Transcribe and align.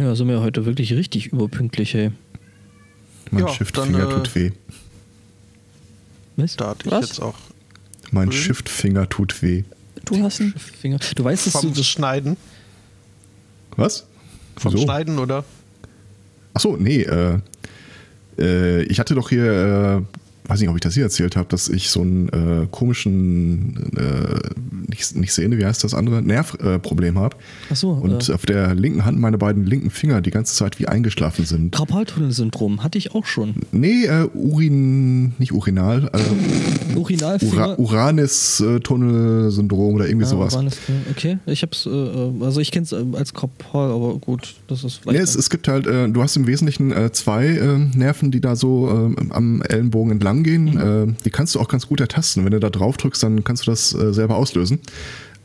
Ja, 0.00 0.14
sind 0.14 0.28
wir 0.28 0.40
heute 0.40 0.64
wirklich 0.64 0.94
richtig 0.94 1.26
überpünktlich, 1.26 1.94
ey. 1.94 2.10
Mein 3.30 3.42
Ja, 3.46 3.48
Shiftfinger 3.52 4.08
äh, 4.08 4.14
tut 4.14 4.34
weh. 4.34 4.50
Was? 6.36 6.56
Da 6.56 6.70
hatte 6.70 6.86
ich 6.86 6.90
Was? 6.92 7.08
jetzt 7.08 7.20
auch 7.20 7.34
Mein 8.10 8.28
Mhm. 8.28 8.32
Shiftfinger 8.32 9.08
tut 9.10 9.42
weh. 9.42 9.64
Du 10.06 10.22
hast 10.22 10.40
einen. 10.40 10.54
Finger. 10.54 10.98
Du 11.14 11.22
weißt, 11.22 11.46
dass 11.46 11.52
du 11.52 11.58
vom 11.60 11.74
das. 11.74 11.86
Schneiden. 11.86 12.36
Was? 13.76 14.06
Vom 14.56 14.72
Wieso? 14.72 14.84
Schneiden, 14.84 15.18
oder? 15.18 15.44
Achso, 16.54 16.76
nee, 16.78 17.02
äh, 17.02 17.38
äh, 18.38 18.82
ich 18.84 18.98
hatte 18.98 19.14
doch 19.14 19.28
hier, 19.28 19.44
äh, 20.46 20.48
weiß 20.48 20.60
nicht, 20.60 20.68
ob 20.70 20.76
ich 20.76 20.80
das 20.80 20.94
hier 20.94 21.04
erzählt 21.04 21.36
habe, 21.36 21.48
dass 21.50 21.68
ich 21.68 21.90
so 21.90 22.00
einen 22.00 22.28
äh, 22.30 22.66
komischen, 22.70 23.92
äh, 23.96 24.40
nicht, 24.90 25.14
nicht 25.16 25.32
Sehne, 25.32 25.58
wie 25.58 25.64
heißt 25.64 25.82
das 25.84 25.94
andere, 25.94 26.22
Nervproblem 26.22 27.16
äh, 27.16 27.18
habe. 27.18 27.36
Ach 27.70 27.76
so, 27.76 27.90
Und 27.90 28.28
äh. 28.28 28.32
auf 28.32 28.46
der 28.46 28.74
linken 28.74 29.04
Hand 29.04 29.18
meine 29.18 29.38
beiden 29.38 29.64
linken 29.64 29.90
Finger 29.90 30.20
die 30.20 30.30
ganze 30.30 30.54
Zeit 30.54 30.78
wie 30.78 30.86
eingeschlafen 30.86 31.44
sind. 31.44 31.74
Karpaltunnelsyndrom 31.74 32.82
hatte 32.82 32.98
ich 32.98 33.14
auch 33.14 33.26
schon. 33.26 33.54
Nee, 33.72 34.04
äh, 34.04 34.28
Urin, 34.34 35.32
nicht 35.38 35.52
Urinal, 35.52 36.10
äh, 36.12 36.96
Urinalfinger. 36.96 37.78
Ura, 37.78 37.78
Uranus-Tunnelsyndrom 37.78 39.94
oder 39.94 40.06
irgendwie 40.08 40.26
Ah, 40.26 40.28
sowas. 40.28 40.54
Uranus, 40.54 40.78
okay, 41.10 41.38
ich 41.46 41.62
hab's, 41.62 41.86
äh, 41.86 41.90
äh, 41.90 42.44
also 42.44 42.60
ich 42.60 42.70
kenn's 42.70 42.92
äh, 42.92 43.04
als 43.14 43.34
Karpal, 43.34 43.90
aber 43.90 44.18
gut, 44.18 44.54
das 44.68 44.84
ist 44.84 45.00
Nee, 45.06 45.16
es, 45.18 45.34
es 45.34 45.50
gibt 45.50 45.68
halt, 45.68 45.86
äh, 45.86 46.08
du 46.08 46.22
hast 46.22 46.36
im 46.36 46.46
Wesentlichen 46.46 46.92
zwei 47.12 47.58
Nerven, 47.94 48.30
die 48.30 48.40
da 48.40 48.56
so 48.56 48.88
äh, 49.16 49.22
am 49.30 49.62
Ellenbogen 49.62 50.12
entlang 50.12 50.42
gehen. 50.42 50.78
Äh, 50.78 51.06
die 51.24 51.30
kannst 51.30 51.54
du 51.54 51.60
auch 51.60 51.68
ganz 51.68 51.86
gut 51.86 52.00
ertasten. 52.00 52.44
Wenn 52.44 52.52
du 52.52 52.60
da 52.60 52.70
drauf 52.70 52.96
drückst, 52.96 53.22
dann 53.22 53.44
kannst 53.44 53.66
du 53.66 53.70
das 53.70 53.90
selber 53.90 54.36
auslösen. 54.36 54.79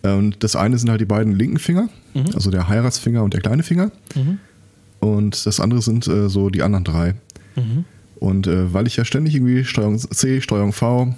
Und 0.03 0.43
das 0.43 0.55
eine 0.55 0.77
sind 0.77 0.89
halt 0.89 1.01
die 1.01 1.05
beiden 1.05 1.33
linken 1.33 1.57
Finger, 1.57 1.89
also 2.35 2.51
der 2.51 2.67
Heiratsfinger 2.67 3.23
und 3.23 3.33
der 3.33 3.41
kleine 3.41 3.63
Finger. 3.63 3.91
Und 4.99 5.45
das 5.45 5.59
andere 5.59 5.81
sind 5.81 6.07
äh, 6.07 6.29
so 6.29 6.49
die 6.49 6.61
anderen 6.61 6.83
drei. 6.83 7.15
Und 8.19 8.47
äh, 8.47 8.73
weil 8.73 8.87
ich 8.87 8.97
ja 8.97 9.05
ständig 9.05 9.35
irgendwie 9.35 9.63
Steuerung 9.65 9.97
C, 9.97 10.41
Steuerung 10.41 10.73
V, 10.73 11.15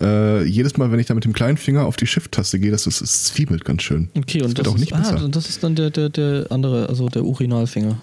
äh, 0.00 0.44
jedes 0.44 0.76
Mal, 0.76 0.90
wenn 0.90 0.98
ich 0.98 1.06
da 1.06 1.14
mit 1.14 1.24
dem 1.24 1.32
kleinen 1.32 1.56
Finger 1.56 1.84
auf 1.84 1.96
die 1.96 2.06
Shift-Taste 2.06 2.58
gehe, 2.58 2.70
das, 2.70 2.86
ist, 2.86 3.02
das 3.02 3.24
zwiebelt 3.24 3.64
ganz 3.64 3.82
schön. 3.82 4.08
Okay, 4.16 4.42
und 4.42 4.50
das 4.50 4.56
wird 4.56 4.66
das, 4.66 4.72
auch 4.72 4.78
nicht 4.78 4.92
ist, 4.92 4.98
ah, 4.98 5.12
besser. 5.12 5.28
das 5.28 5.48
ist 5.48 5.62
dann 5.62 5.74
der, 5.74 5.90
der, 5.90 6.08
der 6.08 6.46
andere, 6.50 6.88
also 6.88 7.08
der 7.08 7.24
Urinalfinger. 7.24 7.98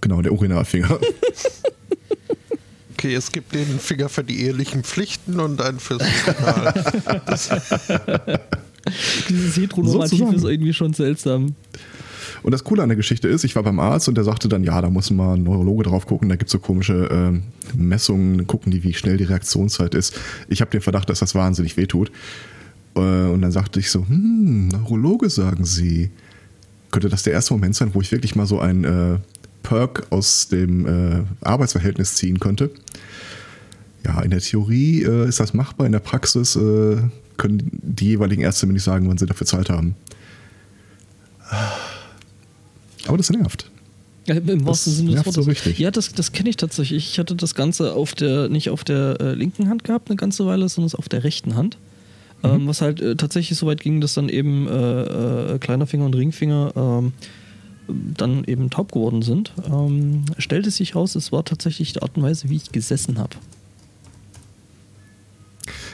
Genau, 0.00 0.20
der 0.22 0.32
Urinalfinger. 0.32 0.98
Okay, 2.98 3.14
es 3.14 3.30
gibt 3.30 3.54
den 3.54 3.78
Finger 3.78 4.08
für 4.08 4.24
die 4.24 4.42
ehelichen 4.42 4.82
Pflichten 4.82 5.38
und 5.38 5.62
einen 5.62 5.78
fürs 5.78 6.02
Journal. 6.26 6.74
Dieses 9.28 9.56
Heteronormativ 9.56 10.18
Sozusagen. 10.18 10.36
ist 10.36 10.42
irgendwie 10.42 10.72
schon 10.72 10.94
seltsam. 10.94 11.54
Und 12.42 12.50
das 12.50 12.64
Coole 12.64 12.82
an 12.82 12.88
der 12.88 12.96
Geschichte 12.96 13.28
ist, 13.28 13.44
ich 13.44 13.54
war 13.54 13.62
beim 13.62 13.78
Arzt 13.78 14.08
und 14.08 14.16
der 14.16 14.24
sagte 14.24 14.48
dann, 14.48 14.64
ja, 14.64 14.80
da 14.80 14.90
muss 14.90 15.12
mal 15.12 15.34
ein 15.36 15.44
Neurologe 15.44 15.84
drauf 15.84 16.06
gucken, 16.06 16.28
da 16.28 16.34
gibt 16.34 16.48
es 16.48 16.52
so 16.52 16.58
komische 16.58 17.08
ähm, 17.12 17.44
Messungen, 17.76 18.48
gucken 18.48 18.72
die, 18.72 18.82
wie 18.82 18.92
schnell 18.94 19.16
die 19.16 19.24
Reaktionszeit 19.24 19.94
ist. 19.94 20.18
Ich 20.48 20.60
habe 20.60 20.72
den 20.72 20.80
Verdacht, 20.80 21.08
dass 21.08 21.20
das 21.20 21.36
wahnsinnig 21.36 21.76
wehtut. 21.76 22.10
Äh, 22.96 22.98
und 22.98 23.42
dann 23.42 23.52
sagte 23.52 23.78
ich 23.78 23.92
so, 23.92 24.08
hm, 24.08 24.70
Neurologe 24.70 25.30
sagen 25.30 25.64
Sie. 25.64 26.10
Könnte 26.90 27.10
das 27.10 27.22
der 27.22 27.34
erste 27.34 27.54
Moment 27.54 27.76
sein, 27.76 27.94
wo 27.94 28.00
ich 28.00 28.10
wirklich 28.10 28.34
mal 28.34 28.46
so 28.46 28.58
ein 28.58 28.82
äh, 28.82 29.18
Perk 29.68 30.06
aus 30.08 30.48
dem 30.48 30.86
äh, 30.86 31.24
Arbeitsverhältnis 31.42 32.14
ziehen 32.14 32.40
könnte? 32.40 32.70
Ja, 34.02 34.22
in 34.22 34.30
der 34.30 34.40
Theorie 34.40 35.02
äh, 35.02 35.28
ist 35.28 35.40
das 35.40 35.52
machbar, 35.52 35.84
in 35.84 35.92
der 35.92 35.98
Praxis 35.98 36.56
äh, 36.56 36.96
können 37.36 37.70
die 37.82 38.06
jeweiligen 38.06 38.40
Ärzte 38.40 38.66
mir 38.66 38.72
nicht 38.72 38.82
sagen, 38.82 39.08
wann 39.08 39.18
sie 39.18 39.26
dafür 39.26 39.46
Zeit 39.46 39.68
haben. 39.68 39.94
Aber 43.06 43.18
das 43.18 43.28
nervt. 43.28 43.70
Ja, 44.26 44.36
Im 44.36 44.66
wahrsten 44.66 44.92
Sinne 44.92 45.10
des 45.12 45.26
Wortes. 45.26 45.44
so 45.44 45.50
richtig. 45.50 45.78
Ja, 45.78 45.90
das, 45.90 46.12
das 46.14 46.32
kenne 46.32 46.48
ich 46.48 46.56
tatsächlich. 46.56 47.10
Ich 47.12 47.18
hatte 47.18 47.34
das 47.34 47.54
Ganze 47.54 47.92
auf 47.92 48.14
der, 48.14 48.48
nicht 48.48 48.70
auf 48.70 48.84
der 48.84 49.20
äh, 49.20 49.34
linken 49.34 49.68
Hand 49.68 49.84
gehabt, 49.84 50.08
eine 50.08 50.16
ganze 50.16 50.46
Weile, 50.46 50.66
sondern 50.68 50.86
es 50.86 50.94
auf 50.94 51.10
der 51.10 51.24
rechten 51.24 51.56
Hand. 51.56 51.76
Ähm, 52.42 52.68
was 52.68 52.80
halt 52.80 53.00
äh, 53.00 53.16
tatsächlich 53.16 53.58
so 53.58 53.66
weit 53.66 53.80
ging, 53.80 54.00
dass 54.00 54.14
dann 54.14 54.28
eben 54.28 54.66
äh, 54.66 55.54
äh, 55.54 55.58
kleiner 55.58 55.86
Finger 55.86 56.06
und 56.06 56.14
Ringfinger 56.14 56.72
ähm, 56.76 57.12
dann 57.88 58.44
eben 58.44 58.70
taub 58.70 58.92
geworden 58.92 59.22
sind. 59.22 59.52
Ähm, 59.66 60.24
stellte 60.38 60.70
sich 60.70 60.94
raus, 60.94 61.14
es 61.14 61.32
war 61.32 61.44
tatsächlich 61.44 61.92
die 61.94 62.02
Art 62.02 62.16
und 62.16 62.22
Weise, 62.22 62.48
wie 62.48 62.56
ich 62.56 62.70
gesessen 62.72 63.18
habe. 63.18 63.36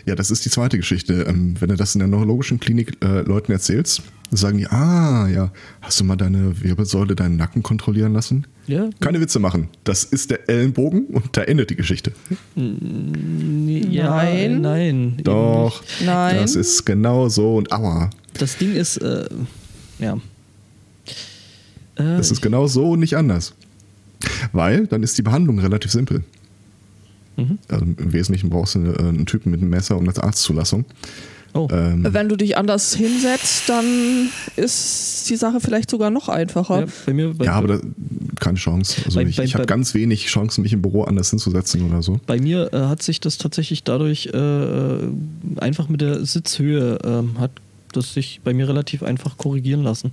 Ja, 0.07 0.15
das 0.15 0.31
ist 0.31 0.45
die 0.45 0.51
zweite 0.51 0.77
Geschichte. 0.77 1.25
Ähm, 1.29 1.55
wenn 1.61 1.71
du 1.71 1.77
das 1.77 1.95
in 1.95 2.01
der 2.01 2.09
neurologischen 2.09 2.61
Klinik 2.61 2.99
äh, 3.03 3.23
Leuten 3.23 3.53
erzählst, 3.53 4.03
sagen 4.31 4.59
die, 4.59 4.67
ah, 4.67 5.29
ja, 5.29 5.51
hast 5.81 5.99
du 6.01 6.05
mal 6.05 6.17
deine 6.17 6.63
Wirbelsäule, 6.63 7.15
deinen 7.15 7.37
Nacken 7.37 7.63
kontrollieren 7.63 8.13
lassen? 8.13 8.47
Ja, 8.67 8.91
Keine 9.01 9.21
Witze 9.21 9.39
machen. 9.39 9.69
Das 9.85 10.05
ist 10.05 10.31
der 10.31 10.49
Ellenbogen 10.49 11.07
und 11.07 11.37
da 11.37 11.43
endet 11.43 11.71
die 11.71 11.77
Geschichte. 11.77 12.13
ja, 12.55 14.11
Nein. 14.11 14.61
nein. 14.61 15.17
Doch, 15.23 15.83
Nein. 16.05 16.37
das 16.37 16.55
ist 16.57 16.85
genau 16.85 17.29
so 17.29 17.57
und 17.57 17.73
aua. 17.73 18.11
Das 18.35 18.57
Ding 18.59 18.75
ist, 18.75 18.99
äh, 18.99 19.29
ja. 19.99 20.19
Äh, 21.97 22.03
Das 22.17 22.31
ist 22.31 22.41
genau 22.43 22.67
so 22.67 22.91
und 22.93 23.01
nicht 23.01 23.17
anders. 23.17 23.55
Weil 24.53 24.87
dann 24.87 25.03
ist 25.03 25.19
die 25.19 25.23
Behandlung 25.23 25.59
relativ 25.59 25.91
simpel. 25.91 26.23
Mhm. 27.37 27.59
Also 27.69 27.85
Im 27.85 28.13
Wesentlichen 28.13 28.49
brauchst 28.51 28.75
du 28.77 28.81
äh, 28.81 28.99
einen 28.99 29.27
Typen 29.27 29.51
mit 29.51 29.61
einem 29.61 29.71
Messer 29.71 29.97
und 29.99 30.09
eine 30.09 30.23
Arztzulassung. 30.23 30.85
oh. 31.53 31.67
Ähm, 31.73 32.07
Wenn 32.09 32.29
du 32.29 32.37
dich 32.37 32.57
anders 32.57 32.95
hinsetzt, 32.95 33.69
dann 33.69 34.29
ist 34.57 35.29
die 35.29 35.37
Sache 35.37 35.59
vielleicht 35.61 35.91
sogar 35.91 36.11
noch 36.11 36.29
einfacher. 36.29 36.81
ja, 36.83 36.87
bei 37.07 37.13
mir, 37.13 37.35
bei, 37.35 37.45
ja, 37.47 37.53
aber 37.55 37.79
da, 37.79 37.81
keine 38.41 38.57
Chance. 38.57 39.03
Also 39.05 39.19
Bei- 39.19 39.27
ich, 39.27 39.39
ich 39.39 39.55
habe 39.55 39.67
ganz 39.67 39.95
wenig 39.95 40.27
Chancen, 40.27 40.63
mich 40.63 40.73
im 40.73 40.81
Büro 40.83 41.03
anders 41.03 41.31
hinzusetzen 41.31 41.83
oder 41.83 42.03
so. 42.03 42.21
Bei 42.27 42.41
mir 42.41 42.73
äh, 42.73 42.79
hat 42.87 43.03
sich 43.03 43.21
das 43.21 43.37
tatsächlich 43.37 43.83
dadurch 43.83 44.27
äh, 44.27 44.99
einfach 45.57 45.89
mit 45.89 46.01
der 46.01 46.25
Sitzhöhe 46.25 46.99
ähm, 47.05 47.39
hat 47.41 47.51
das 47.93 48.15
sich 48.15 48.41
bei 48.45 48.55
mir 48.55 48.69
relativ 48.69 49.03
einfach 49.03 49.37
korrigieren 49.37 49.83
lassen. 49.83 50.13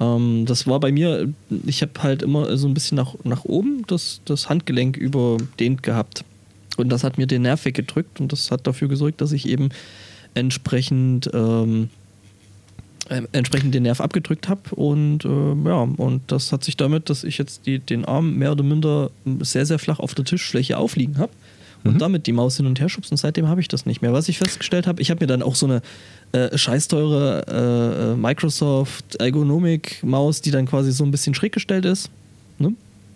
Ähm, 0.00 0.44
das 0.46 0.66
war 0.66 0.80
bei 0.80 0.92
mir, 0.92 1.32
ich 1.66 1.82
habe 1.82 1.92
halt 2.02 2.22
immer 2.22 2.56
so 2.56 2.68
ein 2.68 2.74
bisschen 2.74 2.96
nach, 2.96 3.14
nach 3.24 3.44
oben 3.44 3.84
das, 3.86 4.20
das 4.24 4.48
Handgelenk 4.48 4.96
überdehnt 4.96 5.82
gehabt. 5.82 6.24
Und 6.76 6.88
das 6.88 7.04
hat 7.04 7.18
mir 7.18 7.26
den 7.26 7.42
Nerv 7.42 7.64
weggedrückt 7.64 8.20
und 8.20 8.32
das 8.32 8.50
hat 8.50 8.66
dafür 8.66 8.88
gesorgt, 8.88 9.20
dass 9.20 9.32
ich 9.32 9.46
eben 9.46 9.68
entsprechend 10.34 11.30
ähm, 11.34 11.90
äh, 13.08 13.22
entsprechend 13.32 13.74
den 13.74 13.82
Nerv 13.82 14.00
abgedrückt 14.00 14.48
habe 14.48 14.74
und 14.74 15.24
äh, 15.24 15.68
ja, 15.68 15.82
und 15.82 16.22
das 16.28 16.52
hat 16.52 16.64
sich 16.64 16.76
damit, 16.78 17.10
dass 17.10 17.24
ich 17.24 17.36
jetzt 17.36 17.66
die, 17.66 17.78
den 17.78 18.06
Arm 18.06 18.38
mehr 18.38 18.52
oder 18.52 18.62
minder 18.62 19.10
sehr, 19.40 19.66
sehr 19.66 19.78
flach 19.78 19.98
auf 19.98 20.14
der 20.14 20.24
Tischfläche 20.24 20.78
aufliegen 20.78 21.18
habe 21.18 21.32
und 21.84 22.00
damit 22.00 22.26
die 22.26 22.32
Maus 22.32 22.56
hin 22.56 22.66
und 22.66 22.78
her 22.80 22.88
schubst 22.88 23.10
und 23.10 23.16
seitdem 23.16 23.48
habe 23.48 23.60
ich 23.60 23.68
das 23.68 23.86
nicht 23.86 24.02
mehr. 24.02 24.12
Was 24.12 24.28
ich 24.28 24.38
festgestellt 24.38 24.86
habe, 24.86 25.00
ich 25.02 25.10
habe 25.10 25.20
mir 25.22 25.26
dann 25.26 25.42
auch 25.42 25.54
so 25.54 25.66
eine 25.66 25.82
äh, 26.32 26.56
scheißteure 26.56 28.12
äh, 28.12 28.16
Microsoft 28.16 29.16
Ergonomik 29.16 30.02
Maus, 30.02 30.40
die 30.40 30.50
dann 30.50 30.66
quasi 30.66 30.92
so 30.92 31.04
ein 31.04 31.10
bisschen 31.10 31.34
schräg 31.34 31.52
gestellt 31.52 31.84
ist. 31.84 32.10
Ne? 32.58 32.72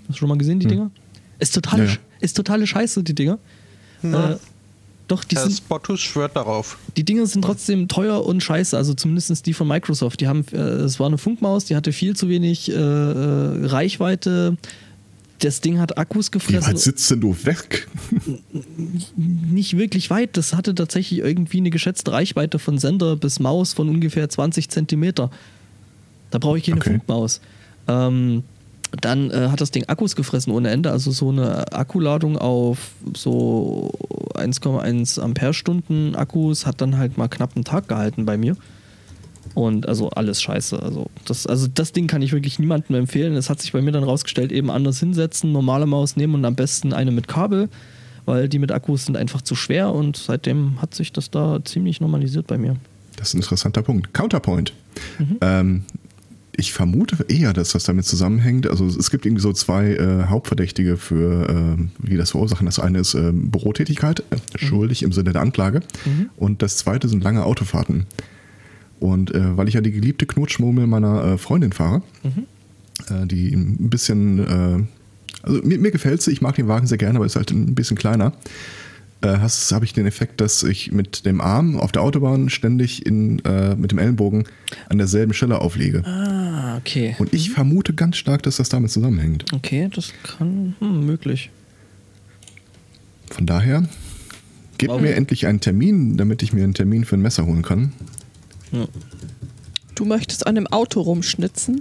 Hast 0.09 0.17
du 0.17 0.21
schon 0.21 0.29
mal 0.29 0.39
gesehen, 0.39 0.59
die 0.61 0.65
Hm. 0.67 0.71
Dinger? 0.71 0.91
Ist 1.39 1.55
totale, 1.55 1.85
Ja, 1.85 1.91
ja. 1.93 1.97
ist 2.21 2.37
totale 2.37 2.67
Scheiße, 2.67 3.03
die 3.03 3.15
Dinger. 3.15 3.39
Na. 4.03 4.33
Äh, 4.33 4.37
doch, 5.09 5.23
die 5.23 5.37
Herr 5.37 5.45
sind, 5.45 5.57
Spottus 5.59 6.01
schwört 6.01 6.35
darauf. 6.35 6.79
die 6.97 7.05
Dinger 7.05 7.27
sind 7.27 7.43
trotzdem 7.43 7.87
teuer 7.87 8.27
und 8.27 8.43
scheiße, 8.43 8.77
also 8.77 8.93
zumindest 8.93 9.47
die 9.47 9.53
von 9.53 9.69
Microsoft. 9.69 10.21
Die 10.21 10.27
haben, 10.27 10.45
äh, 10.53 10.57
es 10.57 10.99
war 10.99 11.07
eine 11.07 11.17
Funkmaus, 11.19 11.65
die 11.67 11.77
hatte 11.77 11.93
viel 11.93 12.17
zu 12.17 12.29
wenig 12.29 12.69
äh, 12.71 12.75
äh, 12.75 13.67
Reichweite. 13.67 14.57
Das 15.41 15.61
Ding 15.61 15.79
hat 15.79 15.99
Akkus 15.99 16.29
Wie 16.29 16.39
gefressen. 16.39 16.73
weit 16.75 16.79
sitzt 16.79 17.11
denn 17.11 17.21
du 17.21 17.37
weg? 17.45 17.89
Nicht 19.17 19.77
wirklich 19.77 20.09
weit. 20.11 20.37
Das 20.37 20.55
hatte 20.55 20.75
tatsächlich 20.75 21.21
irgendwie 21.21 21.59
eine 21.59 21.71
geschätzte 21.71 22.13
Reichweite 22.13 22.59
von 22.59 22.79
Sender 22.79 23.17
bis 23.17 23.39
Maus 23.39 23.73
von 23.75 23.89
ungefähr 23.89 24.29
20 24.29 24.69
Zentimeter. 24.71 25.31
Da 26.31 26.39
brauche 26.39 26.59
ich 26.59 26.65
keine 26.65 26.81
Okay. 26.81 26.93
Funkmaus. 26.95 27.41
Ähm, 27.87 28.45
dann 29.01 29.31
äh, 29.31 29.49
hat 29.51 29.61
das 29.61 29.71
Ding 29.71 29.85
Akkus 29.89 30.17
gefressen 30.17 30.53
ohne 30.53 30.71
Ende. 30.71 30.91
Also 30.91 31.11
so 31.11 31.29
eine 31.31 31.71
Akkuladung 31.73 32.39
auf 32.39 32.93
so 33.15 33.91
1,1 34.35 35.21
Ampere-Stunden 35.21 36.15
Akkus 36.15 36.67
hat 36.67 36.81
dann 36.81 36.97
halt 36.97 37.19
mal 37.19 37.29
knapp 37.29 37.57
einen 37.57 37.65
Tag 37.65 37.89
gehalten 37.89 38.25
bei 38.25 38.37
mir. 38.37 38.57
Und 39.57 39.89
also 39.89 40.11
alles 40.11 40.43
scheiße. 40.43 40.83
Also 40.83 41.07
das, 41.25 41.47
also 41.47 41.67
das 41.67 41.93
Ding 41.93 42.09
kann 42.09 42.21
ich 42.21 42.33
wirklich 42.33 42.59
niemandem 42.59 42.95
empfehlen. 42.95 43.35
Es 43.37 43.49
hat 43.49 43.59
sich 43.59 43.73
bei 43.73 43.81
mir 43.81 43.91
dann 43.91 44.05
rausgestellt, 44.05 44.53
eben 44.53 44.71
anders 44.71 45.01
hinsetzen, 45.01 45.51
normale 45.51 45.87
Maus 45.87 46.15
nehmen 46.15 46.35
und 46.35 46.45
am 46.45 46.55
besten 46.55 46.93
eine 46.93 47.11
mit 47.11 47.27
Kabel, 47.27 47.71
weil 48.27 48.51
die 48.51 48.59
mit 48.59 48.71
Akkus 48.71 49.07
sind 49.07 49.17
einfach 49.17 49.41
zu 49.41 49.55
schwer 49.55 49.95
und 49.95 50.19
seitdem 50.19 50.83
hat 50.83 50.95
sich 50.95 51.11
das 51.11 51.31
da 51.31 51.65
ziemlich 51.65 52.03
normalisiert 52.03 52.47
bei 52.47 52.59
mir. 52.59 52.77
Das 53.17 53.29
ist 53.29 53.35
ein 53.35 53.39
interessanter 53.39 53.81
Punkt. 53.81 54.13
Counterpoint. 54.13 54.75
Ähm, 55.41 55.85
ich 56.55 56.75
vermute 56.75 57.25
eher, 57.29 57.55
dass 57.55 57.73
das 57.73 57.85
damit 57.85 58.05
zusammenhängt. 58.05 58.69
Also 58.69 58.85
es 58.85 59.11
gibt 59.11 59.25
irgendwie 59.25 59.43
so 59.43 59.55
zwei 59.55 59.95
äh, 59.95 60.25
Hauptverdächtige 60.25 60.99
für, 60.99 61.49
ähm, 61.49 61.93
wie 61.99 62.19
das 62.19 62.33
verursachen. 62.33 62.67
Das 62.67 62.79
eine 62.79 62.99
ist 62.99 63.15
ähm, 63.15 63.51
Bürotätigkeit, 63.51 64.21
äh, 64.29 64.37
schuldig 64.59 65.03
im 65.03 65.13
Sinne 65.13 65.33
der 65.33 65.41
Anklage. 65.41 65.81
Und 66.37 66.61
das 66.61 66.77
zweite 66.77 67.09
sind 67.09 67.25
lange 67.25 67.43
Autofahrten. 67.43 68.05
Und 69.01 69.35
äh, 69.35 69.57
weil 69.57 69.69
ich 69.69 69.75
ja 69.75 69.81
die 69.81 69.93
geliebte 69.93 70.27
Knutschmurmel 70.27 70.87
meiner 70.87 71.25
äh, 71.25 71.39
Freundin 71.39 71.73
fahre, 71.73 72.03
äh, 73.11 73.27
die 73.27 73.55
ein 73.55 73.91
bisschen, 73.91 74.39
äh, 74.39 74.85
also 75.43 75.61
mir, 75.63 75.79
mir 75.79 75.91
gefällt 75.91 76.23
sie, 76.23 76.33
ich 76.33 76.41
mag 76.41 76.55
den 76.55 76.69
Wagen 76.69 76.87
sehr 76.87 76.99
gerne, 76.99 77.17
aber 77.19 77.27
ist 77.27 77.37
halt 77.37 77.51
ein 77.51 77.75
bisschen 77.75 77.97
kleiner. 77.97 78.33
Äh, 79.23 79.39
habe 79.39 79.85
ich 79.85 79.95
den 79.95 80.07
Effekt, 80.07 80.41
dass 80.41 80.63
ich 80.63 80.93
mit 80.93 81.25
dem 81.25 81.41
Arm 81.41 81.81
auf 81.81 81.91
der 81.91 82.03
Autobahn 82.03 82.51
ständig 82.51 83.07
in, 83.07 83.39
äh, 83.45 83.75
mit 83.75 83.91
dem 83.91 83.99
Ellenbogen 83.99 84.45
an 84.89 84.99
derselben 84.99 85.33
Stelle 85.33 85.61
auflege. 85.61 86.05
Ah, 86.05 86.77
okay. 86.77 87.17
Und 87.19 87.33
ich 87.33 87.51
vermute 87.51 87.95
ganz 87.95 88.19
stark, 88.19 88.43
dass 88.43 88.57
das 88.57 88.69
damit 88.69 88.91
zusammenhängt. 88.91 89.47
Okay, 89.55 89.89
das 89.95 90.13
kann 90.23 90.77
hm, 90.81 91.07
möglich. 91.07 91.51
Von 93.31 93.47
daher, 93.47 93.89
gebt 94.77 94.91
Warum? 94.91 95.03
mir 95.03 95.15
endlich 95.15 95.47
einen 95.47 95.61
Termin, 95.61 96.19
damit 96.19 96.43
ich 96.43 96.53
mir 96.53 96.65
einen 96.65 96.75
Termin 96.75 97.05
für 97.05 97.17
ein 97.17 97.23
Messer 97.23 97.47
holen 97.47 97.63
kann. 97.63 97.93
Ja. 98.81 98.87
Du 99.95 100.05
möchtest 100.05 100.47
an 100.47 100.55
dem 100.55 100.67
Auto 100.67 101.01
rumschnitzen? 101.01 101.81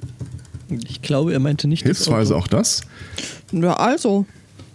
Ich 0.88 1.02
glaube, 1.02 1.34
er 1.34 1.40
meinte 1.40 1.68
nicht 1.68 1.84
Hilfsweise 1.84 2.36
auch 2.36 2.48
das. 2.48 2.82
Ja, 3.52 3.74
also, 3.76 4.26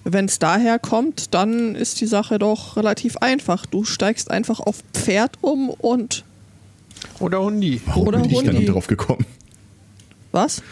wenn 0.05 0.27
es 0.27 0.39
daher 0.39 0.79
kommt, 0.79 1.35
dann 1.35 1.75
ist 1.75 2.01
die 2.01 2.07
Sache 2.07 2.39
doch 2.39 2.77
relativ 2.77 3.17
einfach. 3.19 3.67
Du 3.67 3.85
steigst 3.85 4.31
einfach 4.31 4.61
auf 4.61 4.83
Pferd 4.93 5.39
um 5.41 5.71
und 5.71 6.25
Oder 7.19 7.43
Hundi. 7.43 7.81
Warum 7.87 8.09
Oder 8.09 8.19
bin 8.21 8.31
ich 8.31 8.37
da 8.39 8.45
Hundi. 8.47 8.59
nie 8.59 8.67
drauf 8.67 8.87
gekommen? 8.87 9.25
was? 10.33 10.63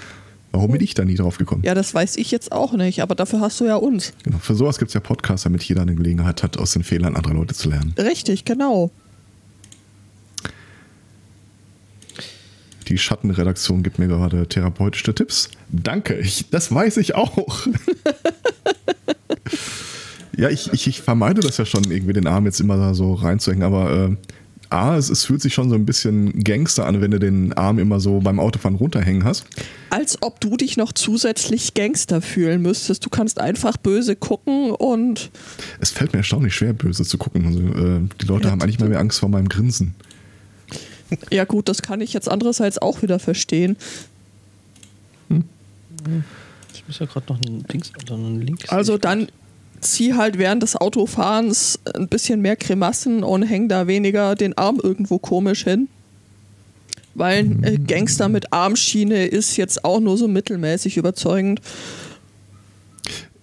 Warum 0.53 0.71
bin 0.73 0.81
ich 0.83 0.94
da 0.94 1.05
nie 1.05 1.15
drauf 1.17 1.37
gekommen? 1.37 1.62
Ja, 1.65 1.75
das 1.75 1.93
weiß 1.94 2.17
ich 2.17 2.31
jetzt 2.31 2.53
auch 2.53 2.73
nicht, 2.73 3.03
aber 3.03 3.15
dafür 3.15 3.41
hast 3.41 3.61
du 3.61 3.65
ja 3.67 3.77
uns. 3.77 4.12
Genau, 4.25 4.39
für 4.39 4.55
sowas 4.55 4.79
gibt 4.79 4.91
es 4.91 4.94
ja 4.94 5.01
Podcasts, 5.01 5.44
damit 5.44 5.62
jeder 5.65 5.83
eine 5.83 5.94
Gelegenheit 5.94 6.43
hat, 6.43 6.59
aus 6.59 6.73
den 6.73 6.85
Fehlern 6.85 7.17
anderer 7.17 7.35
Leute 7.35 7.55
zu 7.55 7.69
lernen. 7.71 7.94
Richtig, 7.99 8.44
genau. 8.44 8.91
Die 12.88 12.99
Schattenredaktion 12.99 13.82
gibt 13.82 13.99
mir 13.99 14.08
gerade 14.08 14.46
therapeutische 14.46 15.14
Tipps. 15.14 15.50
Danke, 15.70 16.14
ich, 16.19 16.49
das 16.50 16.73
weiß 16.73 16.96
ich 16.96 17.14
auch. 17.14 17.37
ja, 20.37 20.49
ich, 20.49 20.73
ich, 20.73 20.87
ich 20.87 21.02
vermeide 21.02 21.43
das 21.43 21.58
ja 21.58 21.67
schon, 21.67 21.85
irgendwie 21.90 22.14
den 22.14 22.26
Arm 22.26 22.46
jetzt 22.46 22.61
immer 22.61 22.76
da 22.76 22.94
so 22.94 23.12
reinzuhängen, 23.14 23.62
aber 23.64 24.08
äh, 24.11 24.17
A, 24.70 24.96
es, 24.96 25.08
es 25.08 25.25
fühlt 25.25 25.40
sich 25.40 25.55
schon 25.55 25.70
so 25.70 25.75
ein 25.75 25.87
bisschen 25.87 26.44
Gangster 26.44 26.87
an, 26.87 27.00
wenn 27.00 27.11
du 27.11 27.19
den 27.19 27.55
Arm 27.55 27.79
immer 27.79 28.00
so 28.00 28.20
beim 28.20 28.38
Autofahren 28.38 28.76
runterhängen 28.76 29.25
hast. 29.25 29.46
Als 29.91 30.23
ob 30.23 30.41
du 30.41 30.56
dich 30.56 30.76
noch 30.76 30.93
zusätzlich 30.93 31.73
Gangster 31.73 32.20
fühlen 32.20 32.61
müsstest. 32.61 33.05
Du 33.05 33.08
kannst 33.08 33.41
einfach 33.41 33.79
böse 33.79 34.14
gucken 34.14 34.73
und 34.73 35.31
Es 35.81 35.91
fällt 35.91 36.12
mir 36.12 36.19
erstaunlich 36.19 36.55
schwer, 36.55 36.75
böse 36.75 37.05
zu 37.05 37.17
gucken. 37.17 37.46
Also, 37.46 37.61
äh, 37.61 38.00
die 38.20 38.26
Leute 38.26 38.44
Ja, 38.46 38.50
haben 38.50 38.61
eigentlich 38.61 38.79
mal 38.79 38.91
mehr 38.91 39.00
Angst 39.00 39.20
vor 39.20 39.31
meinem 39.31 39.49
Grinsen. 39.49 39.94
Ja 41.31 41.44
gut, 41.44 41.69
das 41.69 41.82
kann 41.82 42.00
ich 42.00 42.12
jetzt 42.12 42.31
andererseits 42.31 42.78
auch 42.78 43.02
wieder 43.02 43.19
verstehen. 43.19 43.76
Ich 46.75 46.87
muss 46.87 46.99
ja 46.99 47.06
gerade 47.06 47.32
noch 47.32 47.40
einen 47.40 47.64
Links 47.69 47.93
oder 48.02 48.14
einen 48.14 48.43
Link. 48.43 48.64
Also 48.69 48.99
dann 48.99 49.28
zieh 49.81 50.14
halt 50.14 50.38
während 50.38 50.62
des 50.62 50.76
Autofahrens 50.76 51.78
ein 51.94 52.08
bisschen 52.08 52.40
mehr 52.40 52.56
Grimassen 52.56 53.22
und 53.22 53.43
häng 53.43 53.69
da 53.69 53.87
weniger 53.87 54.34
den 54.34 54.56
Arm 54.56 54.81
irgendwo 54.82 55.19
komisch 55.19 55.64
hin. 55.64 55.88
Weil 57.14 57.40
ein 57.40 57.64
äh, 57.64 57.78
Gangster 57.78 58.28
mit 58.28 58.52
Armschiene 58.52 59.26
ist 59.26 59.56
jetzt 59.56 59.84
auch 59.84 60.00
nur 60.00 60.16
so 60.16 60.28
mittelmäßig 60.28 60.96
überzeugend. 60.96 61.60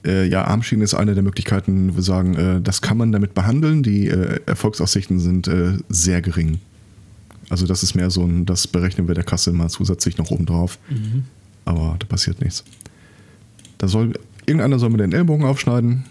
Äh, 0.05 0.27
ja, 0.27 0.45
Armschienen 0.45 0.81
ist 0.81 0.93
eine 0.93 1.13
der 1.13 1.23
Möglichkeiten, 1.23 1.95
wir 1.95 2.03
sagen, 2.03 2.35
äh, 2.35 2.61
das 2.61 2.81
kann 2.81 2.97
man 2.97 3.11
damit 3.11 3.33
behandeln. 3.33 3.83
Die 3.83 4.07
äh, 4.07 4.39
Erfolgsaussichten 4.45 5.19
sind 5.19 5.47
äh, 5.47 5.73
sehr 5.89 6.21
gering. 6.21 6.59
Also 7.49 7.67
das 7.67 7.83
ist 7.83 7.95
mehr 7.95 8.09
so 8.09 8.23
ein, 8.23 8.45
das 8.45 8.67
berechnen 8.67 9.07
wir 9.07 9.15
der 9.15 9.23
Kasse 9.23 9.51
mal 9.51 9.69
zusätzlich 9.69 10.17
noch 10.17 10.31
oben 10.31 10.45
drauf. 10.45 10.79
Aber 11.65 11.95
da 11.99 12.05
passiert 12.05 12.41
nichts. 12.41 12.63
Da 13.77 13.87
soll, 13.87 14.13
irgendeiner 14.45 14.79
soll 14.79 14.89
mir 14.89 14.97
den 14.97 15.11
Ellbogen 15.11 15.45
aufschneiden 15.45 16.05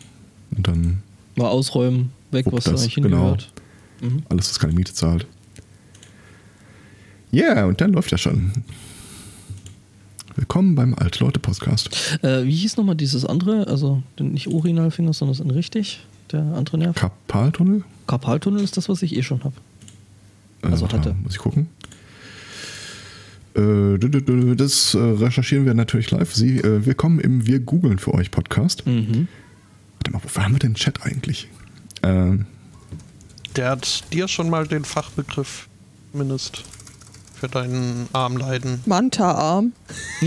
und 0.56 0.68
dann 0.68 1.02
Mal 1.36 1.48
ausräumen, 1.48 2.12
weg, 2.30 2.46
was 2.50 2.64
da 2.64 2.70
eigentlich 2.70 2.94
genau. 2.94 3.08
hingehört. 3.08 3.52
Mhm. 4.00 4.22
alles, 4.28 4.50
was 4.50 4.60
keine 4.60 4.72
Miete 4.72 4.92
zahlt. 4.94 5.26
Ja, 7.32 7.54
yeah, 7.54 7.64
und 7.66 7.80
dann 7.80 7.92
läuft 7.92 8.12
ja 8.12 8.18
schon. 8.18 8.52
Willkommen 10.36 10.76
beim 10.76 10.94
Alte-Leute-Podcast. 10.94 12.20
Äh, 12.22 12.44
wie 12.44 12.54
hieß 12.54 12.76
nochmal 12.76 12.94
dieses 12.94 13.24
andere? 13.24 13.66
Also 13.66 14.02
nicht 14.20 14.46
Urinalfinger, 14.46 15.12
sondern 15.12 15.36
das 15.36 15.46
ist 15.46 15.54
richtig. 15.54 16.06
Der 16.30 16.40
andere 16.40 16.78
Nerv. 16.78 16.96
Karpaltunnel? 16.96 17.82
Karpaltunnel 18.06 18.62
ist 18.62 18.76
das, 18.76 18.88
was 18.88 19.02
ich 19.02 19.16
eh 19.16 19.22
schon 19.22 19.42
habe. 19.42 19.54
Also 20.70 20.82
warte 20.82 20.98
hatte. 20.98 21.14
Muss 21.22 21.32
ich 21.32 21.38
gucken. 21.38 21.68
Äh, 23.56 23.98
Das 24.56 24.94
äh, 24.94 24.98
recherchieren 24.98 25.64
wir 25.66 25.74
natürlich 25.74 26.10
live. 26.10 26.34
Sie, 26.34 26.58
willkommen 26.86 27.20
im 27.20 27.46
Wir 27.46 27.60
googeln 27.60 27.98
für 27.98 28.14
euch 28.14 28.30
Podcast. 28.30 28.86
Mhm. 28.86 29.28
Warte 29.98 30.10
mal, 30.12 30.22
wofür 30.22 30.44
haben 30.44 30.52
wir 30.54 30.58
denn 30.58 30.74
Chat 30.74 31.02
eigentlich? 31.02 31.48
Ähm, 32.02 32.46
Der 33.56 33.70
hat 33.70 34.12
dir 34.12 34.26
schon 34.28 34.50
mal 34.50 34.66
den 34.66 34.84
Fachbegriff 34.84 35.68
zumindest 36.12 36.64
für 37.34 37.48
deinen 37.48 38.08
Armleiden. 38.12 38.80
Manta-Arm. 38.86 39.72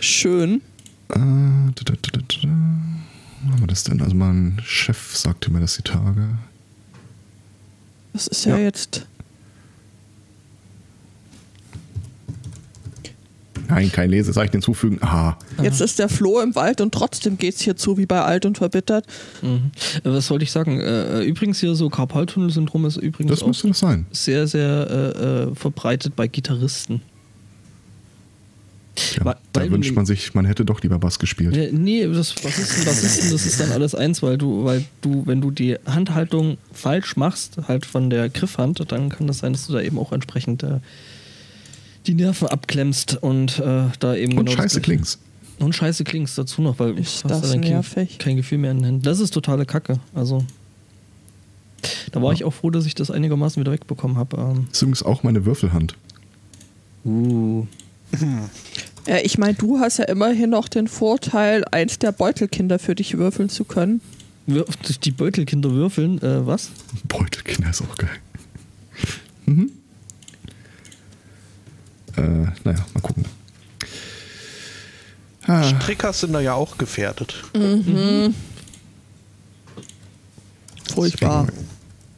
Schön. 0.00 0.60
äh, 1.10 1.18
dü- 1.18 1.84
dü. 1.84 2.48
Wo 2.48 3.13
haben 3.52 3.60
wir 3.60 3.66
das 3.66 3.84
denn? 3.84 4.00
Also 4.02 4.14
mein 4.14 4.60
Chef 4.64 5.16
sagte 5.16 5.50
mir 5.52 5.60
das 5.60 5.76
die 5.76 5.82
Tage. 5.82 6.28
Das 8.12 8.26
ist 8.26 8.44
ja, 8.44 8.56
Ja. 8.56 8.64
jetzt. 8.64 9.06
Nein, 13.68 13.90
kein 13.90 14.10
Lesezeichen 14.10 14.52
hinzufügen. 14.52 14.98
Aha. 15.00 15.38
Jetzt 15.62 15.80
ist 15.80 15.98
der 15.98 16.10
Floh 16.10 16.40
im 16.40 16.54
Wald 16.54 16.82
und 16.82 16.92
trotzdem 16.92 17.38
geht's 17.38 17.62
hier 17.62 17.76
zu 17.76 17.96
wie 17.96 18.04
bei 18.04 18.20
alt 18.20 18.44
und 18.44 18.58
verbittert. 18.58 19.06
Mhm. 19.40 19.70
Äh, 20.04 20.10
Was 20.10 20.28
wollte 20.30 20.44
ich 20.44 20.52
sagen? 20.52 20.80
Äh, 20.80 21.22
übrigens 21.22 21.60
hier 21.60 21.74
so 21.74 21.88
Karpaltunnel-Syndrom 21.88 22.84
ist 22.84 22.98
übrigens 22.98 23.30
Das 23.30 23.42
auch 23.42 23.52
das 23.68 23.78
sein. 23.78 24.04
sehr, 24.12 24.46
sehr 24.46 24.86
äh, 24.90 25.22
äh, 25.50 25.54
verbreitet 25.54 26.14
bei 26.14 26.28
Gitarristen. 26.28 27.00
Ja, 29.16 29.24
Weil- 29.24 29.36
da 29.52 29.60
weil 29.62 29.70
wünscht 29.72 29.92
man 29.94 30.06
sich, 30.06 30.34
man 30.34 30.44
hätte 30.44 30.64
doch 30.64 30.80
lieber 30.82 30.98
Bass 31.00 31.18
gespielt. 31.18 31.72
Nee, 31.72 32.06
das 32.06 32.32
Bassisten, 32.32 32.84
Bassisten, 32.84 33.30
das 33.32 33.44
ist 33.44 33.58
dann 33.58 33.72
alles 33.72 33.94
eins, 33.94 34.22
weil 34.22 34.38
du, 34.38 34.64
weil 34.64 34.84
du, 35.00 35.26
wenn 35.26 35.40
du 35.40 35.50
die 35.50 35.76
Handhaltung 35.86 36.58
falsch 36.72 37.16
machst, 37.16 37.56
halt 37.66 37.86
von 37.86 38.08
der 38.08 38.28
Griffhand, 38.28 38.80
dann 38.92 39.08
kann 39.08 39.26
das 39.26 39.38
sein, 39.38 39.52
dass 39.52 39.66
du 39.66 39.72
da 39.72 39.80
eben 39.80 39.98
auch 39.98 40.12
entsprechend 40.12 40.62
äh, 40.62 40.78
die 42.06 42.14
Nerven 42.14 42.46
abklemmst 42.48 43.16
und 43.22 43.58
äh, 43.58 43.86
da 43.98 44.14
eben 44.14 44.38
Und 44.38 44.46
genau 44.46 44.56
scheiße 44.62 44.80
klingst. 44.80 45.18
Und 45.58 45.74
scheiße 45.74 46.04
klingst 46.04 46.36
dazu 46.38 46.62
noch, 46.62 46.78
weil 46.78 46.96
Ist 46.98 47.24
du 47.24 47.30
hast 47.30 47.42
das 47.42 47.50
dann 47.52 47.62
kein, 47.62 48.08
kein 48.18 48.36
Gefühl 48.36 48.58
mehr 48.58 48.70
in 48.72 48.78
den 48.78 48.84
Händen. 48.84 49.02
Das 49.02 49.18
ist 49.20 49.30
totale 49.34 49.66
Kacke. 49.66 49.98
Also 50.14 50.44
da 52.12 52.22
war 52.22 52.30
Ja. 52.30 52.34
ich 52.34 52.44
auch 52.44 52.52
froh, 52.54 52.70
dass 52.70 52.86
ich 52.86 52.94
das 52.94 53.10
einigermaßen 53.10 53.60
wieder 53.60 53.72
wegbekommen 53.72 54.16
habe. 54.16 54.36
Ähm, 54.36 54.66
Das 54.68 54.78
ist 54.78 54.82
übrigens 54.82 55.02
auch 55.02 55.22
meine 55.24 55.44
Würfelhand. 55.46 55.96
uh. 57.04 57.66
Ja, 59.06 59.18
ich 59.22 59.36
meine, 59.38 59.54
du 59.54 59.80
hast 59.80 59.98
ja 59.98 60.04
immerhin 60.04 60.50
noch 60.50 60.68
den 60.68 60.88
Vorteil, 60.88 61.64
eins 61.70 61.98
der 61.98 62.12
Beutelkinder 62.12 62.78
für 62.78 62.94
dich 62.94 63.18
würfeln 63.18 63.48
zu 63.48 63.64
können. 63.64 64.00
Die 64.46 65.10
Beutelkinder 65.10 65.70
würfeln, 65.70 66.20
äh, 66.22 66.46
was? 66.46 66.70
Beutelkinder 67.08 67.70
ist 67.70 67.82
auch 67.82 67.96
geil. 67.96 68.18
mhm. 69.46 69.70
Äh, 72.16 72.22
naja, 72.62 72.86
mal 72.94 73.00
gucken. 73.02 73.24
Ah, 75.46 75.62
Stricker 75.64 76.12
sind 76.12 76.32
da 76.32 76.40
ja 76.40 76.54
auch 76.54 76.78
gefährdet. 76.78 77.34
Furchtbar. 80.94 81.48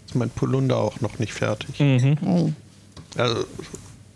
Ist 0.06 0.14
mein 0.14 0.30
Polunder 0.30 0.76
auch 0.76 1.00
noch 1.00 1.18
nicht 1.18 1.32
fertig. 1.32 1.80
Mhm. 1.80 2.18
Oh. 2.24 2.52
Also, 3.16 3.46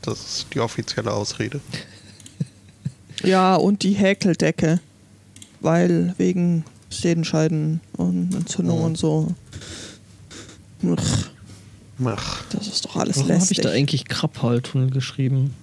das 0.03 0.21
ist 0.21 0.47
die 0.55 0.61
offizielle 0.61 1.13
Ausrede. 1.13 1.61
Ja, 3.23 3.55
und 3.57 3.83
die 3.83 3.93
Häkeldecke. 3.93 4.81
Weil 5.61 6.15
wegen 6.17 6.65
Sedenscheiden 6.89 7.81
und 7.97 8.35
Entzündung 8.35 8.81
Oh. 8.81 8.85
und 8.87 8.97
so. 8.99 9.35
Uch, 10.83 10.99
Ach, 12.03 12.43
das 12.51 12.67
ist 12.67 12.87
doch 12.87 12.97
alles 12.97 13.17
Warum 13.19 13.29
habe 13.31 13.39
ich 13.43 13.49
lästig. 13.51 13.61
da 13.61 13.71
eigentlich 13.71 14.07
Krapphaltunnel 14.07 14.91
geschrieben? 14.91 15.55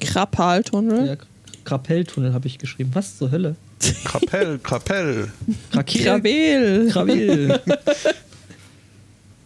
Krappaltunnel? 0.00 1.06
Ja, 1.06 1.16
Krapelltunnel 1.64 2.32
habe 2.32 2.46
ich 2.46 2.56
geschrieben. 2.58 2.90
Was 2.94 3.18
zur 3.18 3.30
Hölle? 3.30 3.56
Krapell, 4.04 4.58
Krapell. 4.60 5.30
Krakel? 5.72 6.02
Gravel. 6.04 6.88
Krawil. 6.90 7.60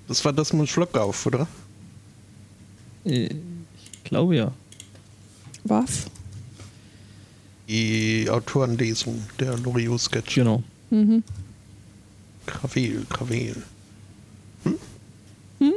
Das 0.06 0.24
war 0.24 0.32
das 0.32 0.54
mit 0.54 0.66
Schluck 0.70 0.96
auf, 0.96 1.26
oder? 1.26 1.46
ich 3.04 3.30
glaube 4.04 4.36
ja. 4.36 4.52
Waff. 5.64 6.06
Die 7.68 8.28
Autorenlesung 8.30 9.22
der 9.38 9.56
Loriot-Sketch. 9.58 10.34
Genau. 10.34 10.62
Mhm. 10.90 11.22
Krawel, 12.46 13.04
Krawel. 13.10 13.56
Hm? 14.64 15.72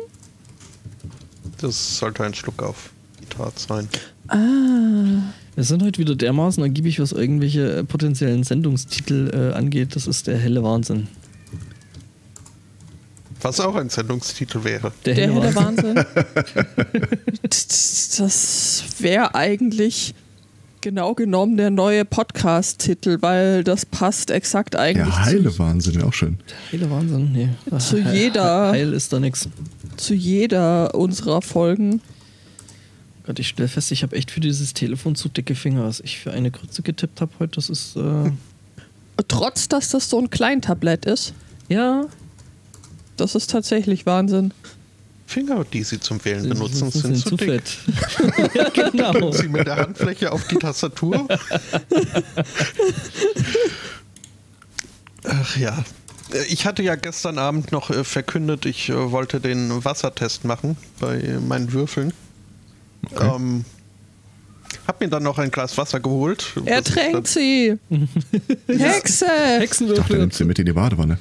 Das 1.60 1.98
sollte 1.98 2.24
ein 2.24 2.34
Schluck 2.34 2.64
auf. 2.64 2.92
Zitat 3.20 3.60
sein. 3.60 3.90
Ah. 4.28 5.34
Wir 5.56 5.64
sind 5.64 5.84
heute 5.84 6.00
wieder 6.00 6.16
dermaßen 6.16 6.64
ergiebig, 6.64 7.00
was 7.00 7.12
irgendwelche 7.12 7.84
potenziellen 7.84 8.44
Sendungstitel 8.44 9.30
äh, 9.34 9.54
angeht. 9.56 9.96
Das 9.96 10.08
ist 10.08 10.28
der 10.28 10.38
helle 10.38 10.64
Wahnsinn. 10.64 11.08
Was 13.42 13.60
auch 13.60 13.76
ein 13.76 13.90
Sendungstitel 13.90 14.64
wäre. 14.64 14.94
Der, 15.06 15.16
Der 15.16 15.28
helle, 15.28 15.56
Wahnsinn. 15.56 16.06
Das 18.18 18.84
wäre 19.00 19.34
eigentlich 19.34 20.14
genau 20.82 21.14
genommen 21.14 21.58
der 21.58 21.70
neue 21.70 22.06
Podcast-Titel, 22.06 23.18
weil 23.22 23.64
das 23.64 23.86
passt 23.86 24.32
exakt 24.32 24.76
eigentlich 24.76 25.06
Der 25.14 25.26
heile 25.26 25.60
Wahnsinn, 25.60 26.02
auch 26.04 26.14
schön. 26.14 26.38
Der 26.72 26.80
helle 26.80 26.92
Wahnsinn, 26.92 27.32
nee. 27.32 27.50
Zu 27.80 28.00
jeder- 28.00 28.72
Heil 28.72 28.94
ist 28.94 29.14
da 29.14 29.20
nix. 29.20 29.42
zu, 29.42 29.50
zu 29.98 30.14
jeder 30.14 30.94
unserer 30.96 31.42
Folgen. 31.42 32.02
Gott, 33.26 33.38
ich 33.40 33.50
stelle 33.50 33.70
fest, 33.70 33.92
ich 33.92 34.02
habe 34.04 34.16
echt 34.16 34.32
für 34.32 34.40
dieses 34.40 34.74
Telefon 34.74 35.16
zu 35.16 35.30
dicke 35.30 35.54
Finger. 35.56 35.86
Was 35.86 36.00
ich 36.00 36.18
für 36.20 36.32
eine 36.32 36.50
Grütze 36.50 36.82
getippt 36.82 37.22
habe 37.22 37.32
heute, 37.40 37.54
das 37.56 37.70
ist. 37.70 37.96
Äh, 37.96 38.32
Trotz, 39.28 39.68
dass 39.70 39.90
das 39.90 40.10
so 40.10 40.20
ein 40.20 40.32
Kleintablett 40.32 41.06
ist. 41.06 41.34
ja, 41.70 42.06
Das 43.18 43.36
ist 43.36 43.52
tatsächlich 43.52 44.08
Wahnsinn. 44.08 44.52
Finger, 45.32 45.64
die 45.64 45.84
Sie 45.84 46.00
zum 46.00 46.24
Wählen 46.26 46.50
benutzen, 46.50 46.92
sie 46.92 47.00
sind, 47.00 47.18
zu 47.18 47.38
dick. 47.38 47.50
fett. 47.50 47.78
ja, 48.54 48.70
genau. 48.70 49.32
Sie 49.32 49.48
mit 49.48 49.66
der 49.66 49.78
Handfläche 49.78 50.32
auf 50.32 50.46
die 50.48 50.58
Tastatur. 50.58 51.28
Ach 55.24 55.58
ja. 55.58 55.84
Ich 56.50 56.66
hatte 56.66 56.84
ja 56.84 56.96
gestern 56.96 57.38
Abend 57.38 57.72
noch 57.72 57.90
äh, 57.90 58.04
verkündet, 58.04 58.66
ich 58.66 58.90
äh, 58.90 59.12
wollte 59.12 59.40
den 59.40 59.84
Wassertest 59.84 60.46
machen 60.46 60.78
bei 61.00 61.38
meinen 61.46 61.74
Würfeln. 61.74 62.14
Okay. 63.12 63.32
Ähm, 63.36 63.66
hab 64.88 65.00
mir 65.02 65.10
dann 65.10 65.24
noch 65.24 65.38
ein 65.38 65.52
Glas 65.52 65.78
Wasser 65.78 66.00
geholt. 66.00 66.54
Er 66.66 66.80
ich 66.86 66.86
tränkt 66.86 67.28
sie. 67.28 67.78
Hexe. 68.68 69.26
Ach, 69.28 69.36
der 69.36 69.60
Hexenwürfel. 69.60 70.20
nimmt 70.20 70.34
sie 70.34 70.46
mit 70.46 70.60
in 70.60 70.66
die 70.66 70.74
Badewanne. 70.74 71.18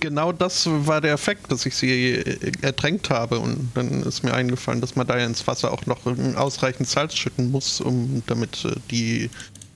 Genau 0.00 0.32
das 0.32 0.68
war 0.68 1.00
der 1.00 1.12
Effekt, 1.14 1.50
dass 1.50 1.64
ich 1.66 1.74
sie 1.74 2.12
äh, 2.14 2.52
ertränkt 2.62 3.10
habe. 3.10 3.38
Und 3.38 3.70
dann 3.74 4.02
ist 4.02 4.22
mir 4.22 4.34
eingefallen, 4.34 4.80
dass 4.80 4.96
man 4.96 5.06
da 5.06 5.18
ja 5.18 5.26
ins 5.26 5.46
Wasser 5.46 5.72
auch 5.72 5.86
noch 5.86 6.06
äh, 6.06 6.34
ausreichend 6.36 6.88
Salz 6.88 7.14
schütten 7.14 7.50
muss, 7.50 7.80
um 7.80 8.22
damit 8.26 8.64
äh, 8.64 8.74
die 8.90 9.30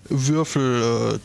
Würfel 0.09 0.83
äh, 1.15 1.19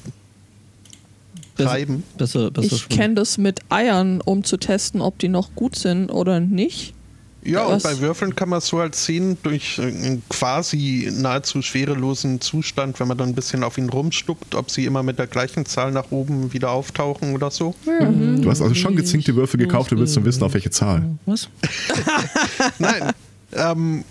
Besser- 1.56 1.70
treiben. 1.72 2.04
Besser, 2.18 2.52
besser 2.52 2.74
Ich 2.76 2.82
schwimmen. 2.82 3.00
kenne 3.00 3.16
das 3.16 3.38
mit 3.38 3.60
Eiern, 3.70 4.22
um 4.22 4.44
zu 4.44 4.58
testen, 4.58 5.02
ob 5.02 5.20
die 5.20 5.28
noch 5.28 5.54
gut 5.56 5.76
sind 5.76 6.10
oder 6.10 6.40
nicht. 6.40 6.94
Ja, 7.42 7.68
Was? 7.68 7.86
und 7.86 7.92
bei 7.92 8.00
Würfeln 8.02 8.36
kann 8.36 8.50
man 8.50 8.60
es 8.60 8.68
so 8.68 8.80
halt 8.80 8.96
sehen, 8.96 9.38
durch 9.44 9.80
äh, 9.80 9.84
einen 9.84 10.24
quasi 10.30 11.10
nahezu 11.14 11.62
schwerelosen 11.62 12.42
Zustand, 12.42 13.00
wenn 13.00 13.08
man 13.08 13.18
dann 13.18 13.30
ein 13.30 13.36
bisschen 13.36 13.64
auf 13.64 13.78
ihn 13.78 13.90
rumstuckt, 13.90 14.56
ob 14.56 14.70
sie 14.70 14.86
immer 14.86 15.04
mit 15.04 15.20
der 15.20 15.28
gleichen 15.28 15.66
Zahl 15.66 15.92
nach 15.92 16.12
oben 16.12 16.52
wieder 16.54 16.72
auftauchen 16.72 17.34
oder 17.34 17.50
so. 17.50 17.76
Du 17.86 18.50
hast 18.50 18.62
also 18.62 18.76
schon 18.76 18.96
gezinkte 18.96 19.36
Würfel 19.36 19.60
gekauft, 19.60 19.92
du 19.92 19.98
willst 19.98 20.16
nur 20.16 20.26
wissen, 20.26 20.44
auf 20.44 20.54
welche 20.54 20.70
Zahl. 20.70 21.18
Was? 21.26 21.50
Nein. 22.80 23.14
ähm, 23.54 24.04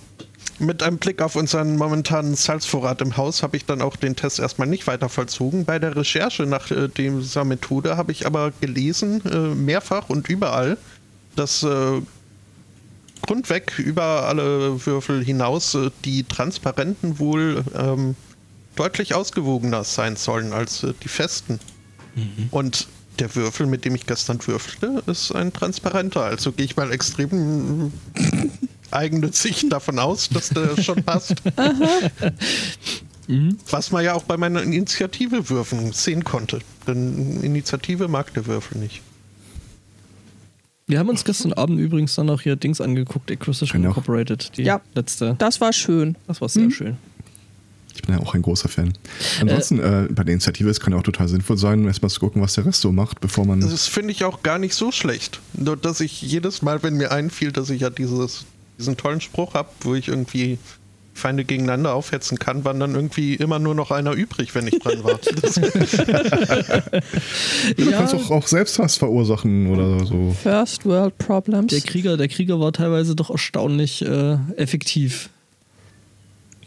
mit 0.61 0.83
einem 0.83 0.99
Blick 0.99 1.23
auf 1.23 1.37
unseren 1.37 1.77
momentanen 1.77 2.35
Salzvorrat 2.35 3.01
im 3.01 3.17
Haus 3.17 3.43
habe 3.43 3.57
ich 3.57 3.65
dann 3.65 3.81
auch 3.81 3.97
den 3.97 4.17
Test 4.17 4.41
erstmal 4.41 4.67
nicht 4.67 4.87
weiter 4.87 5.09
vollzogen. 5.09 5.65
Bei 5.65 5.79
der 5.79 5.95
Recherche 5.95 6.47
nach 6.47 6.71
äh, 6.71 6.89
dieser 6.89 7.45
Methode 7.45 7.97
habe 7.97 8.11
ich 8.11 8.27
aber 8.27 8.53
gelesen, 8.61 9.23
äh, 9.31 9.55
mehrfach 9.55 10.09
und 10.09 10.29
überall, 10.29 10.77
dass 11.37 11.63
äh, 11.63 12.01
grundweg 13.23 13.79
über 13.79 14.27
alle 14.27 14.85
Würfel 14.87 15.25
hinaus 15.25 15.75
äh, 15.75 15.91
die 16.05 16.25
Transparenten 16.25 17.19
wohl 17.19 17.65
ähm, 17.75 18.17
deutlich 18.77 19.15
ausgewogener 19.15 19.85
sein 19.85 20.17
sollen 20.17 20.53
als 20.53 20.85
äh, 20.85 20.95
die 21.03 21.09
festen. 21.09 21.61
Und 22.51 22.89
der 23.19 23.35
Würfel, 23.35 23.67
mit 23.67 23.85
dem 23.85 23.95
ich 23.95 24.07
gestern 24.07 24.45
würfelte, 24.47 25.03
ist 25.07 25.33
ein 25.33 25.53
transparenter. 25.53 26.23
Also 26.25 26.53
gehe 26.53 26.65
ich 26.65 26.77
mal 26.77 26.93
extrem 26.93 27.93
äh, 28.15 28.49
eigennützig 28.91 29.69
davon 29.69 29.99
aus, 29.99 30.29
dass 30.29 30.49
der 30.51 30.81
schon 30.83 31.03
passt. 31.03 31.43
Was 33.71 33.91
man 33.91 34.05
ja 34.05 34.15
auch 34.15 34.23
bei 34.23 34.37
meiner 34.37 34.63
Initiative 34.63 35.51
würfeln 35.51 35.93
sehen 35.93 36.25
konnte. 36.25 36.61
Denn 36.87 37.43
Initiative 37.43 38.09
mag 38.09 38.33
der 38.35 38.47
Würfel 38.47 38.79
nicht. 38.79 39.03
Wir 40.89 40.99
haben 40.99 41.09
uns 41.11 41.23
gestern 41.25 41.53
Abend 41.53 41.79
übrigens 41.79 42.15
dann 42.15 42.29
auch 42.31 42.41
hier 42.41 42.57
Dings 42.57 42.81
angeguckt, 42.81 43.31
Acquisition 43.31 43.81
Genau. 43.83 43.91
Incorporated. 43.91 44.57
Die 44.57 44.63
Ja. 44.63 44.81
letzte. 44.95 45.37
Das 45.39 45.61
war 45.61 45.73
schön. 45.73 46.17
Das 46.27 46.41
war 46.41 46.49
sehr 46.49 46.71
schön. 46.71 46.97
Ich 47.95 48.03
bin 48.03 48.15
ja 48.15 48.21
auch 48.23 48.35
ein 48.35 48.43
großer 48.43 48.69
Fan. 48.69 48.93
Ansonsten, 49.41 49.81
äh, 49.81 50.07
bei 50.11 50.25
der 50.25 50.33
Initiative, 50.35 50.71
es 50.71 50.81
kann 50.81 50.93
ja 50.93 50.99
auch 50.99 51.03
total 51.03 51.29
sinnvoll 51.29 51.59
sein, 51.59 51.85
erstmal 51.87 52.11
zu 52.11 52.21
gucken, 52.21 52.41
was 52.41 52.55
der 52.55 52.65
Rest 52.65 52.81
so 52.81 52.91
macht, 52.93 53.21
bevor 53.21 53.45
man. 53.45 53.61
Das 53.61 53.87
finde 53.87 54.13
ich 54.13 54.25
auch 54.25 54.43
gar 54.43 54.59
nicht 54.59 54.75
so 54.75 54.91
schlecht. 54.93 55.41
Nur, 55.53 55.77
dass 55.77 56.01
ich 56.01 56.23
jedes 56.23 56.63
Mal, 56.63 56.83
wenn 56.83 56.95
mir 56.95 57.11
einfiel, 57.13 57.53
dass 57.53 57.71
ich 57.71 57.83
ja 57.83 57.91
dieses, 57.91 58.47
diesen 58.79 58.97
tollen 58.97 59.21
Spruch 59.21 59.55
habe, 59.55 59.69
wo 59.81 59.95
ich 59.95 60.09
irgendwie 60.09 60.59
Feinde 61.19 61.45
gegeneinander 61.45 61.95
aufhetzen 61.95 62.39
kann, 62.39 62.65
waren 62.65 62.81
dann 62.81 62.95
irgendwie 62.95 63.35
immer 63.35 63.59
nur 63.59 63.75
noch 63.75 63.91
einer 63.91 64.13
übrig, 64.13 64.55
wenn 64.55 64.67
ich 64.67 64.79
dran 64.79 65.05
war. 65.05 65.19
Das, 65.43 65.55
du 67.77 67.91
kannst 67.91 68.15
auch, 68.15 68.31
auch 68.31 68.47
Selbsthass 68.47 68.97
verursachen 68.97 69.69
oder 69.69 70.05
so. 70.05 70.35
First 70.43 70.87
World 70.87 71.19
Problems. 71.19 71.73
Der 71.73 71.81
Krieger, 71.81 72.17
der 72.17 72.29
Krieger 72.29 72.61
war 72.61 72.73
teilweise 72.73 73.15
doch 73.15 73.31
erstaunlich 73.31 74.03
äh, 74.03 74.37
effektiv. 74.57 75.31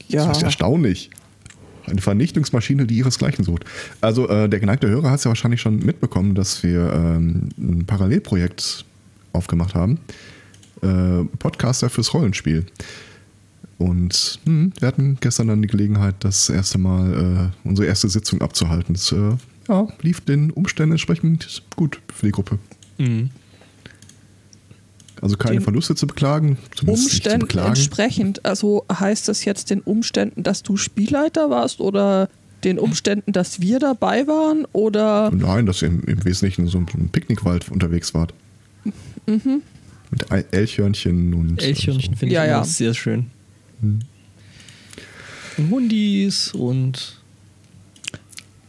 Das 0.10 0.25
ja. 0.25 0.31
ist 0.31 0.43
erstaunlich. 0.43 1.10
Eine 1.86 2.01
Vernichtungsmaschine, 2.01 2.86
die 2.86 2.98
ihresgleichen 2.98 3.43
sucht. 3.43 3.65
Also, 4.01 4.27
äh, 4.29 4.48
der 4.48 4.60
geneigte 4.60 4.88
Hörer 4.88 5.12
hat 5.12 5.20
es 5.20 5.24
ja 5.24 5.29
wahrscheinlich 5.29 5.62
schon 5.62 5.79
mitbekommen, 5.79 6.36
dass 6.36 6.63
wir 6.63 6.93
ähm, 6.93 7.50
ein 7.58 7.86
Parallelprojekt 7.86 8.86
aufgemacht 9.34 9.75
haben. 9.75 10.00
Äh, 10.81 11.24
Podcaster 11.39 11.89
fürs 11.89 12.13
Rollenspiel. 12.13 12.65
Und 13.81 14.39
hm, 14.45 14.71
wir 14.79 14.88
hatten 14.88 15.17
gestern 15.19 15.47
dann 15.47 15.61
die 15.61 15.67
Gelegenheit, 15.67 16.15
das 16.19 16.50
erste 16.50 16.77
Mal 16.77 17.51
äh, 17.63 17.67
unsere 17.67 17.88
erste 17.88 18.07
Sitzung 18.09 18.41
abzuhalten. 18.41 18.93
Das 18.93 19.11
äh, 19.11 19.35
ja, 19.67 19.88
lief 20.01 20.21
den 20.21 20.51
Umständen 20.51 20.93
entsprechend 20.93 21.63
gut 21.75 22.00
für 22.13 22.27
die 22.27 22.31
Gruppe. 22.31 22.59
Mhm. 22.97 23.29
Also 25.21 25.38
keine 25.38 25.57
Den 25.57 25.63
Verluste 25.63 25.93
zu 25.93 26.07
beklagen, 26.07 26.57
zumindest 26.75 27.05
nicht 27.05 27.23
zu 27.23 27.29
Umständen 27.29 27.47
beklagen. 27.47 27.69
entsprechend. 27.69 28.45
Also 28.45 28.85
heißt 28.91 29.27
das 29.27 29.45
jetzt 29.45 29.69
den 29.69 29.81
Umständen, 29.81 30.41
dass 30.41 30.63
du 30.63 30.77
Spielleiter 30.77 31.50
warst 31.51 31.79
oder 31.79 32.27
den 32.63 32.79
Umständen, 32.79 33.31
dass 33.31 33.61
wir 33.61 33.79
dabei 33.79 34.27
waren 34.27 34.65
oder 34.73 35.31
Nein, 35.31 35.65
dass 35.65 35.81
ihr 35.81 35.89
im, 35.89 36.03
im 36.03 36.25
Wesentlichen 36.25 36.67
so 36.67 36.77
im 36.79 37.09
Picknickwald 37.09 37.69
unterwegs 37.69 38.13
wart. 38.13 38.33
Mhm. 39.27 39.61
Mit 40.09 40.25
Elchhörnchen 40.51 41.33
und. 41.33 41.61
Elchhörnchen 41.61 42.15
finde 42.15 42.27
ich 42.27 42.33
Ja, 42.33 42.45
ja. 42.45 42.63
sehr 42.63 42.93
schön. 42.93 43.27
Hm. 43.81 44.00
Und 45.57 45.69
Hundis 45.69 46.53
und 46.53 47.17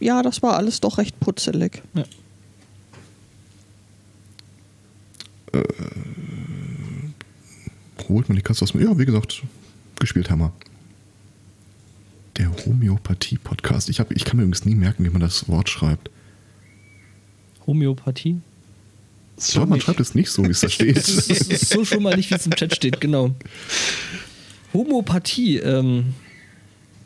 ja, 0.00 0.22
das 0.22 0.42
war 0.42 0.56
alles 0.56 0.80
doch 0.80 0.98
recht 0.98 1.18
putzelig. 1.20 1.82
Holt 8.08 8.28
man 8.28 8.36
die 8.36 8.42
Katze 8.42 8.62
aus 8.62 8.72
dem. 8.72 8.82
Ja, 8.82 8.98
wie 8.98 9.04
gesagt, 9.06 9.42
gespielt 9.98 10.30
haben 10.30 10.40
wir. 10.40 10.52
Der 12.38 12.50
Homöopathie-Podcast. 12.64 13.88
Ich, 13.90 14.00
hab- 14.00 14.10
ich 14.12 14.24
kann 14.24 14.36
mir 14.38 14.42
übrigens 14.44 14.64
nie 14.64 14.74
merken, 14.74 15.04
wie 15.04 15.10
man 15.10 15.20
das 15.20 15.48
Wort 15.48 15.68
schreibt. 15.68 16.10
Homöopathie. 17.66 18.40
Ich 19.38 19.48
glaube, 19.52 19.68
man 19.68 19.80
schreibt 19.80 20.00
es 20.00 20.14
nicht 20.14 20.30
so, 20.30 20.44
wie 20.44 20.50
es 20.50 20.60
da 20.60 20.68
steht. 20.70 20.98
So 21.04 21.84
schon 21.84 22.02
mal 22.02 22.16
nicht, 22.16 22.30
wie 22.30 22.34
es 22.34 22.46
im 22.46 22.52
Chat 22.54 22.74
steht, 22.74 23.00
genau. 23.00 23.34
Homopathie, 24.72 25.58
ähm. 25.58 26.14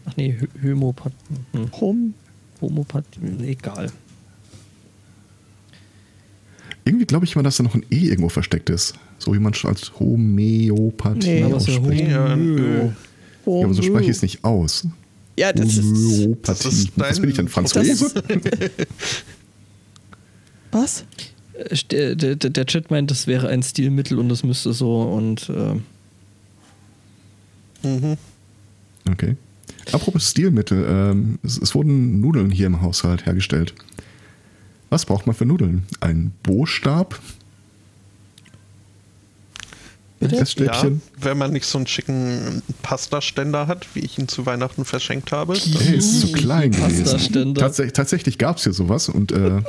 Ach 0.04 0.16
nee, 0.16 0.36
Hö- 0.38 0.48
Homöopathie. 0.72 1.14
Hm. 1.52 1.70
Hom 1.80 2.14
Homopathie, 2.60 3.20
egal. 3.44 3.90
Irgendwie 6.84 7.04
glaube 7.06 7.24
ich 7.24 7.34
immer, 7.34 7.42
dass 7.42 7.56
da 7.56 7.64
noch 7.64 7.74
ein 7.74 7.84
E 7.90 7.96
irgendwo 8.08 8.28
versteckt 8.28 8.70
ist. 8.70 8.94
So 9.18 9.34
wie 9.34 9.38
man 9.40 9.52
es 9.52 9.64
als 9.64 9.98
Homöopathie 9.98 11.42
Nee. 11.42 11.44
Was 11.52 11.68
ausspricht. 11.68 12.08
Ja, 12.08 12.30
Homö. 12.32 12.90
Ja, 13.46 13.64
aber 13.64 13.74
so 13.74 13.82
spreche 13.82 14.04
ich 14.04 14.16
es 14.16 14.22
nicht 14.22 14.44
aus. 14.44 14.86
Ja, 15.38 15.52
das 15.52 15.76
ist. 15.76 15.82
Homöopathie. 15.84 16.62
das 16.64 16.64
ist 16.72 16.92
Was 16.96 17.08
dein- 17.14 17.20
bin 17.22 17.30
ich 17.30 17.36
denn, 17.36 17.48
Franzose? 17.48 18.12
Was? 20.72 21.04
Äh, 21.54 21.76
Der, 21.90 22.14
der, 22.14 22.36
der 22.36 22.66
Chat 22.66 22.90
meint, 22.90 23.10
das 23.10 23.26
wäre 23.26 23.48
ein 23.48 23.62
Stilmittel 23.62 24.18
und 24.18 24.28
das 24.28 24.42
müsste 24.44 24.72
so 24.72 25.02
und 25.02 25.48
äh, 25.48 25.74
Mhm. 27.86 28.16
Okay. 29.10 29.36
Apropos 29.92 30.30
Stilmittel, 30.30 30.84
ähm, 30.88 31.38
es, 31.42 31.58
es 31.58 31.74
wurden 31.74 32.20
Nudeln 32.20 32.50
hier 32.50 32.66
im 32.66 32.80
Haushalt 32.80 33.26
hergestellt. 33.26 33.74
Was 34.90 35.04
braucht 35.04 35.26
man 35.26 35.34
für 35.34 35.46
Nudeln? 35.46 35.84
Ein 36.00 36.32
Bohrstab? 36.42 37.20
Bitte? 40.18 40.34
Ja, 40.34 40.38
Feststäbchen. 40.40 41.02
wenn 41.20 41.36
man 41.36 41.52
nicht 41.52 41.66
so 41.66 41.78
einen 41.78 41.86
schicken 41.86 42.62
Pastaständer 42.82 43.66
hat, 43.66 43.86
wie 43.94 44.00
ich 44.00 44.18
ihn 44.18 44.28
zu 44.28 44.46
Weihnachten 44.46 44.84
verschenkt 44.84 45.30
habe. 45.30 45.54
Hey, 45.54 45.96
ist 45.96 46.20
zu 46.20 46.32
klein 46.32 46.70
gewesen. 46.70 47.04
Pastaständer. 47.04 47.60
Tatsächlich, 47.60 47.92
tatsächlich 47.92 48.38
gab 48.38 48.56
es 48.56 48.64
hier 48.64 48.72
sowas 48.72 49.08
und 49.08 49.32
äh, 49.32 49.60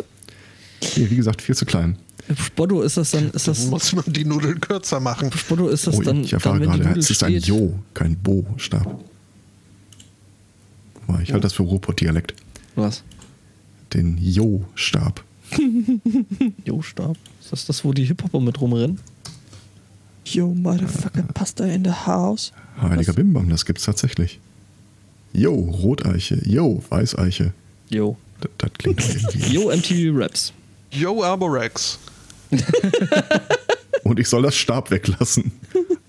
nee, 0.96 1.10
wie 1.10 1.16
gesagt, 1.16 1.42
viel 1.42 1.56
zu 1.56 1.66
klein. 1.66 1.98
Spotto, 2.36 2.82
ist 2.82 2.98
das 2.98 3.12
dann, 3.12 3.30
ist 3.32 3.48
Dann 3.48 3.56
das, 3.56 3.66
muss 3.68 3.94
man 3.94 4.06
die 4.08 4.26
Nudeln 4.26 4.60
kürzer 4.60 5.00
machen. 5.00 5.32
Spotto, 5.32 5.70
ist 5.70 5.88
das 5.88 5.96
Oh, 5.96 6.02
dann, 6.02 6.24
ich 6.24 6.34
erfahre 6.34 6.60
dann 6.60 6.82
gerade, 6.82 7.00
es 7.00 7.10
ist 7.10 7.24
ein? 7.24 7.34
Jo, 7.38 7.74
kein 7.94 8.18
Bo-Stab. 8.18 9.04
Ich 11.24 11.32
halte 11.32 11.44
das 11.44 11.54
für 11.54 11.64
Ruhrpott-Dialekt. 11.64 12.34
Was? 12.76 13.04
Den 13.94 14.18
Jo-Stab. 14.20 15.24
Jo-Stab? 16.66 17.16
Ist 17.42 17.52
das 17.54 17.66
das, 17.66 17.86
wo 17.86 17.94
die 17.94 18.04
Hip-Hopper 18.06 18.42
mit 18.42 18.60
rumrennen? 18.60 19.00
Yo, 20.26 20.54
motherfucking 20.54 21.28
Pasta 21.34 21.66
in 21.66 21.86
the 21.86 21.92
house. 21.92 22.52
Heiliger 22.82 23.08
Was? 23.10 23.16
Bimbam, 23.16 23.48
das 23.50 23.66
gibt's 23.66 23.84
tatsächlich. 23.86 24.40
Jo, 25.32 25.54
Roteiche. 25.54 26.42
Jo, 26.46 26.84
Weißeiche. 26.90 27.54
Jo. 27.90 28.18
Das, 28.42 28.52
das 28.58 28.72
klingt 28.78 29.00
doch 29.00 29.10
irgendwie. 29.16 29.54
Jo, 29.54 29.70
MTV 29.74 30.20
Raps. 30.20 30.52
Yo, 30.92 31.24
Arborex. 31.24 31.98
Und 34.04 34.20
ich 34.20 34.30
soll 34.30 34.42
das 34.44 34.56
Stab 34.56 34.92
weglassen. 34.92 35.52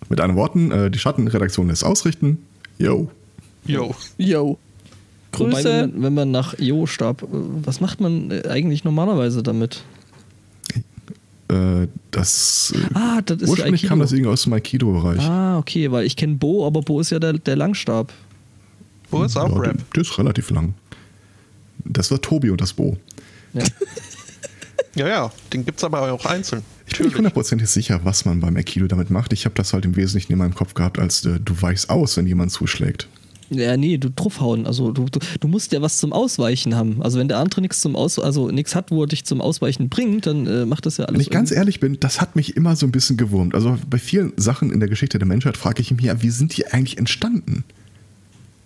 Mit 0.09 0.21
anderen 0.21 0.37
Worten, 0.41 0.71
äh, 0.71 0.91
die 0.91 0.99
Schattenredaktion 0.99 1.69
lässt 1.69 1.85
ausrichten. 1.85 2.39
Jo. 2.79 3.11
Yo. 3.67 3.95
Yo. 4.17 4.59
Wobei, 5.33 5.51
Grüße. 5.53 5.65
wenn 5.65 5.91
man, 5.93 6.03
wenn 6.03 6.15
man 6.15 6.31
nach 6.31 6.59
Jo-Stab, 6.59 7.23
äh, 7.23 7.27
was 7.31 7.81
macht 7.81 8.01
man 8.01 8.31
äh, 8.31 8.49
eigentlich 8.49 8.85
normalerweise 8.85 9.43
damit? 9.43 9.83
Äh, 11.49 11.89
das. 12.11 12.73
Ah, 12.95 13.21
das 13.25 13.43
ist 13.43 13.49
ursprünglich 13.51 13.81
Aikido. 13.83 13.89
kam 13.89 13.99
das 14.01 14.13
irgendwie 14.13 14.31
aus 14.31 14.43
dem 14.43 14.53
Aikido-Bereich. 14.53 15.21
Ah, 15.21 15.59
okay, 15.59 15.91
weil 15.91 16.07
ich 16.07 16.17
kenne 16.17 16.35
Bo, 16.37 16.67
aber 16.67 16.83
Bo 16.83 17.01
ist 17.01 17.11
ja 17.11 17.19
der, 17.19 17.35
der 17.35 17.57
Langstab. 17.57 18.13
Wo 19.11 19.23
ist 19.25 19.37
auch 19.37 19.51
Ja, 19.51 19.59
Rap? 19.59 19.77
der- 19.77 19.85
Der 19.95 20.03
ist 20.03 20.19
relativ 20.19 20.51
lang. 20.51 20.75
Das 21.85 22.11
war 22.11 22.21
Tobi 22.21 22.51
und 22.51 22.61
das 22.61 22.73
Bo. 22.75 22.97
Ja. 23.55 23.63
Ja, 24.99 25.07
ja, 25.07 25.33
den 25.53 25.65
gibt's 25.65 25.85
aber 25.85 26.13
auch 26.13 26.27
einzeln. 26.27 26.63
Ich 26.89 26.97
bin 26.97 27.07
nicht 27.07 27.17
hundertprozentig 27.17 27.69
sicher, 27.69 28.01
was 28.03 28.25
man 28.25 28.41
beim 28.41 28.57
Aikido 28.57 28.89
damit 28.89 29.11
macht. 29.11 29.33
Ich 29.33 29.45
habe 29.45 29.55
das 29.55 29.73
halt 29.73 29.85
im 29.85 29.95
Wesentlichen 29.95 30.33
in 30.33 30.39
meinem 30.39 30.55
Kopf 30.55 30.75
gehabt, 30.75 30.99
als 30.99 31.25
äh, 31.25 31.39
du 31.39 31.63
weichst 31.63 31.89
aus, 31.89 32.17
wenn 32.17 32.27
jemand 32.27 32.51
zuschlägt. 32.51 33.07
Ja, 33.51 33.77
nee, 33.77 33.97
du 33.97 34.11
draufhauen. 34.11 34.67
Also 34.67 34.91
du, 34.91 35.05
du, 35.05 35.21
du 35.39 35.49
musst 35.49 35.73
ja 35.73 35.81
was 35.81 35.99
zum 35.99 36.13
Ausweichen 36.13 36.75
haben. 36.75 37.01
Also 37.01 37.19
wenn 37.19 37.29
der 37.29 37.39
andere 37.39 37.61
nichts 37.61 37.81
zum 37.81 37.95
Aus, 37.95 38.19
also 38.19 38.51
nichts 38.51 38.75
hat, 38.75 38.91
wo 38.91 39.05
er 39.05 39.07
dich 39.07 39.25
zum 39.25 39.41
Ausweichen 39.41 39.89
bringt, 39.89 40.27
dann 40.27 40.47
äh, 40.47 40.67
macht 40.67 40.85
das 40.85 40.97
ja 40.97 41.05
alles. 41.05 41.15
Wenn 41.15 41.23
ich 41.23 41.31
ganz 41.31 41.53
ehrlich 41.53 41.79
bin, 41.79 41.99
das 42.01 42.21
hat 42.21 42.35
mich 42.35 42.57
immer 42.57 42.75
so 42.75 42.85
ein 42.85 42.93
bisschen 42.93 43.17
gewurmt. 43.17 43.55
Also 43.55 43.79
bei 43.89 43.99
vielen 43.99 44.33
Sachen 44.37 44.73
in 44.73 44.81
der 44.81 44.89
Geschichte 44.89 45.19
der 45.19 45.29
Menschheit 45.29 45.57
frage 45.57 45.81
ich 45.81 45.93
mich 45.93 46.05
ja, 46.05 46.21
wie 46.21 46.31
sind 46.31 46.57
die 46.57 46.67
eigentlich 46.67 46.99
entstanden? 46.99 47.65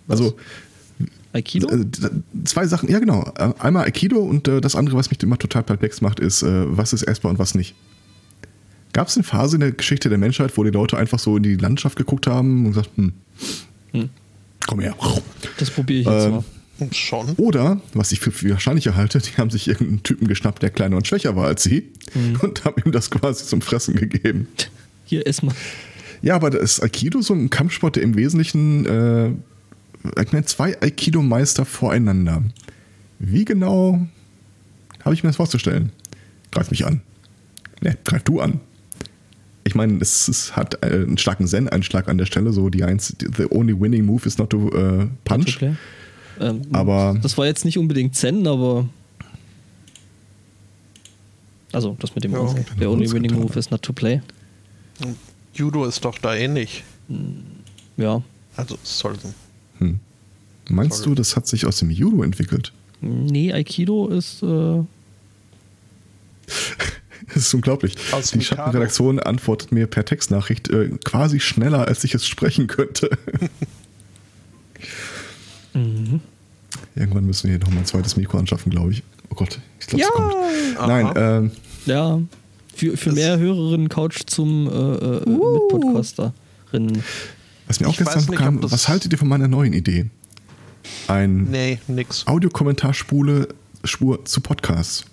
Also 0.07 0.35
Aikido? 1.33 1.67
äh, 1.69 1.85
zwei 2.45 2.65
Sachen, 2.67 2.89
ja 2.89 2.99
genau. 2.99 3.31
Äh, 3.37 3.53
Einmal 3.59 3.85
Aikido 3.85 4.19
und 4.19 4.47
äh, 4.47 4.61
das 4.61 4.75
andere, 4.75 4.95
was 4.95 5.09
mich 5.09 5.21
immer 5.23 5.37
total 5.37 5.63
perplex 5.63 5.99
macht, 6.01 6.19
ist, 6.19 6.43
äh, 6.43 6.77
was 6.77 6.93
ist 6.93 7.03
essbar 7.03 7.31
und 7.31 7.39
was 7.39 7.55
nicht. 7.55 7.75
Gab 8.93 9.07
es 9.07 9.15
eine 9.17 9.23
Phase 9.23 9.55
in 9.55 9.61
der 9.61 9.71
Geschichte 9.71 10.09
der 10.09 10.19
Menschheit, 10.19 10.55
wo 10.55 10.63
die 10.63 10.69
Leute 10.69 10.97
einfach 10.97 11.17
so 11.17 11.35
in 11.37 11.43
die 11.43 11.55
Landschaft 11.55 11.97
geguckt 11.97 12.27
haben 12.27 12.65
und 12.65 12.71
gesagt, 12.73 12.91
hm, 12.95 13.13
Hm. 13.91 14.09
komm 14.67 14.79
her. 14.79 14.95
Das 15.57 15.71
probiere 15.71 15.99
ich 16.01 16.05
jetzt 16.07 16.25
Ähm, 16.25 16.31
mal. 16.33 16.43
Schon. 16.91 17.29
Oder, 17.37 17.79
was 17.93 18.11
ich 18.11 18.19
für 18.19 18.31
viel 18.31 18.51
wahrscheinlicher 18.51 18.95
halte, 18.95 19.19
die 19.19 19.31
haben 19.37 19.49
sich 19.49 19.67
irgendeinen 19.67 20.03
Typen 20.03 20.27
geschnappt, 20.27 20.61
der 20.63 20.69
kleiner 20.69 20.97
und 20.97 21.07
schwächer 21.07 21.35
war 21.35 21.45
als 21.47 21.63
sie 21.63 21.91
und 22.41 22.65
haben 22.65 22.81
ihm 22.83 22.91
das 22.91 23.09
quasi 23.09 23.45
zum 23.45 23.61
Fressen 23.61 23.95
gegeben. 23.95 24.47
Hier 25.05 25.25
erstmal. 25.25 25.55
Ja, 26.21 26.35
aber 26.35 26.49
das 26.49 26.81
Aikido 26.81 27.21
so 27.21 27.33
ein 27.33 27.49
Kampfsport, 27.49 27.95
der 27.95 28.03
im 28.03 28.15
Wesentlichen, 28.15 28.85
äh, 28.85 29.31
zwei 30.45 30.79
Aikido-Meister 30.81 31.65
voreinander. 31.65 32.43
Wie 33.19 33.45
genau 33.45 34.05
habe 35.03 35.13
ich 35.15 35.23
mir 35.23 35.29
das 35.29 35.37
vorzustellen? 35.37 35.91
Greif 36.51 36.71
mich 36.71 36.85
an. 36.85 37.01
Ne, 37.81 37.97
greif 38.03 38.23
du 38.23 38.39
an. 38.39 38.59
Ich 39.65 39.75
meine, 39.75 39.97
es, 40.01 40.27
es 40.27 40.55
hat 40.55 40.83
äh, 40.83 40.87
einen 40.87 41.17
starken 41.17 41.47
Zen-Einschlag 41.47 42.07
an 42.09 42.17
der 42.17 42.25
Stelle, 42.25 42.51
so 42.51 42.69
die 42.69 42.83
eins, 42.83 43.15
the 43.37 43.45
only 43.49 43.79
winning 43.79 44.05
move 44.05 44.25
is 44.27 44.37
not 44.37 44.49
to 44.49 44.69
äh, 44.75 45.07
punch. 45.23 45.55
Okay. 45.55 45.75
Ähm, 46.39 46.61
Aber- 46.73 47.17
Das 47.21 47.37
war 47.37 47.45
jetzt 47.45 47.63
nicht 47.63 47.77
unbedingt 47.77 48.15
Zen, 48.15 48.45
aber. 48.47 48.89
Also, 51.71 51.95
das 51.99 52.13
mit 52.13 52.23
dem 52.23 52.33
Ja, 52.33 52.39
Der 52.79 52.89
only 52.89 53.05
Rules 53.05 53.13
winning 53.13 53.31
getan. 53.31 53.43
move 53.47 53.57
is 53.57 53.71
not 53.71 53.81
to 53.81 53.93
play. 53.93 54.21
Judo 55.53 55.85
ist 55.85 56.03
doch 56.05 56.17
da 56.19 56.35
ähnlich. 56.35 56.83
Ja. 57.97 58.21
Also 58.55 58.77
soll 58.83 59.15
Hm. 59.87 59.99
Meinst 60.69 60.97
Sorry. 60.99 61.09
du, 61.09 61.15
das 61.15 61.35
hat 61.35 61.47
sich 61.47 61.65
aus 61.65 61.77
dem 61.77 61.89
Judo 61.89 62.23
entwickelt? 62.23 62.71
Nee, 63.01 63.51
Aikido 63.53 64.07
ist. 64.07 64.41
Äh, 64.43 64.47
Das 67.27 67.37
ist 67.37 67.53
unglaublich. 67.53 67.95
Aus 68.11 68.31
Die 68.31 68.37
Mikado. 68.37 68.57
Schattenredaktion 68.63 69.19
antwortet 69.19 69.71
mir 69.71 69.87
per 69.87 70.03
Textnachricht 70.03 70.69
äh, 70.69 70.89
quasi 71.05 71.39
schneller, 71.39 71.87
als 71.87 72.03
ich 72.03 72.13
es 72.13 72.27
sprechen 72.27 72.67
könnte. 72.67 73.09
mhm. 75.73 76.19
Irgendwann 76.95 77.25
müssen 77.25 77.43
wir 77.49 77.57
hier 77.57 77.59
nochmal 77.59 77.79
ein 77.79 77.85
zweites 77.85 78.15
Mikro 78.17 78.37
anschaffen, 78.37 78.71
glaube 78.71 78.91
ich. 78.91 79.03
Oh 79.29 79.35
Gott, 79.35 79.59
ich 79.79 79.87
glaube, 79.87 80.01
Ja. 80.01 80.07
es 80.09 80.13
kommt. 80.13 80.33
Aha. 80.79 80.87
Nein, 80.87 81.13
ähm, 81.15 81.51
Ja. 81.85 82.19
Für, 82.75 82.97
für 82.97 83.09
Das- 83.09 83.15
mehr 83.15 83.37
Hörerinnen 83.39 83.89
Couch 83.89 84.21
zum 84.25 84.67
äh, 84.67 84.71
äh, 84.71 85.29
Uh. 85.29 85.59
Mitpodcasterinnen. 85.71 87.03
Was 87.67 87.79
mir 87.79 87.87
auch 87.87 87.91
Ich 87.91 87.97
gestern 87.97 88.25
nicht, 88.25 88.35
kam, 88.35 88.55
ob 88.57 88.61
das- 88.63 88.71
was 88.71 88.87
haltet 88.87 89.11
ihr 89.11 89.17
von 89.17 89.27
meiner 89.27 89.47
neuen 89.47 89.73
Idee? 89.73 90.09
Ein 91.07 91.45
Nee, 91.49 91.79
nix. 91.87 92.27
Audiokommentarspule 92.27 93.47
Spur 93.83 94.23
zu 94.25 94.41
Podcasts. 94.41 95.05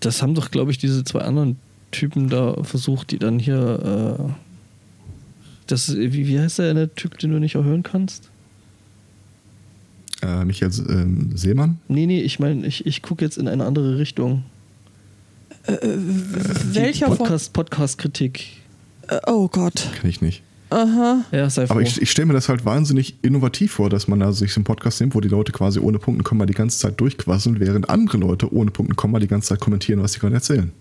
Das 0.00 0.22
haben 0.22 0.34
doch, 0.34 0.50
glaube 0.50 0.70
ich, 0.70 0.78
diese 0.78 1.04
zwei 1.04 1.20
anderen 1.20 1.56
Typen 1.90 2.28
da 2.28 2.62
versucht, 2.62 3.10
die 3.10 3.18
dann 3.18 3.38
hier. 3.38 4.18
Äh, 4.28 4.32
das, 5.66 5.94
wie, 5.96 6.26
wie 6.26 6.38
heißt 6.38 6.58
der, 6.58 6.74
der 6.74 6.94
Typ, 6.94 7.18
den 7.18 7.30
du 7.30 7.38
nicht 7.38 7.54
erhören 7.54 7.82
kannst? 7.82 8.28
Äh, 10.22 10.44
Michael 10.44 10.72
ähm, 10.90 11.36
Seemann, 11.36 11.78
Nee, 11.88 12.06
nee, 12.06 12.20
ich 12.20 12.38
meine, 12.38 12.66
ich, 12.66 12.84
ich 12.86 13.00
gucke 13.02 13.24
jetzt 13.24 13.38
in 13.38 13.48
eine 13.48 13.64
andere 13.64 13.98
Richtung. 13.98 14.44
Die 15.66 16.74
Welcher 16.74 17.06
von. 17.08 17.16
Podcast, 17.18 17.52
Podcast-Kritik. 17.54 18.46
Äh, 19.08 19.20
oh 19.26 19.48
Gott. 19.48 19.88
kenne 19.96 20.10
ich 20.10 20.20
nicht. 20.20 20.42
Aha. 20.74 21.24
Ja, 21.30 21.48
sei 21.48 21.66
froh. 21.66 21.74
Aber 21.74 21.82
ich, 21.82 22.02
ich 22.02 22.10
stelle 22.10 22.26
mir 22.26 22.32
das 22.32 22.48
halt 22.48 22.64
wahnsinnig 22.64 23.16
innovativ 23.22 23.72
vor, 23.72 23.90
dass 23.90 24.08
man 24.08 24.18
da 24.20 24.32
sich 24.32 24.52
so 24.52 24.58
einen 24.58 24.64
Podcast 24.64 25.00
nimmt, 25.00 25.14
wo 25.14 25.20
die 25.20 25.28
Leute 25.28 25.52
quasi 25.52 25.78
ohne 25.78 25.98
Punkt 25.98 26.18
und 26.18 26.24
Komma 26.24 26.46
die 26.46 26.54
ganze 26.54 26.78
Zeit 26.78 27.00
durchquasseln, 27.00 27.60
während 27.60 27.88
andere 27.88 28.18
Leute 28.18 28.52
ohne 28.52 28.70
Punkt 28.70 28.90
und 28.90 28.96
Komma 28.96 29.20
die 29.20 29.28
ganze 29.28 29.50
Zeit 29.50 29.60
kommentieren, 29.60 30.02
was 30.02 30.14
sie 30.14 30.18
gerade 30.20 30.34
erzählen. 30.34 30.72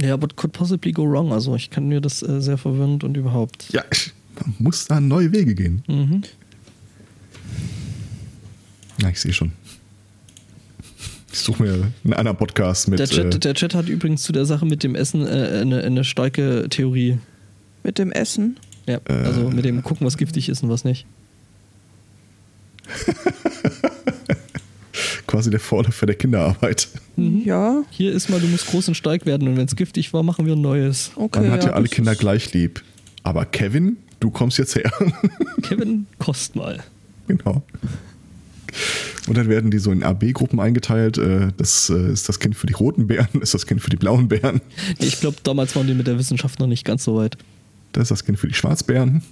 ja, 0.00 0.16
but 0.16 0.36
could 0.36 0.52
possibly 0.52 0.92
go 0.92 1.04
wrong. 1.04 1.32
Also 1.32 1.54
ich 1.56 1.70
kann 1.70 1.88
mir 1.88 2.00
das 2.00 2.22
äh, 2.22 2.40
sehr 2.40 2.58
verwirrend 2.58 3.04
und 3.04 3.16
überhaupt. 3.16 3.72
Ja, 3.72 3.82
man 4.40 4.54
muss 4.58 4.86
da 4.86 5.00
neue 5.00 5.32
Wege 5.32 5.54
gehen. 5.54 5.82
Mhm. 5.88 6.22
Ja, 9.00 9.08
ich 9.08 9.20
sehe 9.20 9.32
schon. 9.32 9.52
Ich 11.32 11.38
suche 11.40 11.62
mir 11.62 11.72
einen 12.04 12.14
anderen 12.14 12.36
Podcast 12.36 12.88
mit. 12.88 12.98
Der, 12.98 13.06
Chat, 13.06 13.34
äh, 13.34 13.38
der 13.38 13.54
Chat 13.54 13.74
hat 13.74 13.88
übrigens 13.88 14.22
zu 14.22 14.32
der 14.32 14.44
Sache 14.44 14.66
mit 14.66 14.82
dem 14.82 14.94
Essen 14.94 15.26
äh, 15.26 15.60
eine, 15.62 15.82
eine 15.82 16.04
starke 16.04 16.66
Theorie. 16.68 17.18
Mit 17.84 17.98
dem 17.98 18.10
Essen. 18.12 18.58
Ja, 18.88 18.98
Äh. 19.08 19.12
also 19.12 19.48
mit 19.50 19.64
dem 19.64 19.82
gucken, 19.84 20.04
was 20.06 20.16
giftig 20.16 20.48
ist 20.48 20.62
und 20.64 20.70
was 20.70 20.84
nicht. 20.84 21.06
quasi 25.26 25.50
der 25.50 25.60
Vorläufer 25.60 26.06
der 26.06 26.14
Kinderarbeit. 26.16 26.88
Mhm. 27.16 27.42
Ja. 27.44 27.82
Hier 27.90 28.12
ist 28.12 28.30
mal, 28.30 28.40
du 28.40 28.46
musst 28.46 28.66
groß 28.68 28.88
und 28.88 28.94
stark 28.94 29.26
werden 29.26 29.46
und 29.48 29.56
wenn 29.56 29.66
es 29.66 29.76
giftig 29.76 30.12
war, 30.12 30.22
machen 30.22 30.46
wir 30.46 30.54
ein 30.54 30.60
neues. 30.60 31.10
Okay. 31.16 31.40
Man 31.42 31.50
hat 31.50 31.64
ja, 31.64 31.72
alle 31.72 31.84
das 31.84 31.92
Kinder 31.94 32.14
gleich 32.14 32.52
lieb. 32.54 32.82
Aber 33.22 33.44
Kevin, 33.44 33.98
du 34.20 34.30
kommst 34.30 34.58
jetzt 34.58 34.74
her. 34.74 34.90
Kevin, 35.62 36.06
kost 36.18 36.56
mal. 36.56 36.82
genau. 37.26 37.62
Und 39.26 39.36
dann 39.36 39.48
werden 39.48 39.70
die 39.70 39.78
so 39.78 39.92
in 39.92 40.02
AB-Gruppen 40.02 40.60
eingeteilt. 40.60 41.18
Äh, 41.18 41.48
Das 41.58 41.90
äh, 41.90 42.12
ist 42.12 42.28
das 42.28 42.38
Kind 42.38 42.56
für 42.56 42.66
die 42.66 42.72
roten 42.74 43.06
Bären, 43.06 43.28
das 43.34 43.42
ist 43.42 43.54
das 43.54 43.66
Kind 43.66 43.82
für 43.82 43.90
die 43.90 43.96
blauen 43.96 44.28
Bären, 44.28 44.60
Ich 44.98 45.20
glaube, 45.20 45.36
damals 45.42 45.76
waren 45.76 45.86
die 45.86 45.94
mit 45.94 46.06
der 46.06 46.18
Wissenschaft 46.18 46.58
noch 46.58 46.66
nicht 46.66 46.84
ganz 46.84 47.04
so 47.04 47.16
weit. 47.16 47.36
Das 47.92 48.04
ist 48.04 48.10
das 48.10 48.24
Kind 48.24 48.38
für 48.38 48.48
die 48.48 48.54
Schwarzbären. 48.54 49.22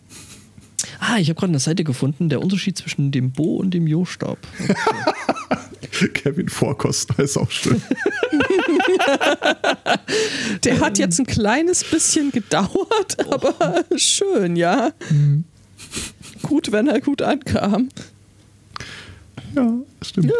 Ah, 1.01 1.19
ich 1.19 1.29
habe 1.29 1.39
gerade 1.39 1.51
eine 1.53 1.59
Seite 1.59 1.85
gefunden, 1.85 2.29
der 2.29 2.41
Unterschied 2.41 2.77
zwischen 2.79 3.11
dem 3.13 3.31
Bo 3.33 3.57
und 3.57 3.73
dem 3.73 3.87
Jo-Stab. 3.87 4.39
Kevin 6.15 6.49
Vorkoster 6.49 7.19
ist 7.23 7.37
auch 7.37 7.51
schön. 7.51 7.81
Der 10.65 10.81
hat 10.81 10.99
jetzt 10.99 11.19
ein 11.19 11.27
kleines 11.27 11.85
bisschen 11.85 12.31
gedauert, 12.33 13.17
aber 13.33 13.85
schön, 13.97 14.57
ja. 14.57 14.93
Gut, 16.43 16.73
wenn 16.73 16.89
er 16.89 17.01
gut 17.01 17.23
ankam. 17.23 17.89
ja, 19.55 19.73
stimmt. 20.03 20.27
Ja. 20.27 20.33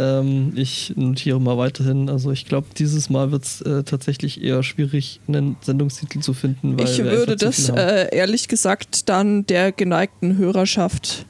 Ähm, 0.00 0.52
ich 0.56 0.94
notiere 0.96 1.40
mal 1.40 1.58
weiterhin. 1.58 2.08
Also 2.08 2.30
ich 2.30 2.46
glaube, 2.46 2.68
dieses 2.76 3.10
Mal 3.10 3.32
wird 3.32 3.44
es 3.44 3.60
äh, 3.60 3.82
tatsächlich 3.82 4.42
eher 4.42 4.62
schwierig, 4.62 5.20
einen 5.28 5.56
Sendungstitel 5.60 6.20
zu 6.20 6.32
finden. 6.32 6.78
Weil 6.78 6.86
ich 6.86 6.98
würde 6.98 7.36
das 7.36 7.68
äh, 7.68 8.08
ehrlich 8.10 8.48
gesagt 8.48 9.08
dann 9.10 9.46
der 9.46 9.72
geneigten 9.72 10.38
Hörerschaft 10.38 11.26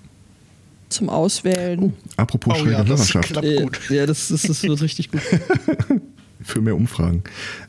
zum 0.89 1.09
Auswählen. 1.09 1.95
Apropos 2.17 2.55
Oh 2.55 2.61
schräge 2.61 2.73
ja, 2.73 2.85
das 2.85 3.13
Hörerschaft. 3.13 3.33
klappt 3.33 3.91
Äh. 3.91 3.95
Ja, 3.95 4.07
das, 4.07 4.29
das, 4.29 4.43
das 4.43 4.63
wird 4.63 4.81
richtig 4.81 5.11
gut. 5.11 5.21
Für 6.43 6.61
mehr 6.61 6.77
Umfragen. 6.77 7.25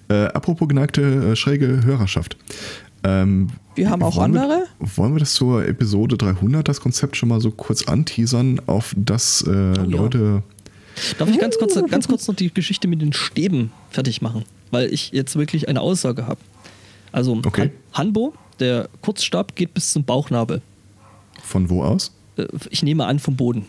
Äh, 0.08 0.26
apropos 0.26 0.68
geneigte 0.68 1.02
äh, 1.02 1.36
schräge 1.36 1.84
Hörerschaft. 1.84 2.38
Ähm, 3.04 3.50
Wir 3.76 3.90
haben 3.90 4.04
auch 4.04 4.16
wollen 4.18 4.38
andere. 4.38 4.66
Wir, 4.80 4.98
wollen 4.98 5.14
wir 5.14 5.20
das 5.20 5.34
zur 5.34 5.66
Episode 5.68 6.16
300, 6.16 6.68
das 6.68 6.80
Konzept 6.80 7.18
schon 7.18 7.30
mal 7.30 7.42
so 7.42 7.52
kurz 7.52 7.88
anteasern, 7.88 8.62
auf 8.68 8.94
das 8.96 9.44
äh, 9.48 9.52
ja. 9.52 9.84
Leute. 9.84 10.44
Darf 11.18 11.30
ich 11.30 11.40
ganz 11.40 11.58
kurz, 11.58 11.76
ganz 11.90 12.08
kurz 12.08 12.28
noch 12.28 12.36
die 12.36 12.54
Geschichte 12.54 12.88
mit 12.88 13.02
den 13.02 13.14
Stäben 13.14 13.72
fertig 13.90 14.22
machen? 14.22 14.44
Weil 14.72 14.92
ich 14.94 15.12
jetzt 15.12 15.36
wirklich 15.36 15.68
eine 15.68 15.82
Aussage 15.82 16.28
habe. 16.28 16.40
Also 17.12 17.42
Okay. 17.46 17.72
Han 17.94 18.08
Hanbo, 18.08 18.34
der 18.60 18.90
Kurzstab, 19.02 19.56
geht 19.56 19.74
bis 19.74 19.92
zum 19.92 20.04
Bauchnabel. 20.04 20.62
Von 21.44 21.70
wo 21.70 21.84
aus? 21.84 22.12
Äh, 22.38 22.46
Ich 22.70 22.84
nehme 22.84 23.06
an 23.06 23.20
vom 23.20 23.36
Boden. 23.36 23.66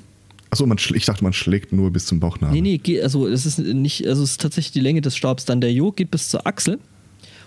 Achso, 0.51 0.67
ich 0.95 1.07
dachte, 1.07 1.25
man 1.25 1.33
schlägt 1.33 1.73
nur 1.73 1.91
bis 1.91 2.05
zum 2.07 2.21
Bauchnabel. 2.21 2.55
Nee, 2.55 2.61
nee, 2.61 2.79
geht, 2.79 3.03
also 3.03 3.27
es 3.27 3.47
ist 3.47 3.59
nicht, 3.59 4.07
also 4.07 4.23
es 4.23 4.33
ist 4.33 4.41
tatsächlich 4.43 4.73
die 4.73 4.81
Länge 4.81 5.01
des 5.01 5.17
Stabs. 5.17 5.47
Dann 5.47 5.61
der 5.63 5.73
Jo 5.73 5.93
geht 5.93 6.11
bis 6.11 6.29
zur 6.29 6.47
Achsel 6.47 6.79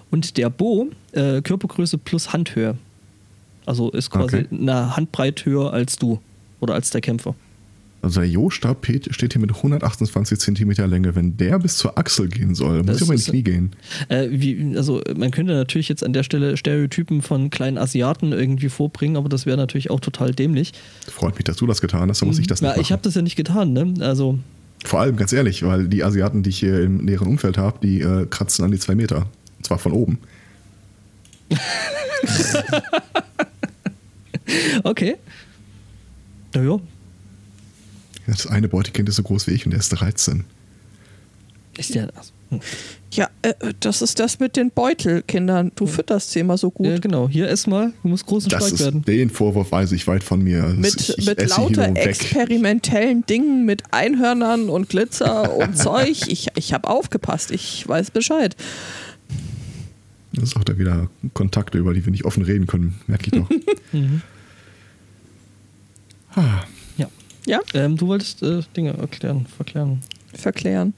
und 0.10 0.38
der 0.38 0.50
Bo 0.50 0.88
äh, 1.12 1.42
Körpergröße 1.42 1.98
plus 2.00 2.34
Handhöhe. 2.34 2.78
Also 3.66 3.92
ist 3.92 4.10
quasi 4.10 4.38
Okay. 4.38 4.48
eine 4.52 4.96
Handbreit 4.96 5.46
höher 5.46 5.72
als 5.72 5.98
du 5.98 6.20
oder 6.60 6.74
als 6.74 6.90
der 6.90 7.02
Kämpfer. 7.02 7.36
Also 8.06 8.20
der 8.22 8.30
Jo-Stab 8.30 8.86
steht 9.10 9.34
hier 9.34 9.42
mit 9.42 9.50
128 9.56 10.38
Zentimeter 10.38 10.86
Länge. 10.86 11.16
Wenn 11.16 11.38
der 11.38 11.58
bis 11.58 11.78
zur 11.78 11.98
Achsel 11.98 12.30
gehen 12.30 12.54
soll, 12.54 12.84
muss 12.84 13.02
ich 13.02 13.10
ins 13.10 13.22
ist- 13.22 13.30
Knie 13.32 13.42
gehen. 13.42 13.72
Äh, 14.10 14.28
wie, 14.30 14.76
also 14.78 15.02
man 15.18 15.32
könnte 15.32 15.54
natürlich 15.54 15.90
jetzt 15.90 16.04
an 16.04 16.14
der 16.14 16.22
Stelle 16.22 16.56
Stereotypen 16.56 17.24
von 17.24 17.50
kleinen 17.50 17.80
Asiaten 17.80 18.32
irgendwie 18.32 18.70
vorbringen, 18.70 19.18
aber 19.18 19.28
das 19.28 19.48
wäre 19.48 19.58
natürlich 19.58 19.90
auch 19.90 20.00
total 20.00 20.34
dämlich. 20.36 20.74
Freut 21.08 21.34
mich, 21.34 21.46
dass 21.46 21.58
du 21.58 21.66
das 21.66 21.82
getan 21.82 22.08
hast, 22.12 22.22
dann 22.22 22.28
muss 22.30 22.38
ich 22.38 22.46
das 22.46 22.62
nicht 22.62 22.68
Ja, 22.68 22.74
machen. 22.74 22.82
ich 22.82 22.92
habe 22.92 23.02
das 23.02 23.16
ja 23.16 23.24
nicht 23.24 23.38
getan, 23.38 23.74
ne? 23.74 23.92
Also 24.02 24.38
Vor 24.86 25.00
allem, 25.00 25.16
ganz 25.16 25.34
ehrlich, 25.34 25.64
weil 25.64 25.88
die 25.88 26.04
Asiaten, 26.04 26.44
die 26.44 26.52
ich 26.52 26.60
hier 26.60 26.82
im 26.84 26.98
näheren 27.06 27.28
Umfeld 27.28 27.58
habe, 27.58 27.80
die 27.82 28.02
äh, 28.02 28.28
kratzen 28.30 28.64
an 28.66 28.70
die 28.72 28.78
zwei 28.78 28.94
Meter. 28.94 29.26
Und 29.58 29.66
zwar 29.66 29.80
von 29.80 29.94
oben. 29.94 30.20
okay. 34.84 35.16
Naja, 36.54 36.80
Das 38.28 38.48
eine 38.48 38.68
Beutekind 38.68 39.08
ist 39.10 39.16
so 39.18 39.24
groß 39.24 39.48
wie 39.48 39.52
ich 39.52 39.66
und 39.66 39.72
der 39.72 39.80
ist 39.80 39.90
13. 39.90 40.44
ist 41.78 41.94
ja. 41.94 42.06
also, 42.16 42.32
hm. 42.50 42.60
Ja, 43.14 43.30
äh, 43.44 43.54
das 43.80 44.02
ist 44.02 44.20
das 44.20 44.40
mit 44.40 44.56
den 44.58 44.72
Beutelkindern. 44.72 45.72
Du 45.76 45.86
fütterst 45.88 46.32
sie 46.32 46.40
immer 46.40 46.58
so 46.58 46.70
gut. 46.72 46.88
Ja, 46.88 46.98
genau. 47.00 47.30
Hier 47.30 47.48
erstmal, 47.48 47.94
du 48.02 48.08
musst 48.10 48.26
groß 48.26 48.46
und 48.46 48.52
Das 48.54 48.64
stark 48.68 48.74
ist, 48.74 48.80
werden. 48.82 49.04
den 49.04 49.30
Vorwurf 49.30 49.72
weiß 49.72 49.92
ich 49.94 50.06
weit 50.08 50.24
von 50.24 50.44
mir. 50.44 50.62
Das- 50.64 50.76
mit 50.78 50.96
ich, 51.02 51.18
ich 51.20 51.26
mit 51.28 51.50
lauter 51.50 51.96
experimentellen 51.96 53.26
Dingen, 53.26 53.66
mit 53.66 53.84
Einhörnern 53.92 54.70
und 54.70 54.90
Glitzer 54.90 55.56
und 55.56 55.78
Zeug. 55.78 56.28
Ich, 56.28 56.48
ich 56.56 56.74
habe 56.74 56.90
aufgepasst, 56.90 57.52
ich 57.52 57.88
weiß 57.88 58.12
Bescheid. 58.12 58.56
Das 60.34 60.50
ist 60.50 60.58
auch 60.58 60.66
da 60.66 60.78
wieder 60.78 61.10
Kontakte, 61.34 61.78
über 61.78 61.94
die 61.94 62.04
wir 62.04 62.12
nicht 62.12 62.26
offen 62.26 62.44
reden 62.44 62.68
können, 62.68 62.96
merke 63.08 63.28
ich 63.28 63.32
doch. 63.32 63.50
Mhm. 63.94 64.22
Ah, 66.36 66.64
Ja. 67.46 67.60
Ähm, 67.74 67.96
du 67.98 68.08
wolltest 68.08 68.42
äh, 68.44 68.62
Dinge 68.76 68.94
erklären, 68.98 69.46
verklären. 69.46 70.00
verklären. 70.34 70.94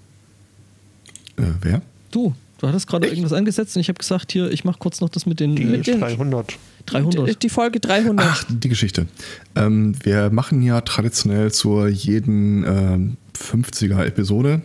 äh, 1.37 1.43
wer? 1.61 1.81
Du, 2.11 2.33
du 2.59 2.67
hattest 2.67 2.87
gerade 2.87 3.07
irgendwas 3.07 3.33
angesetzt 3.33 3.75
und 3.75 3.81
ich 3.81 3.89
habe 3.89 3.97
gesagt, 3.99 4.31
hier, 4.31 4.49
ich 4.51 4.63
mache 4.63 4.79
kurz 4.79 5.01
noch 5.01 5.09
das 5.09 5.25
mit 5.25 5.39
den 5.39 5.55
Die 5.55 5.63
äh, 5.63 5.65
Mit 5.65 5.87
den- 5.87 5.99
300. 5.99 6.53
300. 6.85 7.27
Die, 7.29 7.35
die 7.39 7.49
Folge 7.49 7.79
300. 7.81 8.25
Ach, 8.27 8.43
die 8.49 8.69
Geschichte. 8.69 9.07
Ähm, 9.55 9.93
wir 10.03 10.29
machen 10.29 10.61
ja 10.61 10.79
traditionell 10.81 11.51
zur 11.51 11.89
jeden 11.89 12.63
ähm, 12.65 13.17
50er-Episode 13.37 14.61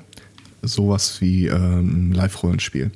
sowas 0.62 1.21
wie 1.21 1.49
ähm, 1.49 2.11
ein 2.11 2.12
Live-Rollenspiel. 2.14 2.92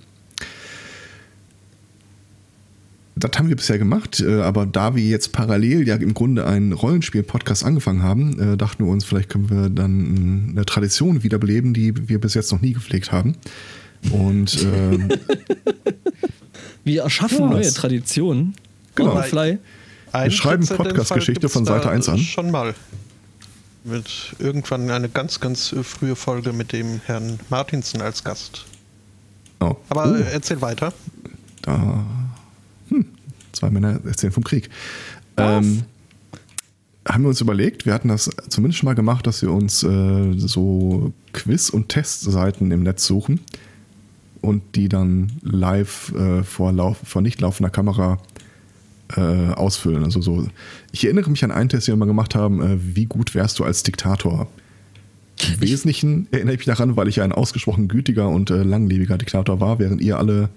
Das 3.18 3.30
haben 3.38 3.48
wir 3.48 3.56
bisher 3.56 3.78
gemacht, 3.78 4.20
äh, 4.20 4.42
aber 4.42 4.66
da 4.66 4.94
wir 4.94 5.02
jetzt 5.02 5.32
parallel 5.32 5.88
ja 5.88 5.96
im 5.96 6.12
Grunde 6.12 6.46
einen 6.46 6.72
Rollenspiel-Podcast 6.72 7.64
angefangen 7.64 8.02
haben, 8.02 8.38
äh, 8.38 8.56
dachten 8.58 8.84
wir 8.84 8.92
uns, 8.92 9.04
vielleicht 9.04 9.30
können 9.30 9.48
wir 9.48 9.70
dann 9.70 10.50
eine 10.50 10.66
Tradition 10.66 11.22
wiederbeleben, 11.22 11.72
die 11.72 12.08
wir 12.08 12.20
bis 12.20 12.34
jetzt 12.34 12.52
noch 12.52 12.60
nie 12.60 12.74
gepflegt 12.74 13.12
haben. 13.12 13.36
Und 14.12 14.62
ähm, 14.62 15.08
Wir 16.86 17.02
erschaffen 17.02 17.40
Ja, 17.40 17.46
neue 17.46 17.72
Traditionen. 17.72 18.54
Genau. 18.94 19.20
Fly. 19.22 19.58
Ein 20.12 20.30
schreiben 20.30 20.64
Podcast-Geschichte 20.64 21.48
von 21.48 21.64
Seite 21.64 21.86
da 21.86 21.90
1 21.90 22.08
an. 22.08 22.18
Schon 22.18 22.52
mal. 22.52 22.76
Mit 23.82 24.36
irgendwann 24.38 24.88
eine 24.88 25.08
ganz, 25.08 25.40
ganz 25.40 25.72
äh, 25.72 25.82
frühe 25.82 26.14
Folge 26.14 26.52
mit 26.52 26.72
dem 26.72 27.00
Herrn 27.06 27.40
Martinsen 27.50 28.00
als 28.02 28.22
Gast. 28.22 28.66
oh, 29.58 29.74
Aber 29.88 30.12
oh, 30.12 30.14
äh, 30.14 30.32
erzähl 30.32 30.60
weiter. 30.60 30.92
da, 31.62 31.74
hm, 31.76 32.06
zwei 33.56 33.70
Männer 33.70 34.00
erzählen 34.04 34.32
vom 34.32 34.44
Krieg. 34.44 34.70
Ähm, 35.36 35.82
haben 37.08 37.22
wir 37.22 37.28
uns 37.28 37.40
überlegt, 37.40 37.86
wir 37.86 37.94
hatten 37.94 38.08
das 38.08 38.30
zumindest 38.48 38.78
schon 38.78 38.86
mal 38.86 38.94
gemacht, 38.94 39.26
dass 39.26 39.42
wir 39.42 39.52
uns 39.52 39.82
äh, 39.82 40.32
so 40.36 41.12
Quiz- 41.32 41.70
und 41.70 41.88
Testseiten 41.88 42.70
im 42.70 42.82
Netz 42.82 43.06
suchen 43.06 43.40
und 44.40 44.62
die 44.74 44.88
dann 44.88 45.32
live 45.42 46.12
äh, 46.14 46.42
vor, 46.42 46.72
lauf, 46.72 46.98
vor 47.04 47.22
nicht 47.22 47.40
laufender 47.40 47.70
Kamera 47.70 48.18
äh, 49.16 49.20
ausfüllen. 49.20 50.04
Also 50.04 50.20
so, 50.20 50.48
ich 50.92 51.04
erinnere 51.04 51.30
mich 51.30 51.44
an 51.44 51.52
einen 51.52 51.68
Test, 51.68 51.86
den 51.86 51.92
wir 51.94 51.98
mal 51.98 52.06
gemacht 52.06 52.34
haben, 52.34 52.60
äh, 52.60 52.78
wie 52.80 53.06
gut 53.06 53.34
wärst 53.34 53.58
du 53.58 53.64
als 53.64 53.82
Diktator? 53.82 54.48
Im 55.46 55.60
Wesentlichen 55.60 56.28
erinnere 56.30 56.54
ich 56.54 56.60
mich 56.60 56.66
daran, 56.66 56.96
weil 56.96 57.08
ich 57.08 57.16
ja 57.16 57.24
ein 57.24 57.32
ausgesprochen 57.32 57.88
gütiger 57.88 58.28
und 58.28 58.50
äh, 58.50 58.62
langlebiger 58.62 59.18
Diktator 59.18 59.60
war, 59.60 59.78
während 59.78 60.00
ihr 60.00 60.18
alle, 60.18 60.48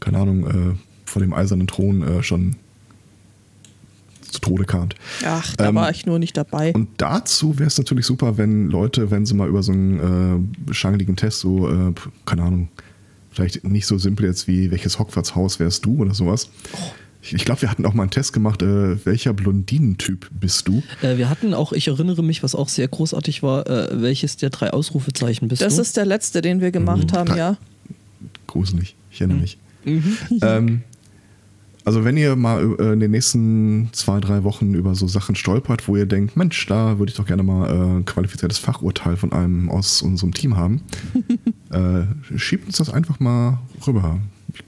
keine 0.00 0.18
Ahnung, 0.18 0.46
äh, 0.46 0.74
vor 1.14 1.22
dem 1.22 1.32
eisernen 1.32 1.66
Thron 1.68 2.02
äh, 2.02 2.22
schon 2.24 2.56
zu 4.28 4.40
Tode 4.40 4.64
kamt. 4.64 4.96
Ach, 5.24 5.54
da 5.56 5.68
Ähm, 5.68 5.76
war 5.76 5.90
ich 5.92 6.06
nur 6.06 6.18
nicht 6.18 6.36
dabei. 6.36 6.72
Und 6.72 6.88
dazu 6.96 7.56
wäre 7.60 7.68
es 7.68 7.78
natürlich 7.78 8.04
super, 8.04 8.36
wenn 8.36 8.68
Leute, 8.68 9.12
wenn 9.12 9.24
sie 9.26 9.34
mal 9.34 9.48
über 9.48 9.62
so 9.62 9.70
einen 9.70 10.66
äh, 10.68 10.74
schangeligen 10.74 11.14
Test, 11.14 11.38
so, 11.38 11.68
äh, 11.70 11.92
keine 12.26 12.42
Ahnung, 12.42 12.68
vielleicht 13.30 13.62
nicht 13.64 13.86
so 13.86 13.96
simpel 13.96 14.26
jetzt 14.26 14.48
wie 14.48 14.72
welches 14.72 14.98
Hogwarts-Haus 14.98 15.60
wärst 15.60 15.84
du 15.86 15.98
oder 16.02 16.14
sowas. 16.14 16.50
Ich, 17.22 17.32
ich 17.32 17.44
glaube, 17.44 17.62
wir 17.62 17.70
hatten 17.70 17.86
auch 17.86 17.94
mal 17.94 18.02
einen 18.02 18.10
Test 18.10 18.32
gemacht, 18.32 18.60
äh, 18.62 19.06
welcher 19.06 19.32
Blondinentyp 19.34 20.28
bist 20.32 20.66
du? 20.66 20.82
Äh, 21.00 21.16
wir 21.16 21.30
hatten 21.30 21.54
auch, 21.54 21.72
ich 21.72 21.86
erinnere 21.86 22.24
mich, 22.24 22.42
was 22.42 22.56
auch 22.56 22.68
sehr 22.68 22.88
großartig 22.88 23.44
war, 23.44 23.68
äh, 23.68 24.02
welches 24.02 24.36
der 24.36 24.50
drei 24.50 24.70
Ausrufezeichen 24.72 25.46
bist 25.46 25.62
das 25.62 25.76
du? 25.76 25.82
ist 25.82 25.96
der 25.96 26.06
letzte, 26.06 26.42
den 26.42 26.60
wir 26.60 26.72
gemacht 26.72 27.12
Mhm. 27.12 27.16
haben, 27.16 27.36
ja. 27.36 27.56
Gruselig, 28.48 28.96
ich 29.12 29.20
erinnere 29.20 29.38
mich. 29.38 29.58
Mhm. 29.84 30.16
Ähm, 30.42 30.82
also 31.84 32.04
wenn 32.04 32.16
ihr 32.16 32.34
mal 32.34 32.76
äh, 32.78 32.92
in 32.92 33.00
den 33.00 33.10
nächsten 33.10 33.90
zwei, 33.92 34.18
drei 34.20 34.42
Wochen 34.42 34.74
über 34.74 34.94
so 34.94 35.06
Sachen 35.06 35.34
stolpert, 35.34 35.86
wo 35.86 35.96
ihr 35.96 36.06
denkt, 36.06 36.36
Mensch, 36.36 36.66
da 36.66 36.98
würde 36.98 37.10
ich 37.10 37.16
doch 37.16 37.26
gerne 37.26 37.42
mal 37.42 37.68
äh, 37.68 37.98
ein 37.98 38.04
qualifiziertes 38.04 38.58
Fachurteil 38.58 39.16
von 39.16 39.32
einem 39.32 39.70
aus 39.70 40.00
unserem 40.00 40.32
Team 40.32 40.56
haben, 40.56 40.82
äh, 41.70 42.38
schiebt 42.38 42.66
uns 42.66 42.78
das 42.78 42.88
einfach 42.90 43.20
mal 43.20 43.58
rüber. 43.86 44.18
Ich 44.52 44.62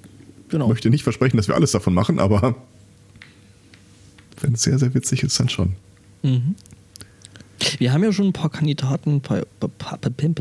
genau. 0.50 0.68
möchte 0.68 0.90
nicht 0.90 1.04
versprechen, 1.04 1.38
dass 1.38 1.48
wir 1.48 1.54
alles 1.54 1.72
davon 1.72 1.94
machen, 1.94 2.18
aber 2.18 2.54
wenn 4.42 4.52
es 4.52 4.62
sehr, 4.62 4.78
sehr 4.78 4.92
witzig 4.94 5.22
ist, 5.22 5.40
dann 5.40 5.48
schon. 5.48 5.72
Mhm. 6.22 6.54
Wir 7.78 7.92
haben 7.92 8.04
ja 8.04 8.12
schon 8.12 8.26
ein 8.26 8.32
paar 8.32 8.50
Kandidaten. 8.50 9.22
pim. 9.22 10.34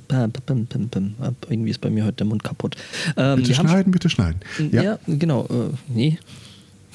Irgendwie 1.50 1.70
ist 1.70 1.80
bei 1.80 1.90
mir 1.90 2.04
heute 2.04 2.18
der 2.18 2.26
Mund 2.28 2.44
kaputt. 2.44 2.76
Ähm, 3.16 3.38
Bitte 3.38 3.54
schneiden, 3.54 3.92
bitte 3.92 4.10
schneiden. 4.10 4.42
Ja, 4.72 4.84
Ja, 4.84 5.00
genau. 5.08 5.46
Äh, 5.46 5.74
nee, 5.88 6.20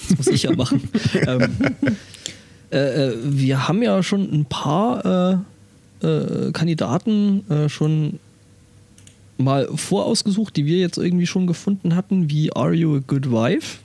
das 0.08 0.16
muss 0.18 0.26
ich 0.28 0.42
ja 0.44 0.54
machen. 0.54 0.88
ähm, 1.26 1.42
äh, 2.70 2.78
äh, 3.08 3.16
wir 3.24 3.68
haben 3.68 3.82
ja 3.82 4.02
schon 4.02 4.22
ein 4.32 4.44
paar 4.44 5.42
äh, 6.02 6.06
äh, 6.06 6.52
Kandidaten 6.52 7.48
äh, 7.50 7.68
schon 7.68 8.18
mal 9.38 9.68
vorausgesucht, 9.74 10.56
die 10.56 10.66
wir 10.66 10.78
jetzt 10.78 10.98
irgendwie 10.98 11.26
schon 11.26 11.46
gefunden 11.46 11.96
hatten, 11.96 12.30
wie 12.30 12.54
Are 12.54 12.74
You 12.74 12.96
a 12.96 13.00
Good 13.06 13.30
Wife? 13.30 13.78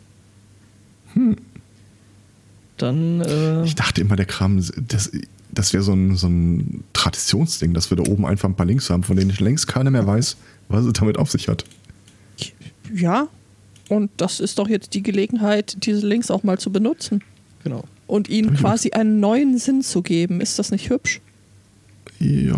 Dann 2.77 3.21
äh, 3.21 3.63
ich 3.63 3.75
dachte 3.75 4.01
immer, 4.01 4.15
der 4.15 4.25
Kram, 4.25 4.61
das, 4.87 5.11
das 5.51 5.73
wäre 5.73 5.83
so 5.83 5.93
ein, 5.93 6.15
so 6.15 6.27
ein 6.27 6.83
Traditionsding, 6.93 7.73
dass 7.73 7.89
wir 7.89 7.97
da 7.97 8.03
oben 8.03 8.25
einfach 8.25 8.49
ein 8.49 8.55
paar 8.55 8.65
Links 8.65 8.89
haben, 8.89 9.03
von 9.03 9.15
denen 9.15 9.33
längst 9.39 9.67
keiner 9.67 9.91
mehr 9.91 10.05
weiß, 10.05 10.37
was 10.67 10.85
es 10.85 10.93
damit 10.93 11.17
auf 11.17 11.31
sich 11.31 11.47
hat. 11.47 11.63
Ja. 12.93 13.27
Und 13.89 14.09
das 14.17 14.39
ist 14.39 14.57
doch 14.59 14.67
jetzt 14.67 14.93
die 14.93 15.03
Gelegenheit, 15.03 15.77
diese 15.85 16.05
Links 16.07 16.31
auch 16.31 16.43
mal 16.43 16.57
zu 16.59 16.71
benutzen. 16.71 17.21
genau. 17.63 17.83
Und 18.07 18.29
ihnen 18.29 18.55
quasi 18.55 18.91
einen 18.91 19.19
neuen 19.19 19.57
Sinn 19.57 19.81
zu 19.81 20.03
geben. 20.03 20.39
Ist 20.39 20.59
das 20.59 20.69
nicht 20.71 20.91
hübsch? 20.91 21.21
Ja, 22.19 22.55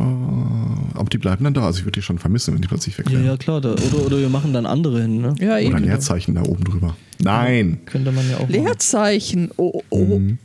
aber 0.94 1.10
die 1.10 1.18
bleiben 1.18 1.44
dann 1.46 1.54
da. 1.54 1.66
Also 1.66 1.80
ich 1.80 1.86
würde 1.86 2.00
die 2.00 2.02
schon 2.02 2.20
vermissen, 2.20 2.54
wenn 2.54 2.62
die 2.62 2.68
plötzlich 2.68 2.98
weg 2.98 3.06
Ja, 3.08 3.14
wären. 3.14 3.26
ja, 3.26 3.38
klar. 3.38 3.62
Da, 3.62 3.72
oder, 3.72 4.06
oder 4.06 4.20
wir 4.20 4.28
machen 4.30 4.52
dann 4.52 4.66
andere 4.66 5.02
hin, 5.02 5.22
ne? 5.22 5.36
Ja, 5.40 5.48
Oder 5.48 5.56
ein 5.56 5.66
eben. 5.66 5.84
Leerzeichen 5.86 6.36
da 6.36 6.44
oben 6.44 6.64
drüber. 6.66 6.98
Nein! 7.20 7.80
Könnte 7.86 8.12
man 8.12 8.30
ja 8.30 8.38
auch. 8.40 8.50
Leerzeichen. 8.50 9.50
Oh, 9.56 9.82
oh. 9.90 10.04
Mhm. 10.20 10.38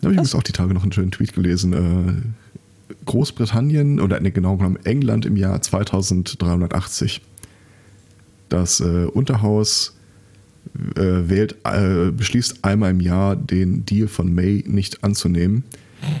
Da 0.00 0.06
habe 0.06 0.14
ich 0.14 0.18
übrigens 0.18 0.34
auch 0.34 0.42
die 0.42 0.52
Tage 0.52 0.72
noch 0.74 0.82
einen 0.82 0.92
schönen 0.92 1.10
Tweet 1.10 1.34
gelesen. 1.34 1.72
Äh, 1.74 2.94
Großbritannien 3.04 4.00
oder 4.00 4.18
ne, 4.18 4.30
genau 4.30 4.56
genommen 4.56 4.78
England 4.84 5.26
im 5.26 5.36
Jahr 5.36 5.60
2380. 5.60 7.20
Das 8.48 8.80
äh, 8.80 9.04
Unterhaus 9.04 9.94
wählt, 10.74 11.56
äh, 11.64 12.10
beschließt 12.10 12.64
einmal 12.64 12.90
im 12.92 13.00
Jahr 13.00 13.36
den 13.36 13.84
Deal 13.84 14.08
von 14.08 14.34
May 14.34 14.64
nicht 14.66 15.02
anzunehmen. 15.04 15.64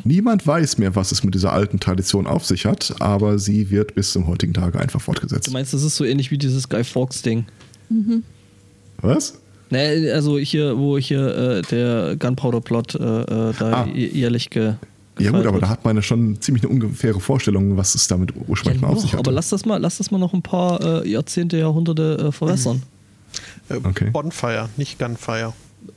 Niemand 0.04 0.46
weiß 0.46 0.78
mehr, 0.78 0.94
was 0.94 1.10
es 1.10 1.24
mit 1.24 1.34
dieser 1.34 1.52
alten 1.52 1.80
Tradition 1.80 2.28
auf 2.28 2.44
sich 2.44 2.66
hat, 2.66 2.94
aber 3.00 3.38
sie 3.40 3.70
wird 3.70 3.96
bis 3.96 4.12
zum 4.12 4.28
heutigen 4.28 4.54
Tage 4.54 4.78
einfach 4.78 5.00
fortgesetzt. 5.00 5.48
Du 5.48 5.52
meinst, 5.52 5.72
das 5.74 5.82
ist 5.82 5.96
so 5.96 6.04
ähnlich 6.04 6.30
wie 6.30 6.38
dieses 6.38 6.68
Guy 6.68 6.84
Fawkes-Ding? 6.84 7.46
Was? 9.00 9.38
Ne, 9.70 10.12
also 10.12 10.38
hier, 10.38 10.76
wo 10.78 10.98
hier 10.98 11.26
äh, 11.36 11.62
der 11.62 12.16
Gunpowder-Plot 12.16 12.94
äh, 12.94 12.98
äh, 12.98 13.52
da 13.58 13.72
Ah. 13.84 13.86
jährlich 13.92 14.50
ge 14.50 14.74
Ja 15.18 15.30
gut, 15.30 15.40
aber 15.46 15.54
wird. 15.54 15.62
da 15.64 15.68
hat 15.70 15.84
man 15.84 15.96
ja 15.96 16.02
schon 16.02 16.40
ziemlich 16.40 16.62
eine 16.64 16.72
ungefähre 16.72 17.20
Vorstellung, 17.20 17.76
was 17.76 17.94
es 17.94 18.06
damit 18.06 18.32
ursprünglich 18.48 18.82
ja, 18.82 18.86
mal 18.88 18.94
auf 18.94 19.00
sich 19.00 19.12
hatte. 19.12 19.18
aber 19.20 19.32
lass 19.32 19.48
das 19.48 19.64
mal, 19.64 19.78
lass 19.78 19.98
das 19.98 20.10
mal 20.10 20.18
noch 20.18 20.34
ein 20.34 20.42
paar 20.42 21.04
äh, 21.04 21.08
Jahrzehnte, 21.10 21.56
Jahrhunderte 21.58 22.18
äh, 22.28 22.32
verwässern. 22.32 22.82
Äh, 23.68 23.74
Okay. 23.84 24.10
Bonfire, 24.10 24.68
nicht 24.76 24.98
Gunfire. 24.98 25.52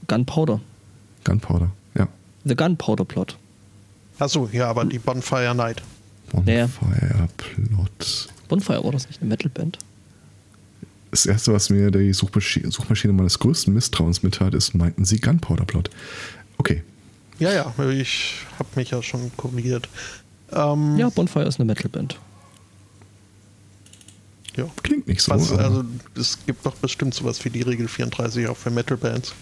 Gunpowder. 0.07 0.59
Gunpowder, 1.23 1.69
ja. 1.97 2.07
The 2.43 2.55
Gunpowder-Plot. 2.55 3.37
Achso, 4.19 4.49
ja, 4.51 4.69
aber 4.69 4.85
die 4.85 4.99
Bonfire 4.99 5.53
Night. 5.55 5.81
Bonfire 6.31 6.69
Plot. 7.37 8.29
Bonfire 8.47 8.83
war 8.83 8.91
das 8.91 9.07
nicht 9.07 9.21
eine 9.21 9.29
Metalband? 9.29 9.77
Das 11.11 11.25
erste, 11.25 11.53
was 11.53 11.69
mir 11.69 11.91
die 11.91 12.13
Suchmaschine, 12.13 12.71
Suchmaschine 12.71 13.13
meines 13.13 13.39
größten 13.39 13.73
Misstrauens 13.73 14.21
mitteilt, 14.23 14.53
ist, 14.53 14.75
meinten 14.75 15.05
sie 15.05 15.19
Gunpowder 15.19 15.65
Plot. 15.65 15.89
Okay. 16.57 16.83
Ja, 17.39 17.51
ja, 17.53 17.73
ich 17.91 18.35
habe 18.59 18.69
mich 18.75 18.91
ja 18.91 19.01
schon 19.03 19.31
korrigiert. 19.37 19.89
Ähm, 20.51 20.97
Ja, 20.97 21.09
Bonfire 21.09 21.45
ist 21.45 21.59
eine 21.59 21.65
Metalband. 21.67 22.17
Ja. 24.57 24.67
Klingt 24.83 25.07
nicht 25.07 25.21
so. 25.21 25.31
Was, 25.31 25.51
also, 25.51 25.83
es 26.15 26.37
gibt 26.45 26.65
doch 26.65 26.75
bestimmt 26.75 27.13
sowas 27.13 27.43
wie 27.43 27.49
die 27.49 27.61
Regel 27.61 27.87
34 27.87 28.47
auch 28.47 28.57
für 28.57 28.71
Metal-Bands. 28.71 29.33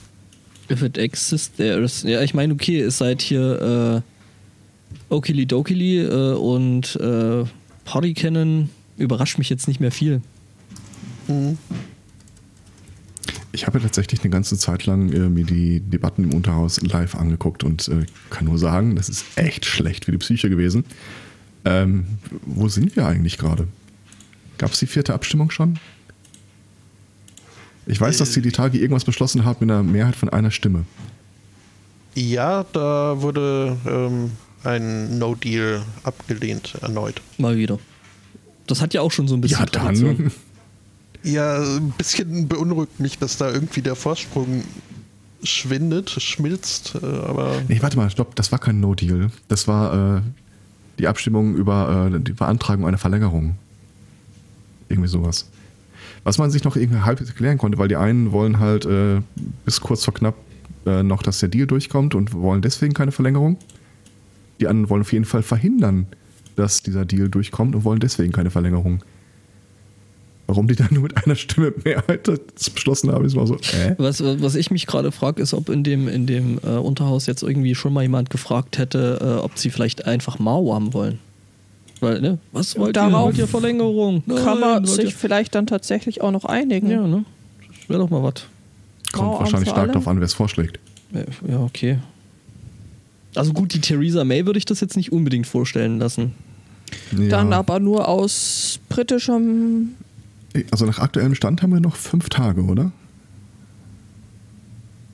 If 0.69 0.81
it 0.81 0.97
exists, 0.97 1.51
there 1.57 1.81
is. 1.81 2.03
Ja, 2.03 2.21
ich 2.21 2.33
meine, 2.33 2.53
okay, 2.53 2.79
es 2.79 2.97
seid 2.97 3.21
hier 3.21 4.01
äh, 4.01 5.13
Okili 5.13 5.45
Dokili 5.45 6.01
äh, 6.01 6.33
und 6.33 6.95
äh, 6.95 7.43
Party 7.85 8.13
Cannon 8.13 8.69
überrascht 8.97 9.37
mich 9.37 9.49
jetzt 9.49 9.67
nicht 9.67 9.79
mehr 9.79 9.91
viel. 9.91 10.21
Mhm. 11.27 11.57
ich 13.53 13.65
habe 13.65 13.77
ja 13.77 13.83
tatsächlich 13.83 14.21
eine 14.21 14.29
ganze 14.29 14.57
Zeit 14.57 14.85
lang 14.85 15.13
äh, 15.13 15.29
mir 15.29 15.45
die 15.45 15.79
Debatten 15.79 16.25
im 16.25 16.33
Unterhaus 16.33 16.81
live 16.81 17.15
angeguckt 17.15 17.63
und 17.63 17.87
äh, 17.87 18.05
kann 18.29 18.45
nur 18.45 18.57
sagen, 18.57 18.97
das 18.97 19.07
ist 19.07 19.25
echt 19.35 19.65
schlecht 19.65 20.05
für 20.05 20.11
die 20.11 20.17
Psyche 20.17 20.49
gewesen. 20.49 20.83
Ähm, 21.63 22.05
wo 22.45 22.67
sind 22.67 22.95
wir 22.97 23.07
eigentlich 23.07 23.37
gerade? 23.37 23.67
Gab 24.63 24.71
es 24.71 24.79
die 24.79 24.87
vierte 24.87 25.13
Abstimmung 25.13 25.51
schon? 25.51 25.77
Ich 27.85 27.99
weiß, 27.99 28.19
dass 28.19 28.31
die 28.31 28.41
die 28.41 28.53
Tage 28.53 28.77
irgendwas 28.77 29.03
beschlossen 29.03 29.43
haben 29.43 29.57
mit 29.59 29.69
einer 29.69 29.83
Mehrheit 29.83 30.15
von 30.15 30.29
einer 30.29 30.51
Stimme. 30.51 30.85
Ja, 32.15 32.63
da 32.71 33.21
wurde 33.21 33.75
ähm, 33.85 34.31
ein 34.63 35.19
No-Deal 35.19 35.81
abgelehnt 36.03 36.75
erneut. 36.81 37.19
Mal 37.37 37.57
wieder. 37.57 37.77
Das 38.65 38.79
hat 38.79 38.93
ja 38.93 39.01
auch 39.01 39.11
schon 39.11 39.27
so 39.27 39.35
ein 39.35 39.41
bisschen 39.41 39.59
Ja, 39.59 39.65
Tradition. 39.65 40.31
dann. 41.23 41.29
Ja, 41.29 41.61
ein 41.61 41.91
bisschen 41.97 42.47
beunruhigt 42.47 43.01
mich, 43.01 43.17
dass 43.19 43.35
da 43.35 43.51
irgendwie 43.51 43.81
der 43.81 43.97
Vorsprung 43.97 44.63
schwindet, 45.43 46.09
schmilzt, 46.09 46.95
äh, 46.95 47.05
aber 47.05 47.61
Nee, 47.67 47.81
warte 47.81 47.97
mal, 47.97 48.09
stopp, 48.09 48.33
das 48.37 48.53
war 48.53 48.59
kein 48.59 48.79
No-Deal. 48.79 49.29
Das 49.49 49.67
war 49.67 50.19
äh, 50.19 50.21
die 50.99 51.07
Abstimmung 51.07 51.53
über 51.55 52.09
äh, 52.13 52.17
die 52.21 52.31
Beantragung 52.31 52.87
einer 52.87 52.97
Verlängerung. 52.97 53.57
Irgendwie 54.93 55.09
sowas. 55.09 55.49
Was 56.23 56.37
man 56.37 56.51
sich 56.51 56.63
noch 56.63 56.75
irgendwie 56.75 57.01
halb 57.01 57.19
erklären 57.19 57.57
konnte, 57.57 57.77
weil 57.77 57.87
die 57.87 57.95
einen 57.95 58.31
wollen 58.31 58.59
halt 58.59 58.85
äh, 58.85 59.21
bis 59.65 59.81
kurz 59.81 60.05
vor 60.05 60.13
knapp 60.13 60.35
äh, 60.85 61.01
noch, 61.01 61.23
dass 61.23 61.39
der 61.39 61.49
Deal 61.49 61.65
durchkommt 61.65 62.15
und 62.15 62.33
wollen 62.33 62.61
deswegen 62.61 62.93
keine 62.93 63.11
Verlängerung. 63.11 63.57
Die 64.59 64.67
anderen 64.67 64.89
wollen 64.89 65.01
auf 65.01 65.11
jeden 65.11 65.25
Fall 65.25 65.41
verhindern, 65.41 66.05
dass 66.55 66.83
dieser 66.83 67.05
Deal 67.05 67.27
durchkommt 67.27 67.75
und 67.75 67.83
wollen 67.83 67.99
deswegen 67.99 68.31
keine 68.31 68.51
Verlängerung. 68.51 69.03
Warum 70.45 70.67
die 70.67 70.75
dann 70.75 70.89
nur 70.91 71.03
mit 71.03 71.17
einer 71.17 71.35
Stimme 71.35 71.73
Mehrheit 71.83 72.27
das 72.27 72.69
beschlossen 72.69 73.11
haben, 73.11 73.25
ist 73.25 73.35
mal 73.35 73.47
so, 73.47 73.55
äh? 73.55 73.95
Was, 73.97 74.21
was 74.21 74.55
ich 74.55 74.71
mich 74.71 74.85
gerade 74.85 75.11
frage, 75.11 75.41
ist, 75.41 75.53
ob 75.53 75.69
in 75.69 75.83
dem, 75.83 76.07
in 76.07 76.27
dem 76.27 76.59
äh, 76.63 76.77
Unterhaus 76.77 77.25
jetzt 77.25 77.43
irgendwie 77.43 77.75
schon 77.75 77.93
mal 77.93 78.03
jemand 78.03 78.29
gefragt 78.29 78.77
hätte, 78.77 79.19
äh, 79.21 79.43
ob 79.43 79.57
sie 79.57 79.69
vielleicht 79.69 80.05
einfach 80.05 80.39
Mao 80.39 80.73
haben 80.75 80.93
wollen. 80.93 81.19
Weil, 82.03 82.21
ne? 82.21 82.37
Was 82.51 82.77
wollt 82.77 82.89
ihr? 82.89 82.93
Darauf 83.01 83.25
Wollt 83.27 83.37
ihr 83.37 83.47
Verlängerung? 83.47 84.23
Kann 84.27 84.35
Nein, 84.35 84.59
man 84.59 84.87
wollt 84.87 84.89
sich 84.89 85.15
vielleicht 85.15 85.55
dann 85.55 85.65
tatsächlich 85.67 86.21
auch 86.21 86.31
noch 86.31 86.45
einigen. 86.45 86.87
ihr? 86.89 86.97
Ja, 86.97 87.07
ne? 87.07 87.23
Das 87.79 87.89
wäre 87.89 87.99
doch 87.99 88.09
mal 88.09 88.21
was. 88.23 88.45
Kommt 89.13 89.27
Mauarm 89.27 89.39
wahrscheinlich 89.43 89.69
stark 89.69 89.87
darauf 89.87 90.07
an, 90.07 90.17
wer 90.19 90.25
es 90.25 90.33
vorschlägt. 90.33 90.79
Ja, 91.13 91.21
Ja, 91.47 91.59
okay. 91.61 91.99
Also 93.35 93.51
gut, 93.53 93.73
die 93.73 93.79
Theresa 93.81 94.23
May 94.23 94.45
würde 94.45 94.59
ich 94.59 94.65
das 94.65 94.79
jetzt 94.79 94.95
nicht 94.95 95.11
unbedingt 95.11 95.47
vorstellen 95.47 95.97
lassen. 95.97 96.33
Dann 97.11 97.51
Ja. 97.51 97.57
aber 97.57 97.79
nur 97.79 98.07
aus 98.07 98.79
britischem. 98.89 99.93
Also 100.71 100.85
nach 100.85 100.99
aktuellem 100.99 101.33
Stand 101.33 101.63
haben 101.63 101.73
wir 101.73 101.79
noch 101.79 101.95
fünf 101.95 102.29
Tage, 102.29 102.63
oder? 102.63 102.91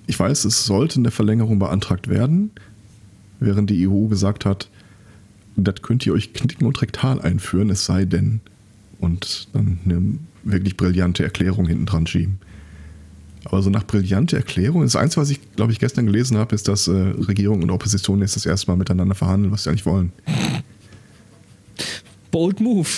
Ich 0.07 0.19
weiß, 0.19 0.43
es 0.45 0.65
sollte 0.65 0.99
eine 0.99 1.11
Verlängerung 1.11 1.59
beantragt 1.59 2.09
werden, 2.09 2.51
während 3.39 3.69
die 3.69 3.87
EU 3.87 4.07
gesagt 4.07 4.43
hat, 4.43 4.67
das 5.67 5.81
könnt 5.81 6.05
ihr 6.05 6.13
euch 6.13 6.33
knicken 6.33 6.65
und 6.65 6.81
rektal 6.81 7.21
einführen, 7.21 7.69
es 7.69 7.85
sei 7.85 8.05
denn. 8.05 8.41
Und 8.99 9.47
dann 9.53 9.79
eine 9.85 10.19
wirklich 10.43 10.75
brillante 10.77 11.23
Erklärung 11.23 11.67
hinten 11.67 11.85
dran 11.85 12.07
schieben. 12.07 12.39
Aber 13.45 13.61
so 13.61 13.69
nach 13.69 13.85
brillante 13.85 14.35
Erklärung, 14.35 14.81
das 14.81 14.95
Einzige, 14.95 15.21
was 15.21 15.29
ich, 15.29 15.39
glaube 15.55 15.71
ich, 15.71 15.79
gestern 15.79 16.05
gelesen 16.05 16.37
habe, 16.37 16.53
ist, 16.53 16.67
dass 16.67 16.87
äh, 16.87 16.91
Regierung 16.91 17.63
und 17.63 17.69
Opposition 17.71 18.19
jetzt 18.19 18.35
das 18.35 18.45
erste 18.45 18.69
Mal 18.69 18.75
miteinander 18.75 19.15
verhandeln, 19.15 19.51
was 19.51 19.63
sie 19.63 19.69
eigentlich 19.69 19.85
wollen. 19.85 20.11
Bold 22.31 22.59
Move. 22.59 22.87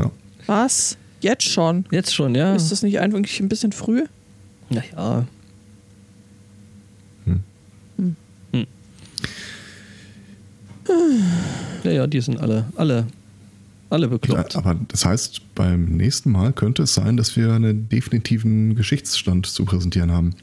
Ja. 0.00 0.10
Was? 0.46 0.96
Jetzt 1.20 1.44
schon? 1.44 1.84
Jetzt 1.92 2.12
schon, 2.12 2.34
ja. 2.34 2.56
Ist 2.56 2.72
das 2.72 2.82
nicht 2.82 2.98
eigentlich 2.98 3.38
ein 3.38 3.48
bisschen 3.48 3.70
früh? 3.70 4.06
Naja. 4.70 5.24
Hm. 7.24 7.42
Hm. 7.96 8.16
Ja, 11.84 11.90
ja, 11.90 12.06
die 12.06 12.20
sind 12.20 12.40
alle, 12.40 12.66
alle, 12.76 13.06
alle 13.90 14.08
bekloppt. 14.08 14.54
Ja, 14.54 14.60
aber 14.60 14.76
das 14.88 15.04
heißt, 15.04 15.54
beim 15.54 15.96
nächsten 15.96 16.30
Mal 16.30 16.52
könnte 16.52 16.84
es 16.84 16.94
sein, 16.94 17.16
dass 17.16 17.36
wir 17.36 17.52
einen 17.52 17.88
definitiven 17.88 18.74
Geschichtsstand 18.74 19.46
zu 19.46 19.64
präsentieren 19.64 20.12
haben. 20.12 20.34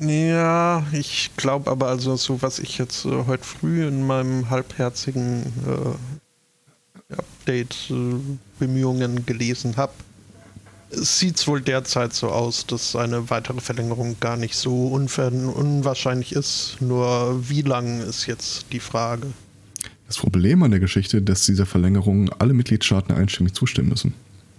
Ja, 0.00 0.84
ich 0.92 1.30
glaube 1.36 1.70
aber 1.70 1.88
also 1.88 2.16
so, 2.16 2.40
was 2.40 2.58
ich 2.58 2.78
jetzt 2.78 3.04
äh, 3.04 3.24
heute 3.26 3.44
früh 3.44 3.86
in 3.86 4.06
meinem 4.06 4.48
halbherzigen 4.48 5.42
äh, 5.66 7.14
Update-Bemühungen 7.14 9.26
gelesen 9.26 9.76
habe, 9.76 9.92
sieht 10.90 11.36
es 11.36 11.46
wohl 11.46 11.60
derzeit 11.60 12.12
so 12.12 12.28
aus, 12.28 12.66
dass 12.66 12.96
eine 12.96 13.30
weitere 13.30 13.60
Verlängerung 13.60 14.16
gar 14.20 14.36
nicht 14.36 14.56
so 14.56 14.88
unwahrscheinlich 14.88 16.32
ist. 16.32 16.76
Nur 16.80 17.48
wie 17.48 17.62
lang 17.62 18.00
ist 18.00 18.26
jetzt 18.26 18.66
die 18.72 18.80
Frage. 18.80 19.28
Das 20.06 20.18
Problem 20.18 20.62
an 20.62 20.72
der 20.72 20.80
Geschichte, 20.80 21.18
ist, 21.18 21.28
dass 21.28 21.46
dieser 21.46 21.66
Verlängerung 21.66 22.30
alle 22.38 22.52
Mitgliedstaaten 22.52 23.12
einstimmig 23.14 23.54
zustimmen 23.54 23.90
müssen. 23.90 24.14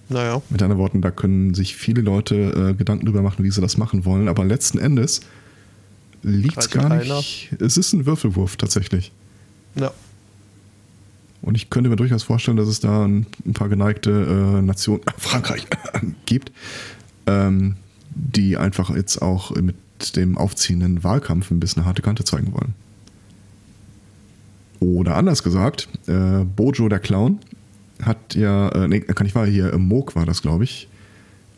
Naja, 0.08 0.42
Mit 0.50 0.62
anderen 0.62 0.82
Worten, 0.82 1.02
da 1.02 1.12
können 1.12 1.54
sich 1.54 1.76
viele 1.76 2.02
Leute 2.02 2.36
äh, 2.72 2.74
Gedanken 2.74 3.06
drüber 3.06 3.22
machen, 3.22 3.46
wie 3.46 3.52
sie 3.52 3.62
das 3.62 3.78
machen 3.78 4.04
wollen, 4.04 4.28
aber 4.28 4.44
letzten 4.44 4.78
Endes 4.78 5.22
liegt 6.22 6.58
es 6.58 6.70
gar 6.70 6.90
nicht. 6.90 7.50
Es 7.60 7.78
ist 7.78 7.94
ein 7.94 8.06
Würfelwurf 8.06 8.58
tatsächlich. 8.58 9.12
ja. 9.76 9.92
Und 11.42 11.56
ich 11.56 11.70
könnte 11.70 11.90
mir 11.90 11.96
durchaus 11.96 12.24
vorstellen, 12.24 12.58
dass 12.58 12.68
es 12.68 12.80
da 12.80 13.06
ein, 13.06 13.26
ein 13.46 13.54
paar 13.54 13.70
geneigte 13.70 14.12
äh, 14.12 14.62
Nationen, 14.62 15.02
Frankreich, 15.18 15.66
gibt, 16.26 16.52
ähm, 17.26 17.76
die 18.14 18.58
einfach 18.58 18.96
jetzt 18.96 19.22
auch 19.22 19.56
mit 19.56 19.76
dem 20.16 20.38
aufziehenden 20.38 21.04
Wahlkampf 21.04 21.52
ein 21.52 21.60
bisschen 21.60 21.86
harte 21.86 22.02
Kante 22.02 22.24
zeigen 22.24 22.54
wollen. 22.54 22.74
Oder 24.80 25.16
anders 25.16 25.44
gesagt, 25.44 25.88
äh, 26.08 26.44
Bojo 26.44 26.90
der 26.90 27.00
Clown 27.00 27.40
hat 28.02 28.34
ja, 28.36 28.70
äh, 28.70 28.88
nee, 28.88 29.02
kann 29.02 29.28
ich 29.28 29.36
wahr, 29.36 29.46
hier, 29.46 29.74
äh, 29.74 29.78
Moog 29.78 30.16
war 30.16 30.26
das, 30.26 30.42
glaube 30.42 30.64
ich, 30.64 30.88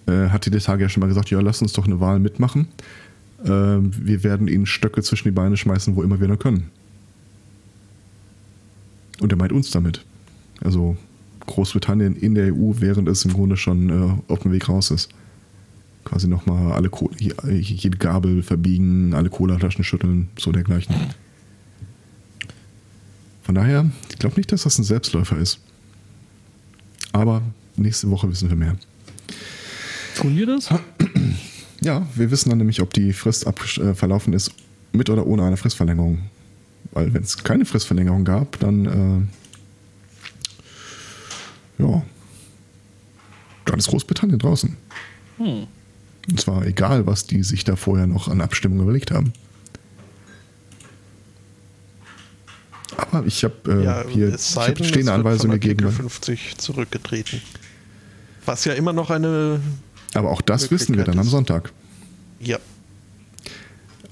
äh, 0.07 0.29
hat 0.29 0.45
die 0.45 0.51
Tage 0.51 0.83
ja 0.83 0.89
schon 0.89 1.01
mal 1.01 1.07
gesagt, 1.07 1.29
ja, 1.29 1.39
lass 1.39 1.61
uns 1.61 1.73
doch 1.73 1.85
eine 1.85 2.01
Wahl 2.01 2.19
mitmachen. 2.19 2.67
Ähm, 3.45 3.91
wir 3.97 4.23
werden 4.23 4.47
ihnen 4.47 4.65
Stöcke 4.65 5.01
zwischen 5.01 5.29
die 5.29 5.31
Beine 5.31 5.55
schmeißen, 5.55 5.95
wo 5.95 6.03
immer 6.03 6.19
wir 6.19 6.27
nur 6.27 6.37
können. 6.37 6.69
Und 9.19 9.31
er 9.31 9.37
meint 9.37 9.51
uns 9.51 9.71
damit. 9.71 10.03
Also 10.61 10.97
Großbritannien 11.45 12.15
in 12.15 12.35
der 12.35 12.53
EU, 12.53 12.73
während 12.79 13.07
es 13.09 13.25
im 13.25 13.33
Grunde 13.33 13.57
schon 13.57 13.89
äh, 13.89 14.31
auf 14.31 14.39
dem 14.39 14.51
Weg 14.51 14.69
raus 14.69 14.91
ist. 14.91 15.09
Quasi 16.05 16.27
nochmal 16.27 16.73
alle 16.73 16.89
Ko 16.89 17.09
jede 17.19 17.97
Gabel 17.97 18.43
verbiegen, 18.43 19.13
alle 19.13 19.29
Cola-Flaschen 19.29 19.83
schütteln, 19.83 20.29
so 20.37 20.51
dergleichen. 20.51 20.95
Von 23.43 23.55
daher, 23.55 23.89
ich 24.09 24.19
glaube 24.19 24.35
nicht, 24.37 24.51
dass 24.51 24.63
das 24.63 24.77
ein 24.79 24.83
Selbstläufer 24.83 25.37
ist. 25.37 25.59
Aber 27.11 27.41
nächste 27.75 28.09
Woche 28.09 28.29
wissen 28.29 28.49
wir 28.49 28.55
mehr. 28.55 28.75
Tun 30.15 30.35
wir 30.35 30.45
das? 30.45 30.69
Ja, 31.81 32.07
wir 32.15 32.31
wissen 32.31 32.49
dann 32.49 32.59
nämlich, 32.59 32.81
ob 32.81 32.93
die 32.93 33.11
Frist 33.11 33.45
äh, 33.45 33.93
verlaufen 33.93 34.31
ist, 34.33 34.51
mit 34.93 35.09
oder 35.09 35.27
ohne 35.27 35.43
eine 35.43 35.57
Fristverlängerung. 35.57 36.19
Weil 36.91 37.13
wenn 37.13 37.23
es 37.23 37.43
keine 37.43 37.65
Fristverlängerung 37.65 38.23
gab, 38.23 38.59
dann 38.59 39.29
äh, 41.79 41.83
ja, 41.83 42.03
dann 43.65 43.79
ist 43.79 43.87
Großbritannien 43.87 44.39
draußen. 44.39 44.75
Hm. 45.37 45.67
Und 46.29 46.39
zwar 46.39 46.65
egal, 46.65 47.05
was 47.05 47.25
die 47.25 47.43
sich 47.43 47.63
da 47.63 47.75
vorher 47.75 48.07
noch 48.07 48.27
an 48.27 48.41
Abstimmung 48.41 48.81
überlegt 48.81 49.11
haben. 49.11 49.33
Aber 52.95 53.25
ich 53.25 53.43
habe 53.43 53.55
äh, 53.67 53.83
ja, 53.83 54.05
hier 54.07 54.31
hab 54.31 54.85
stehende 54.85 55.13
Anweisungen 55.13 55.59
gegeben. 55.59 55.91
50 55.91 56.57
zurückgetreten. 56.57 57.41
Was 58.45 58.65
ja 58.65 58.73
immer 58.73 58.93
noch 58.93 59.09
eine. 59.09 59.59
Aber 60.13 60.29
auch 60.31 60.41
das 60.41 60.69
wissen 60.69 60.95
wir 60.95 61.03
dann 61.03 61.17
am 61.19 61.27
Sonntag. 61.27 61.71
Ja. 62.39 62.59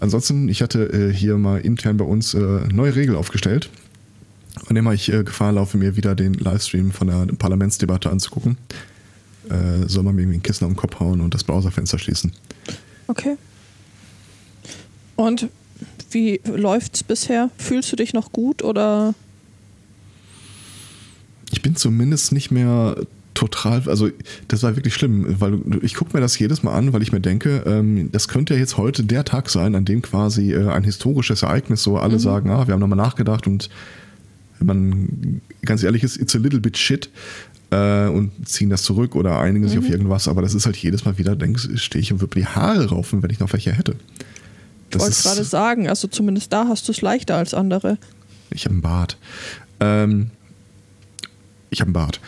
Ansonsten, 0.02 0.50
ich 0.50 0.64
hatte 0.64 0.92
äh, 0.92 1.14
hier 1.14 1.38
mal 1.38 1.62
intern 1.62 1.98
bei 1.98 2.06
uns 2.06 2.34
äh, 2.34 2.40
neue 2.40 2.96
Regel 2.96 3.16
aufgestellt. 3.16 3.70
Und 4.68 4.76
immer 4.76 4.94
ich 4.94 5.14
äh, 5.14 5.24
Gefahr 5.24 5.52
laufe, 5.52 5.78
mir 5.78 5.96
wieder 5.96 6.16
den 6.16 6.34
Livestream 6.34 6.92
von 6.92 7.08
der 7.08 7.28
Parlamentsdebatte 7.38 8.10
anzugucken, 8.10 8.58
äh, 9.50 9.88
soll 9.88 10.04
man 10.04 10.16
mir 10.16 10.24
irgendwie 10.24 10.40
ein 10.40 10.44
Kissen 10.44 10.66
auf 10.66 10.72
den 10.72 10.76
Kopf 10.76 11.00
hauen 11.00 11.22
und 11.22 11.36
das 11.36 11.44
Browserfenster 11.44 12.00
schließen. 12.00 12.32
Okay. 13.08 13.38
Und 15.16 15.50
wie 16.10 16.42
läuft's 16.46 17.04
bisher? 17.04 17.52
Fühlst 17.58 17.92
du 17.92 17.96
dich 17.96 18.14
noch 18.14 18.32
gut 18.32 18.64
oder? 18.64 19.14
Ich 21.52 21.62
bin 21.62 21.76
zumindest 21.76 22.32
nicht 22.32 22.50
mehr 22.50 22.96
total, 23.41 23.82
also 23.88 24.10
das 24.49 24.62
war 24.62 24.75
wirklich 24.75 24.93
schlimm, 24.93 25.25
weil 25.39 25.60
ich 25.82 25.95
gucke 25.95 26.15
mir 26.15 26.21
das 26.21 26.38
jedes 26.38 26.62
Mal 26.62 26.73
an, 26.73 26.93
weil 26.93 27.01
ich 27.01 27.12
mir 27.12 27.21
denke, 27.21 27.63
ähm, 27.65 28.12
das 28.12 28.27
könnte 28.27 28.54
ja 28.54 28.60
jetzt 28.60 28.77
heute 28.77 29.04
der 29.04 29.25
Tag 29.25 29.49
sein, 29.49 29.73
an 29.73 29.84
dem 29.84 30.04
quasi 30.04 30.54
äh, 30.54 30.69
ein 30.69 30.84
historisches 30.84 31.41
Ereignis, 31.41 31.82
so 31.82 31.97
alle 31.97 32.15
mhm. 32.15 32.19
sagen, 32.19 32.49
ah, 32.51 32.67
wir 32.67 32.73
haben 32.73 32.80
nochmal 32.80 32.97
nachgedacht 32.97 33.47
und 33.47 33.69
wenn 34.60 34.67
man 34.67 35.41
ganz 35.65 35.82
ehrlich 35.82 36.04
ist, 36.04 36.17
it's 36.17 36.36
a 36.36 36.38
little 36.38 36.60
bit 36.60 36.77
shit 36.77 37.10
äh, 37.71 38.06
und 38.10 38.47
ziehen 38.47 38.69
das 38.69 38.84
zurück 38.84 39.15
oder 39.15 39.39
einigen 39.39 39.67
sich 39.67 39.80
mhm. 39.80 39.86
auf 39.86 39.91
irgendwas, 39.91 40.27
aber 40.27 40.43
das 40.43 40.54
ist 40.54 40.67
halt 40.67 40.77
jedes 40.77 41.04
Mal 41.04 41.17
wieder, 41.17 41.36
denke 41.36 41.60
stehe 41.80 41.99
ich 41.99 42.13
und 42.13 42.21
würde 42.21 42.39
die 42.39 42.45
Haare 42.45 42.89
raufen, 42.89 43.23
wenn 43.23 43.32
ich 43.32 43.39
noch 43.39 43.51
welche 43.54 43.71
hätte. 43.71 43.95
ich 44.91 44.99
wollte 44.99 45.19
gerade 45.19 45.43
sagen, 45.43 45.89
also 45.89 46.08
zumindest 46.08 46.54
da 46.54 46.67
hast 46.67 46.88
du 46.88 46.91
es 46.91 47.01
leichter 47.01 47.38
als 47.38 47.56
andere. 47.56 47.97
Ich 48.51 48.65
habe 48.65 48.73
einen 48.73 48.82
Bart. 48.84 49.17
Ähm, 49.80 50.30
ich 51.72 51.80
habe 51.80 51.88
einen 51.88 51.94
Bart. 51.94 52.20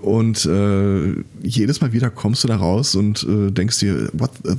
Und 0.00 0.46
äh, 0.46 1.22
jedes 1.42 1.80
Mal 1.80 1.92
wieder 1.92 2.08
kommst 2.08 2.44
du 2.44 2.48
da 2.48 2.56
raus 2.56 2.94
und 2.94 3.24
äh, 3.24 3.50
denkst 3.50 3.80
dir, 3.80 4.08
what 4.12 4.30
the, 4.44 4.54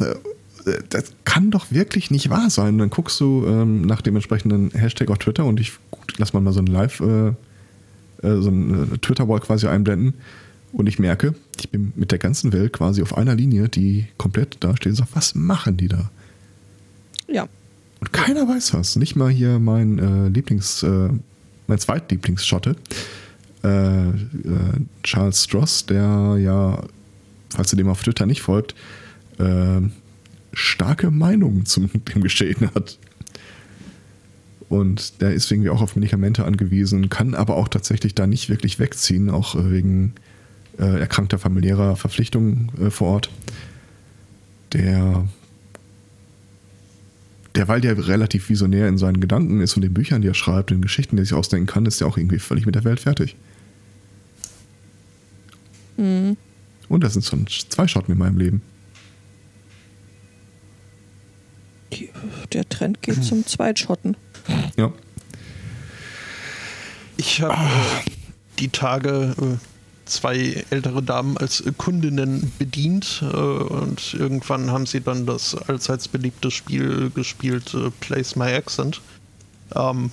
das 0.89 1.13
kann 1.25 1.49
doch 1.49 1.71
wirklich 1.71 2.11
nicht 2.11 2.29
wahr 2.29 2.49
sein. 2.49 2.75
Und 2.75 2.79
dann 2.79 2.89
guckst 2.89 3.19
du 3.19 3.45
ähm, 3.47 3.81
nach 3.81 4.01
dem 4.01 4.15
entsprechenden 4.15 4.71
Hashtag 4.71 5.09
auf 5.09 5.17
Twitter 5.17 5.45
und 5.45 5.59
ich 5.59 5.73
gut, 5.91 6.13
lass 6.17 6.33
mal 6.33 6.41
mal 6.41 6.53
so 6.53 6.59
ein 6.59 6.67
Live, 6.67 6.99
äh, 6.99 7.29
äh 7.29 8.41
so 8.41 8.49
ein 8.49 8.93
äh, 8.93 8.97
Twitter-Wall 8.97 9.39
quasi 9.39 9.67
einblenden. 9.67 10.13
Und 10.73 10.87
ich 10.87 10.99
merke, 10.99 11.35
ich 11.59 11.69
bin 11.69 11.93
mit 11.95 12.11
der 12.11 12.19
ganzen 12.19 12.51
Welt 12.51 12.73
quasi 12.73 13.01
auf 13.01 13.15
einer 13.15 13.35
Linie, 13.35 13.69
die 13.69 14.07
komplett 14.17 14.57
da 14.59 14.75
steht 14.75 14.91
und 14.91 14.95
sagt, 14.97 15.15
was 15.15 15.35
machen 15.35 15.77
die 15.77 15.87
da? 15.87 16.09
Ja. 17.27 17.47
Und 17.99 18.11
keiner 18.11 18.47
weiß 18.47 18.73
was. 18.73 18.95
Nicht 18.97 19.15
mal 19.15 19.29
hier 19.29 19.59
mein 19.59 19.99
äh, 19.99 20.27
Lieblings, 20.29 20.83
äh, 20.83 21.09
mein 21.67 21.77
Zweitlieblingsschotte. 21.77 22.75
Äh, 23.63 24.09
äh, 24.09 24.11
Charles 25.03 25.45
Stross, 25.45 25.85
der 25.85 26.37
ja, 26.39 26.83
falls 27.49 27.71
ihr 27.71 27.77
dem 27.77 27.87
auf 27.87 28.03
Twitter 28.03 28.25
nicht 28.25 28.41
folgt, 28.41 28.75
äh, 29.37 29.81
starke 30.51 31.11
Meinungen 31.11 31.65
zum 31.65 31.89
dem 32.13 32.21
Geschehen 32.21 32.69
hat. 32.75 32.99
Und 34.67 35.21
der 35.21 35.33
ist 35.33 35.49
irgendwie 35.51 35.69
auch 35.69 35.81
auf 35.81 35.95
Medikamente 35.95 36.45
angewiesen, 36.45 37.09
kann 37.09 37.35
aber 37.35 37.55
auch 37.55 37.67
tatsächlich 37.67 38.15
da 38.15 38.27
nicht 38.27 38.49
wirklich 38.49 38.79
wegziehen, 38.79 39.29
auch 39.29 39.55
äh, 39.55 39.71
wegen 39.71 40.13
äh, 40.77 40.99
erkrankter 40.99 41.37
familiärer 41.37 41.95
Verpflichtungen 41.95 42.69
vor 42.89 43.09
Ort. 43.09 43.29
Der, 44.73 45.27
weil 47.53 47.81
der 47.81 48.07
relativ 48.07 48.49
visionär 48.49 48.87
in 48.87 48.97
seinen 48.97 49.21
Gedanken 49.21 49.61
ist 49.61 49.75
und 49.75 49.83
den 49.83 49.93
Büchern, 49.93 50.23
die 50.23 50.27
er 50.27 50.33
schreibt, 50.33 50.71
den 50.71 50.81
Geschichten, 50.81 51.15
die 51.15 51.21
er 51.21 51.25
sich 51.25 51.35
ausdenken 51.35 51.67
kann, 51.67 51.85
ist 51.85 52.01
er 52.01 52.07
auch 52.07 52.17
irgendwie 52.17 52.39
völlig 52.39 52.65
mit 52.65 52.73
der 52.73 52.83
Welt 52.83 52.99
fertig. 52.99 53.35
Mhm. 55.97 56.37
Und 56.89 57.03
das 57.03 57.13
sind 57.13 57.25
schon 57.25 57.47
zwei 57.47 57.87
Schotten 57.87 58.11
in 58.11 58.17
meinem 58.17 58.37
Leben. 58.37 58.61
Der 62.51 62.67
Trend 62.67 63.01
geht 63.01 63.17
mhm. 63.17 63.23
zum 63.23 63.45
Zweitschotten. 63.45 64.17
Ja. 64.77 64.91
Ich 67.17 67.41
habe 67.41 67.53
äh, 67.53 68.09
die 68.59 68.69
Tage 68.69 69.35
äh, 69.39 69.57
zwei 70.05 70.63
ältere 70.69 71.03
Damen 71.03 71.37
als 71.37 71.63
Kundinnen 71.77 72.51
bedient 72.57 73.23
äh, 73.23 73.35
und 73.35 74.13
irgendwann 74.13 74.71
haben 74.71 74.85
sie 74.85 75.01
dann 75.01 75.25
das 75.25 75.55
allseits 75.55 76.07
beliebte 76.07 76.51
Spiel 76.51 77.11
gespielt, 77.13 77.73
äh, 77.73 77.91
Place 77.99 78.35
My 78.35 78.53
Accent. 78.53 79.01
Ähm, 79.75 80.11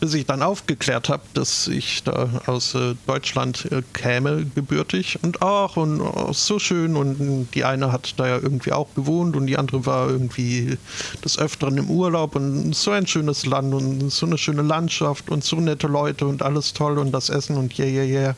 bis 0.00 0.14
ich 0.14 0.26
dann 0.26 0.42
aufgeklärt 0.42 1.08
habe, 1.08 1.22
dass 1.34 1.68
ich 1.68 2.02
da 2.02 2.28
aus 2.46 2.74
äh, 2.74 2.94
Deutschland 3.06 3.70
äh, 3.70 3.82
käme, 3.92 4.44
gebürtig. 4.54 5.18
Und 5.22 5.42
ach, 5.42 5.76
und 5.76 6.00
oh, 6.00 6.32
so 6.32 6.58
schön. 6.58 6.96
Und 6.96 7.48
die 7.54 7.64
eine 7.64 7.92
hat 7.92 8.14
da 8.18 8.26
ja 8.26 8.34
irgendwie 8.36 8.72
auch 8.72 8.92
gewohnt 8.94 9.36
und 9.36 9.46
die 9.46 9.56
andere 9.56 9.86
war 9.86 10.10
irgendwie 10.10 10.78
des 11.24 11.38
Öfteren 11.38 11.78
im 11.78 11.90
Urlaub. 11.90 12.36
Und 12.36 12.74
so 12.74 12.90
ein 12.90 13.06
schönes 13.06 13.46
Land 13.46 13.72
und 13.72 14.10
so 14.10 14.26
eine 14.26 14.36
schöne 14.36 14.62
Landschaft 14.62 15.30
und 15.30 15.44
so 15.44 15.56
nette 15.56 15.86
Leute 15.86 16.26
und 16.26 16.42
alles 16.42 16.72
toll 16.72 16.98
und 16.98 17.12
das 17.12 17.30
Essen 17.30 17.56
und 17.56 17.78
yeah, 17.78 17.88
yeah, 17.88 18.04
yeah. 18.04 18.36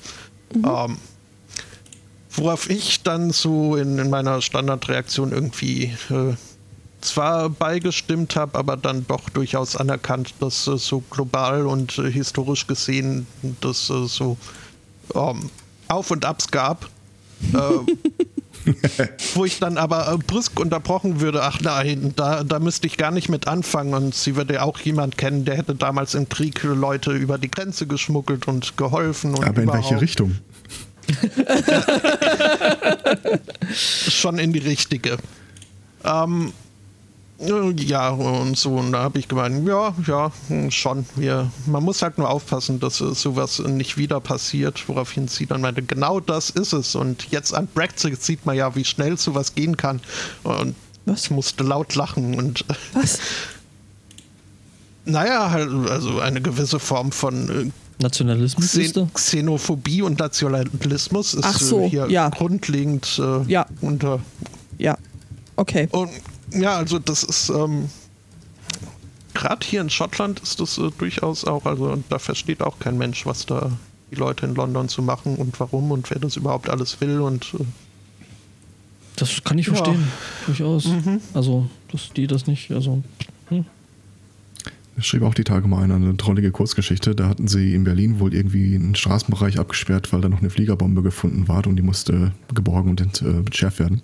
Mhm. 0.54 0.64
Ähm, 0.64 0.96
worauf 2.32 2.68
ich 2.68 3.02
dann 3.02 3.30
so 3.30 3.76
in, 3.76 3.98
in 3.98 4.10
meiner 4.10 4.42
Standardreaktion 4.42 5.32
irgendwie 5.32 5.94
äh, 6.10 6.34
zwar 7.00 7.50
beigestimmt 7.50 8.36
habe, 8.36 8.58
aber 8.58 8.76
dann 8.76 9.06
doch 9.06 9.28
durchaus 9.30 9.76
anerkannt, 9.76 10.34
dass 10.40 10.66
äh, 10.66 10.78
so 10.78 11.02
global 11.10 11.66
und 11.66 11.98
äh, 11.98 12.10
historisch 12.10 12.66
gesehen 12.66 13.26
dass 13.60 13.90
äh, 13.90 14.06
so 14.06 14.36
ähm, 15.14 15.50
Auf 15.88 16.10
und 16.10 16.24
Abs 16.24 16.50
gab. 16.50 16.88
Äh, 17.52 17.92
wo 19.34 19.44
ich 19.44 19.60
dann 19.60 19.78
aber 19.78 20.12
äh, 20.12 20.18
brüsk 20.18 20.58
unterbrochen 20.58 21.20
würde, 21.20 21.42
ach 21.42 21.60
nein, 21.60 22.12
da, 22.16 22.42
da 22.42 22.58
müsste 22.58 22.86
ich 22.86 22.96
gar 22.96 23.10
nicht 23.10 23.28
mit 23.28 23.46
anfangen. 23.46 23.94
Und 23.94 24.14
sie 24.14 24.36
würde 24.36 24.54
ja 24.54 24.62
auch 24.62 24.78
jemand 24.80 25.18
kennen, 25.18 25.44
der 25.44 25.56
hätte 25.56 25.74
damals 25.74 26.14
im 26.14 26.28
Krieg 26.28 26.62
Leute 26.62 27.12
über 27.12 27.38
die 27.38 27.50
Grenze 27.50 27.86
geschmuggelt 27.86 28.48
und 28.48 28.76
geholfen. 28.76 29.34
Und 29.34 29.44
aber 29.44 29.62
in 29.62 29.72
welche 29.72 30.00
Richtung? 30.00 30.36
Schon 33.72 34.38
in 34.38 34.52
die 34.52 34.58
richtige. 34.58 35.18
Ähm, 36.04 36.52
ja, 37.38 38.10
und 38.10 38.56
so. 38.56 38.76
Und 38.76 38.92
da 38.92 39.02
habe 39.02 39.18
ich 39.18 39.28
gemeint, 39.28 39.66
ja, 39.66 39.94
ja, 40.06 40.32
schon. 40.70 41.04
Wir, 41.16 41.50
man 41.66 41.82
muss 41.82 42.02
halt 42.02 42.18
nur 42.18 42.30
aufpassen, 42.30 42.80
dass 42.80 42.98
sowas 42.98 43.58
nicht 43.58 43.98
wieder 43.98 44.20
passiert, 44.20 44.88
woraufhin 44.88 45.28
sie 45.28 45.46
dann 45.46 45.60
meinte, 45.60 45.82
genau 45.82 46.20
das 46.20 46.50
ist 46.50 46.72
es. 46.72 46.94
Und 46.94 47.30
jetzt 47.30 47.54
an 47.54 47.68
Brexit 47.72 48.22
sieht 48.22 48.46
man 48.46 48.56
ja, 48.56 48.74
wie 48.74 48.84
schnell 48.84 49.18
sowas 49.18 49.54
gehen 49.54 49.76
kann. 49.76 50.00
Und 50.44 50.74
Was? 51.04 51.24
ich 51.24 51.30
musste 51.30 51.62
laut 51.62 51.94
lachen 51.94 52.34
und. 52.34 52.64
Was? 52.94 53.18
naja, 55.04 55.50
halt, 55.50 55.70
also 55.88 56.18
eine 56.20 56.40
gewisse 56.40 56.78
Form 56.78 57.12
von 57.12 57.68
äh, 57.68 57.70
Nationalismus 58.02 58.72
Xen 58.72 59.10
Xenophobie 59.12 60.02
und 60.02 60.18
Nationalismus 60.18 61.34
ist 61.34 61.58
so, 61.60 61.86
hier 61.88 62.10
ja. 62.10 62.28
grundlegend 62.28 63.18
äh, 63.18 63.50
ja. 63.50 63.66
unter. 63.80 64.20
Ja, 64.78 64.98
okay. 65.56 65.88
Und 65.92 66.10
ja, 66.52 66.76
also 66.76 66.98
das 66.98 67.22
ist 67.22 67.48
ähm, 67.50 67.88
gerade 69.36 69.66
hier 69.66 69.80
in 69.80 69.90
Schottland 69.90 70.40
ist 70.40 70.60
das 70.60 70.78
äh, 70.78 70.90
durchaus 70.98 71.44
auch, 71.44 71.66
also 71.66 72.02
da 72.08 72.18
versteht 72.18 72.62
auch 72.62 72.78
kein 72.78 72.98
Mensch, 72.98 73.26
was 73.26 73.46
da 73.46 73.70
die 74.10 74.16
Leute 74.16 74.46
in 74.46 74.54
London 74.54 74.88
zu 74.88 75.02
machen 75.02 75.36
und 75.36 75.58
warum 75.60 75.90
und 75.90 76.10
wer 76.10 76.18
das 76.18 76.36
überhaupt 76.36 76.68
alles 76.68 77.00
will 77.00 77.20
und 77.20 77.54
äh, 77.58 77.64
das 79.16 79.42
kann 79.44 79.58
ich 79.58 79.66
verstehen, 79.66 79.94
ja. 79.94 80.46
durchaus. 80.46 80.86
Mhm. 80.86 81.20
Also, 81.32 81.68
dass 81.90 82.10
die 82.14 82.26
das 82.26 82.46
nicht, 82.46 82.70
also. 82.70 83.02
Hm. 83.48 83.64
schrieb 84.98 85.22
auch 85.22 85.32
die 85.32 85.44
Tage 85.44 85.66
mal 85.68 85.82
einer 85.82 85.94
eine 85.94 86.16
trollige 86.18 86.50
Kurzgeschichte. 86.50 87.14
Da 87.14 87.28
hatten 87.28 87.48
sie 87.48 87.74
in 87.74 87.84
Berlin 87.84 88.20
wohl 88.20 88.34
irgendwie 88.34 88.74
einen 88.74 88.94
Straßenbereich 88.94 89.58
abgesperrt, 89.58 90.12
weil 90.12 90.20
da 90.20 90.28
noch 90.28 90.40
eine 90.40 90.50
Fliegerbombe 90.50 91.00
gefunden 91.00 91.48
war 91.48 91.66
und 91.66 91.76
die 91.76 91.82
musste 91.82 92.32
geborgen 92.54 92.90
und 92.90 93.00
ent, 93.00 93.22
entschärft 93.22 93.78
werden. 93.78 94.02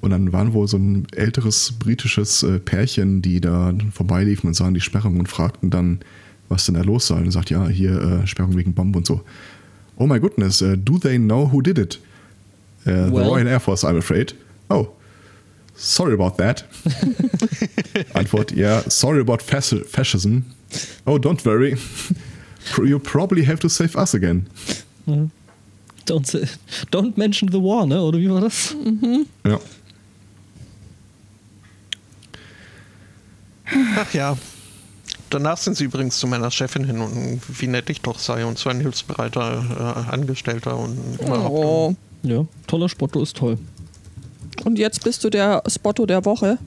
Und 0.00 0.10
dann 0.10 0.32
waren 0.32 0.52
wohl 0.52 0.68
so 0.68 0.76
ein 0.76 1.06
älteres 1.12 1.72
britisches 1.78 2.42
äh, 2.42 2.58
Pärchen, 2.60 3.20
die 3.22 3.40
da 3.40 3.72
vorbeiliefen 3.92 4.48
und 4.48 4.54
sahen 4.54 4.74
die 4.74 4.80
Sperrung 4.80 5.18
und 5.18 5.28
fragten 5.28 5.70
dann, 5.70 6.00
was 6.48 6.66
denn 6.66 6.74
da 6.76 6.82
los 6.82 7.08
sei. 7.08 7.16
Und 7.16 7.30
sagt, 7.32 7.50
ja, 7.50 7.66
hier 7.68 8.00
äh, 8.22 8.26
Sperrung 8.26 8.56
wegen 8.56 8.74
Bombe 8.74 8.98
und 8.98 9.06
so. 9.06 9.22
Oh 9.96 10.06
my 10.06 10.20
goodness, 10.20 10.62
uh, 10.62 10.76
do 10.76 10.98
they 10.98 11.18
know 11.18 11.50
who 11.52 11.60
did 11.60 11.78
it? 11.78 11.98
Uh, 12.86 13.06
the 13.06 13.12
Well- 13.12 13.28
Royal 13.30 13.48
Air 13.48 13.58
Force, 13.60 13.82
I'm 13.84 13.96
afraid. 13.98 14.34
Oh, 14.70 14.88
sorry 15.74 16.14
about 16.14 16.36
that. 16.38 16.64
Antwort, 18.14 18.52
ja, 18.52 18.82
sorry 18.88 19.20
about 19.20 19.38
fasc- 19.42 19.84
fascism. 19.86 20.44
Oh, 21.06 21.18
don't 21.18 21.44
worry. 21.44 21.76
You 22.84 22.98
probably 23.00 23.44
have 23.46 23.58
to 23.60 23.68
save 23.68 23.96
us 23.96 24.14
again. 24.14 24.46
Don't, 26.06 26.26
say, 26.26 26.44
don't 26.90 27.16
mention 27.16 27.48
the 27.50 27.58
war, 27.60 27.86
ne? 27.86 28.00
Oder 28.00 28.18
wie 28.18 28.28
war 28.30 28.40
das? 28.42 28.74
Ja. 29.44 29.58
Ach 33.96 34.14
ja. 34.14 34.36
Danach 35.30 35.58
sind 35.58 35.76
sie 35.76 35.84
übrigens 35.84 36.18
zu 36.18 36.26
meiner 36.26 36.50
Chefin 36.50 36.84
hin 36.84 37.00
und 37.00 37.40
wie 37.60 37.66
nett 37.66 37.90
ich 37.90 38.00
doch 38.00 38.18
sei 38.18 38.46
und 38.46 38.58
so 38.58 38.70
ein 38.70 38.80
hilfsbereiter 38.80 40.06
äh, 40.08 40.10
Angestellter 40.10 40.76
und 40.76 41.20
überhaupt. 41.20 41.54
Oh. 41.54 41.96
Ja, 42.22 42.46
toller 42.66 42.88
Spotto 42.88 43.22
ist 43.22 43.36
toll. 43.36 43.58
Und 44.64 44.78
jetzt 44.78 45.04
bist 45.04 45.22
du 45.22 45.30
der 45.30 45.62
Spotto 45.68 46.06
der 46.06 46.24
Woche. 46.24 46.58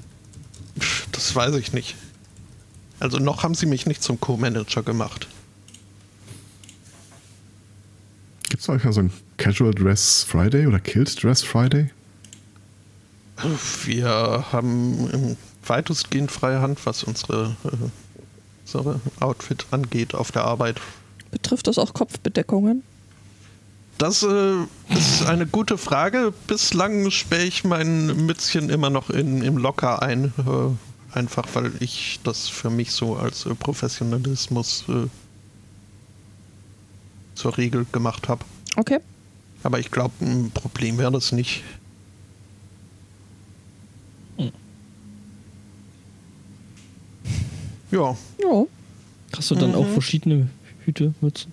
Das 1.12 1.36
weiß 1.36 1.56
ich 1.56 1.74
nicht. 1.74 1.96
Also 3.00 3.18
noch 3.18 3.44
haben 3.44 3.56
sie 3.56 3.66
mich 3.66 3.86
nicht 3.86 4.04
zum 4.04 4.20
Co-Manager 4.20 4.84
gemacht. 4.84 5.28
Gibt 8.50 8.62
es 8.62 8.70
eigentlich 8.70 8.84
mal 8.84 8.94
so 8.94 9.02
ein 9.02 9.12
Casual 9.38 9.74
Dress 9.74 10.24
Friday 10.24 10.68
oder 10.68 10.80
Killed 10.80 11.22
Dress 11.22 11.42
Friday? 11.42 11.90
Wir 13.86 14.46
haben 14.52 15.36
weitestgehend 15.72 16.32
freie 16.32 16.62
Hand, 16.62 16.86
was 16.86 17.04
unsere 17.04 17.56
äh, 17.64 17.90
unsere 18.62 19.00
Outfit 19.20 19.66
angeht 19.72 20.14
auf 20.14 20.32
der 20.32 20.44
Arbeit. 20.44 20.80
Betrifft 21.32 21.68
das 21.68 21.78
auch 21.78 21.94
Kopfbedeckungen? 21.94 22.84
Das 23.98 24.24
äh, 24.24 24.56
ist 24.90 25.26
eine 25.26 25.46
gute 25.46 25.78
Frage. 25.78 26.34
Bislang 26.48 27.10
sperre 27.12 27.44
ich 27.44 27.64
mein 27.64 28.26
Mützchen 28.26 28.70
immer 28.70 28.90
noch 28.90 29.10
in, 29.10 29.42
im 29.42 29.58
Locker 29.58 30.02
ein. 30.02 30.34
Äh, 30.40 31.18
einfach 31.18 31.48
weil 31.54 31.72
ich 31.80 32.20
das 32.24 32.48
für 32.48 32.70
mich 32.70 32.92
so 32.92 33.16
als 33.16 33.46
äh, 33.46 33.54
Professionalismus 33.56 34.86
äh, 34.90 35.08
zur 37.36 37.58
Regel 37.58 37.86
gemacht 37.92 38.28
habe. 38.28 38.44
Okay. 38.76 39.00
Aber 39.64 39.80
ich 39.80 39.92
glaube, 39.92 40.14
ein 40.22 40.52
Problem 40.52 40.98
wäre 40.98 41.12
das 41.12 41.32
nicht. 41.32 41.64
Ja, 47.92 48.16
Ja. 48.42 48.66
Hast 49.36 49.50
du 49.52 49.56
dann 49.56 49.76
auch 49.76 49.88
verschiedene 49.88 50.50
Hüte, 50.86 51.14
Mützen? 51.22 51.52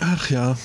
ach 0.00 0.30
ja. 0.30 0.56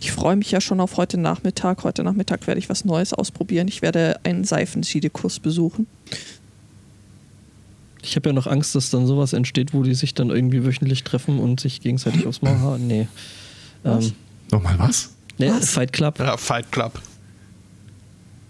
Ich 0.00 0.12
freue 0.12 0.36
mich 0.36 0.50
ja 0.50 0.60
schon 0.60 0.80
auf 0.80 0.96
heute 0.96 1.18
Nachmittag. 1.18 1.84
Heute 1.84 2.02
Nachmittag 2.02 2.46
werde 2.46 2.58
ich 2.58 2.70
was 2.70 2.84
Neues 2.86 3.12
ausprobieren. 3.12 3.68
Ich 3.68 3.82
werde 3.82 4.18
einen 4.24 4.44
Seifenschiedekurs 4.44 5.40
besuchen. 5.40 5.86
Ich 8.02 8.16
habe 8.16 8.30
ja 8.30 8.32
noch 8.32 8.46
Angst, 8.46 8.74
dass 8.74 8.88
dann 8.88 9.06
sowas 9.06 9.34
entsteht, 9.34 9.74
wo 9.74 9.82
die 9.82 9.94
sich 9.94 10.14
dann 10.14 10.30
irgendwie 10.30 10.64
wöchentlich 10.64 11.04
treffen 11.04 11.38
und 11.38 11.60
sich 11.60 11.82
gegenseitig 11.82 12.26
aufs 12.26 12.40
Maul 12.40 12.58
hauen. 12.60 12.86
Nee. 12.86 13.08
Was? 13.82 14.06
Ähm, 14.06 14.12
Nochmal 14.52 14.78
was? 14.78 15.10
nee, 15.36 15.50
Was? 15.50 15.70
Fight 15.70 15.92
Club. 15.92 16.18
ja, 16.18 16.36
Fight 16.38 16.72
Club. 16.72 16.98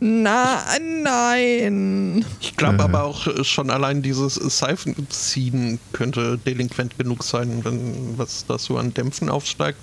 Na, 0.00 0.62
nein. 1.02 2.24
Ich 2.40 2.56
glaube 2.56 2.78
Äh. 2.78 2.82
aber 2.82 3.04
auch 3.04 3.26
äh, 3.26 3.44
schon 3.44 3.68
allein 3.70 4.00
dieses 4.02 4.34
Seifenziehen 4.34 5.78
könnte 5.92 6.38
delinquent 6.38 6.96
genug 6.98 7.22
sein, 7.22 7.60
wenn 7.64 8.16
was 8.18 8.46
da 8.46 8.58
so 8.58 8.78
an 8.78 8.94
Dämpfen 8.94 9.28
aufsteigt. 9.28 9.78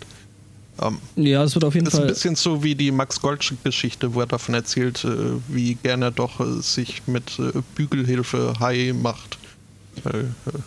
Ähm, 0.82 0.98
Ja, 1.16 1.44
es 1.44 1.54
wird 1.56 1.66
auf 1.66 1.76
jeden 1.76 1.88
ist 1.88 1.94
ein 1.96 2.02
Fall. 2.02 2.08
bisschen 2.10 2.36
so 2.36 2.64
wie 2.64 2.74
die 2.76 2.92
Max 2.92 3.22
Goldschmidt-Geschichte, 3.22 4.14
wo 4.14 4.22
er 4.22 4.28
davon 4.28 4.56
erzählt, 4.56 5.04
äh, 5.06 5.10
wie 5.48 5.76
gerne 5.76 6.06
er 6.06 6.12
doch 6.12 6.40
äh, 6.40 6.62
sich 6.62 7.04
mit 7.08 7.38
äh, 7.40 7.52
Bügelhilfe 7.76 8.56
high 8.60 8.94
macht. 8.94 9.38
Weil, 10.04 10.22
äh, 10.48 10.58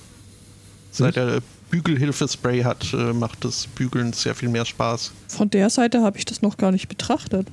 seit 0.92 1.16
er 1.16 1.40
Bügelhilfe-Spray 1.70 2.62
hat, 2.62 2.92
äh, 2.92 3.12
macht 3.12 3.44
das 3.44 3.66
Bügeln 3.68 4.12
sehr 4.12 4.34
viel 4.34 4.48
mehr 4.48 4.64
Spaß. 4.64 5.12
Von 5.28 5.50
der 5.50 5.70
Seite 5.70 6.02
habe 6.02 6.18
ich 6.18 6.24
das 6.24 6.42
noch 6.42 6.56
gar 6.56 6.72
nicht 6.72 6.88
betrachtet. 6.88 7.46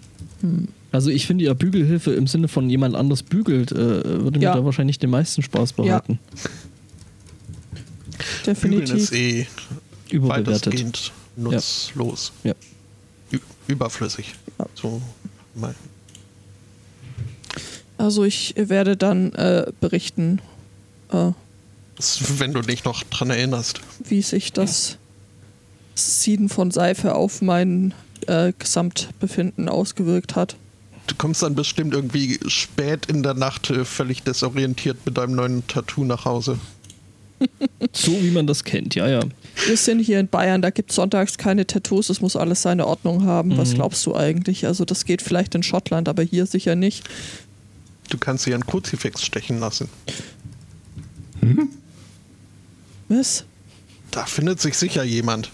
Also 0.97 1.11
ich 1.11 1.27
finde 1.27 1.45
ja 1.45 1.53
Bügelhilfe 1.53 2.11
im 2.15 2.25
Sinne 2.25 2.47
von 2.47 2.71
jemand 2.71 2.95
anders 2.95 3.21
bügelt, 3.21 3.71
äh, 3.71 3.75
würde 4.23 4.39
Ja. 4.39 4.49
mir 4.55 4.61
da 4.61 4.65
wahrscheinlich 4.65 4.97
den 4.97 5.11
meisten 5.11 5.43
Spaß 5.43 5.73
bereiten. 5.73 6.17
Bügeln 8.15 8.43
Definitiv. 8.47 8.95
ist 8.95 9.13
eh 9.13 9.45
Überbewertet. 10.09 11.11
nutzlos. 11.35 12.31
Ja. 12.43 12.55
Ü 13.31 13.37
überflüssig. 13.67 14.33
Ja. 14.57 14.65
So 14.73 14.99
mein. 15.53 15.75
Also 17.99 18.23
ich 18.23 18.55
werde 18.57 18.97
dann 18.97 19.33
äh, 19.33 19.71
berichten, 19.79 20.41
äh, 21.11 21.29
Wenn 22.39 22.53
du 22.53 22.61
dich 22.63 22.85
noch 22.85 23.03
dran 23.03 23.29
erinnerst. 23.29 23.81
wie 24.03 24.23
sich 24.23 24.51
das 24.51 24.97
Sieden 25.93 26.49
von 26.49 26.71
Seife 26.71 27.13
auf 27.13 27.43
mein 27.43 27.93
äh, 28.25 28.51
Gesamtbefinden 28.57 29.69
ausgewirkt 29.69 30.35
hat. 30.35 30.55
Du 31.07 31.15
kommst 31.15 31.41
dann 31.41 31.55
bestimmt 31.55 31.93
irgendwie 31.93 32.37
spät 32.47 33.05
in 33.07 33.23
der 33.23 33.33
Nacht 33.33 33.69
äh, 33.69 33.85
völlig 33.85 34.23
desorientiert 34.23 34.97
mit 35.05 35.17
deinem 35.17 35.35
neuen 35.35 35.65
Tattoo 35.67 36.03
nach 36.03 36.25
Hause. 36.25 36.59
So 37.93 38.11
wie 38.21 38.31
man 38.31 38.47
das 38.47 38.63
kennt, 38.63 38.95
ja, 38.95 39.07
ja. 39.07 39.19
Wir 39.67 39.77
sind 39.77 39.99
hier 39.99 40.19
in 40.19 40.27
Bayern, 40.27 40.61
da 40.63 40.71
gibt 40.71 40.89
es 40.89 40.95
sonntags 40.95 41.37
keine 41.37 41.65
Tattoos, 41.67 42.09
es 42.09 42.19
muss 42.19 42.35
alles 42.35 42.63
seine 42.63 42.87
Ordnung 42.87 43.25
haben. 43.25 43.57
Was 43.57 43.71
Mhm. 43.71 43.75
glaubst 43.75 44.05
du 44.07 44.15
eigentlich? 44.15 44.65
Also 44.65 44.85
das 44.85 45.05
geht 45.05 45.21
vielleicht 45.21 45.53
in 45.53 45.61
Schottland, 45.61 46.09
aber 46.09 46.23
hier 46.23 46.45
sicher 46.47 46.75
nicht. 46.75 47.03
Du 48.09 48.17
kannst 48.17 48.45
dir 48.47 48.55
ein 48.55 48.65
Kruzifix 48.65 49.23
stechen 49.23 49.59
lassen. 49.59 49.87
Was? 53.09 53.45
Da 54.11 54.25
findet 54.25 54.59
sich 54.59 54.75
sicher 54.75 55.03
jemand. 55.03 55.51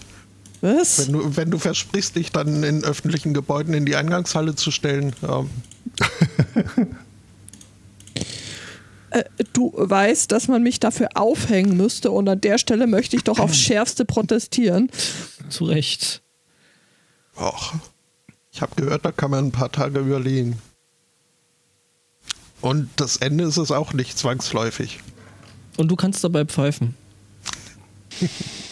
Was? 0.64 1.06
Wenn 1.06 1.12
du, 1.12 1.36
wenn 1.36 1.50
du 1.50 1.58
versprichst, 1.58 2.16
dich 2.16 2.32
dann 2.32 2.62
in 2.62 2.84
öffentlichen 2.84 3.34
Gebäuden 3.34 3.74
in 3.74 3.84
die 3.84 3.96
Eingangshalle 3.96 4.54
zu 4.54 4.70
stellen, 4.70 5.14
ähm, 5.22 5.50
Äh, 9.10 9.24
du 9.52 9.72
weißt, 9.76 10.32
dass 10.32 10.48
man 10.48 10.62
mich 10.62 10.80
dafür 10.80 11.10
aufhängen 11.14 11.76
müsste 11.76 12.10
und 12.10 12.28
an 12.28 12.40
der 12.40 12.58
Stelle 12.58 12.88
möchte 12.88 13.14
ich 13.16 13.22
doch 13.22 13.38
aufs 13.38 13.56
Schärfste 13.60 14.04
protestieren. 14.04 14.90
Zu 15.50 15.66
Recht. 15.66 16.20
Och, 17.36 17.74
ich 18.50 18.60
habe 18.60 18.74
gehört, 18.74 19.04
da 19.04 19.12
kann 19.12 19.30
man 19.30 19.46
ein 19.46 19.52
paar 19.52 19.70
Tage 19.70 20.00
überlegen. 20.00 20.58
Und 22.60 22.88
das 22.96 23.18
Ende 23.18 23.44
ist 23.44 23.56
es 23.56 23.70
auch 23.70 23.92
nicht 23.92 24.18
zwangsläufig. 24.18 24.98
Und 25.76 25.88
du 25.88 25.96
kannst 25.96 26.24
dabei 26.24 26.44
pfeifen. 26.44 26.96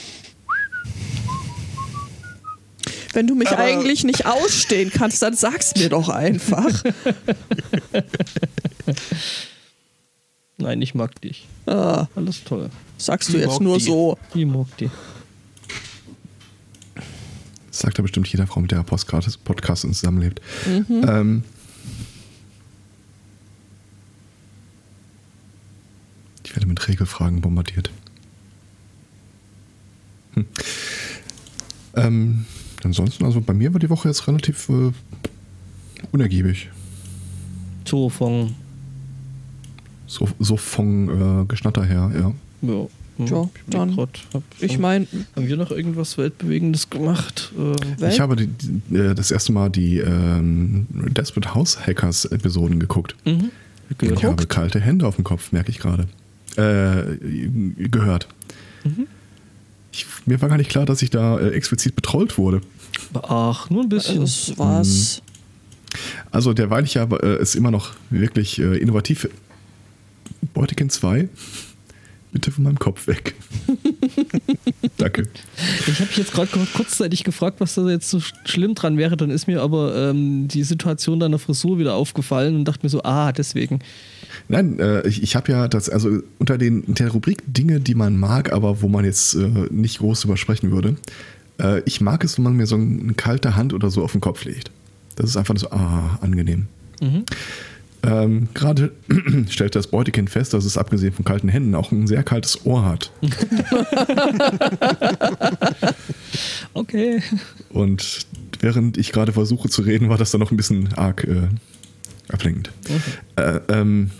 Wenn 3.13 3.27
du 3.27 3.35
mich 3.35 3.49
Aber- 3.51 3.63
eigentlich 3.63 4.05
nicht 4.05 4.27
ausstehen 4.27 4.91
kannst, 4.91 5.21
dann 5.23 5.35
sag's 5.35 5.75
mir 5.77 5.89
doch 5.91 6.09
einfach. 6.09 6.83
Nein, 10.59 10.81
ich 10.83 10.95
mag 10.95 11.21
dich. 11.21 11.47
Ah, 11.67 12.07
Alles 12.15 12.45
toll. 12.45 12.71
sagst 12.99 13.31
du 13.33 13.37
Ich 13.39 13.45
jetzt 13.45 13.61
nur 13.61 13.79
die. 13.79 13.85
so. 13.85 14.19
Ich 14.35 14.47
mag 14.47 14.77
dich. 14.77 14.91
Das 17.69 17.79
sagt 17.81 17.99
ja 17.99 18.03
bestimmt 18.03 18.29
jeder 18.29 18.47
Frau, 18.47 18.61
mit 18.61 18.71
der 18.71 18.79
er 18.79 18.85
Podcast, 18.85 19.85
und 19.85 19.95
zusammenlebt. 19.95 20.41
Ähm, 20.89 21.43
ich 26.45 26.55
werde 26.55 26.67
mit 26.67 26.87
Regelfragen 26.87 27.41
bombardiert. 27.41 27.91
Hm. 30.35 30.47
Ähm, 31.95 32.47
ansonsten, 32.85 33.24
also 33.24 33.41
bei 33.41 33.55
mir 33.55 33.72
war 33.72 33.80
die 33.80 33.91
Woche 33.91 34.09
jetzt 34.09 34.26
relativ 34.28 34.68
äh, 34.68 34.91
unergiebig. 36.12 36.68
So 37.87 38.09
von. 38.09 38.55
So, 40.07 40.28
so 40.39 40.57
von 40.57 41.43
äh, 41.43 41.45
Geschnatter 41.47 41.85
her, 41.85 42.11
ja. 42.14 42.33
Ja, 42.62 42.87
hm, 43.18 43.24
ich 43.24 43.30
dann- 43.70 44.09
Ich 44.61 44.78
meine, 44.78 45.07
haben 45.37 45.47
wir 45.49 45.57
noch 45.57 45.70
irgendwas 45.70 46.16
Weltbewegendes 46.18 46.91
gemacht? 46.91 47.53
Äh, 47.57 48.01
Welt? 48.01 48.12
Ich 48.14 48.20
habe 48.20 48.37
die, 48.37 48.47
die, 48.49 48.97
äh, 48.97 49.14
das 49.14 49.30
erste 49.30 49.53
Mal 49.53 49.70
die 49.70 49.99
ähm, 49.99 50.87
Desperate 50.91 51.55
House 51.55 51.87
Hackers 51.87 52.24
Episoden 52.26 52.78
geguckt. 52.78 53.16
mhm. 53.24 53.51
gehört. 53.99 54.18
Ich 54.18 54.24
habe 54.24 54.47
kalte 54.47 54.80
Hände 54.80 55.07
auf 55.07 55.16
dem 55.16 55.24
Kopf, 55.24 55.53
merke 55.53 55.70
ich 55.70 55.78
gerade. 55.78 56.09
Äh, 56.57 57.16
gehört. 57.89 58.28
Ich, 58.85 58.91
mir 60.27 60.41
war 60.41 60.49
gar 60.49 60.59
nicht 60.59 60.70
klar, 60.70 60.87
dass 60.87 61.03
ich 61.03 61.11
da 61.11 61.39
äh, 61.39 61.51
explizit 61.51 61.97
betrollt 61.97 62.39
wurde. 62.39 62.61
Ach, 63.23 63.68
nur 63.70 63.83
ein 63.83 63.89
bisschen. 63.89 64.20
Das 64.20 64.57
war's. 64.59 65.23
Also 66.31 66.53
derweil 66.55 66.85
ich 66.85 66.95
ja 66.95 67.05
äh, 67.05 67.37
es 67.41 67.55
immer 67.55 67.70
noch 67.70 67.91
wirklich 68.11 68.59
äh, 68.59 68.77
innovativ. 68.79 69.29
Beutekin 70.55 70.89
2, 70.91 71.29
bitte 72.33 72.51
von 72.51 72.64
meinem 72.64 72.79
Kopf 72.79 73.07
weg. 73.07 73.35
Danke. 74.97 75.29
Ich 75.87 75.95
habe 75.95 76.07
mich 76.09 76.16
jetzt 76.16 76.33
gerade 76.33 76.51
kurzzeitig 76.75 77.25
gefragt, 77.25 77.61
was 77.61 77.75
da 77.75 77.89
jetzt 77.89 78.09
so 78.11 78.18
sch- 78.18 78.33
schlimm 78.45 78.75
dran 78.75 78.97
wäre. 78.99 79.16
Dann 79.16 79.31
ist 79.31 79.47
mir 79.47 79.61
aber 79.62 79.95
ähm, 80.11 80.49
die 80.49 80.62
Situation 80.64 81.20
deiner 81.20 81.39
Frisur 81.39 81.79
wieder 81.79 81.95
aufgefallen 81.95 82.57
und 82.57 82.64
dachte 82.66 82.81
mir 82.85 82.91
so, 82.91 83.03
ah, 83.03 83.33
deswegen. 83.33 83.81
Nein, 84.49 84.78
äh, 84.78 85.07
ich, 85.07 85.22
ich 85.22 85.37
habe 85.37 85.53
ja 85.53 85.68
das, 85.68 85.89
also 85.89 86.20
unter 86.39 86.59
den 86.59 86.95
der 86.95 87.11
Rubrik 87.11 87.43
Dinge, 87.47 87.80
die 87.80 87.95
man 87.95 88.18
mag, 88.18 88.53
aber 88.53 88.83
wo 88.83 88.89
man 88.89 89.05
jetzt 89.05 89.35
äh, 89.35 89.49
nicht 89.70 89.99
groß 89.99 90.22
drüber 90.22 90.37
sprechen 90.37 90.70
würde. 90.70 90.97
Äh, 91.61 91.83
ich 91.85 92.01
mag 92.01 92.24
es, 92.24 92.37
wenn 92.39 92.45
man 92.45 92.57
mir 92.57 92.66
so 92.66 92.76
eine 92.76 93.14
kalte 93.14 93.57
Hand 93.57 93.72
oder 93.72 93.91
so 93.91 94.03
auf 94.03 94.12
den 94.12 94.20
Kopf 94.20 94.45
legt. 94.45 94.70
Das 95.16 95.28
ist 95.28 95.37
einfach 95.37 95.57
so, 95.57 95.70
ah, 95.70 96.18
angenehm. 96.22 96.66
Ähm, 98.03 98.49
Gerade 98.55 98.93
stellt 99.49 99.76
das 99.76 99.87
Beutekind 99.89 100.30
fest, 100.30 100.55
dass 100.55 100.64
es 100.64 100.78
abgesehen 100.78 101.12
von 101.12 101.24
kalten 101.24 101.49
Händen 101.49 101.74
auch 101.74 101.93
ein 101.93 102.07
sehr 102.07 102.22
kaltes 102.22 102.64
Ohr 102.64 102.85
hat. 102.85 103.11
Okay. 106.74 107.22
Und 107.70 108.26
während 108.61 108.97
ich 108.97 109.12
gerade 109.12 109.33
versuche 109.33 109.68
zu 109.68 109.83
reden, 109.83 110.09
war 110.09 110.18
das 110.18 110.30
dann 110.30 110.41
noch 110.41 110.51
ein 110.51 110.57
bisschen 110.57 110.93
arg 110.95 111.24
äh, 111.24 111.49
ablenkend. 112.28 112.70
Äh, 113.37 113.61
ähm, 113.68 114.11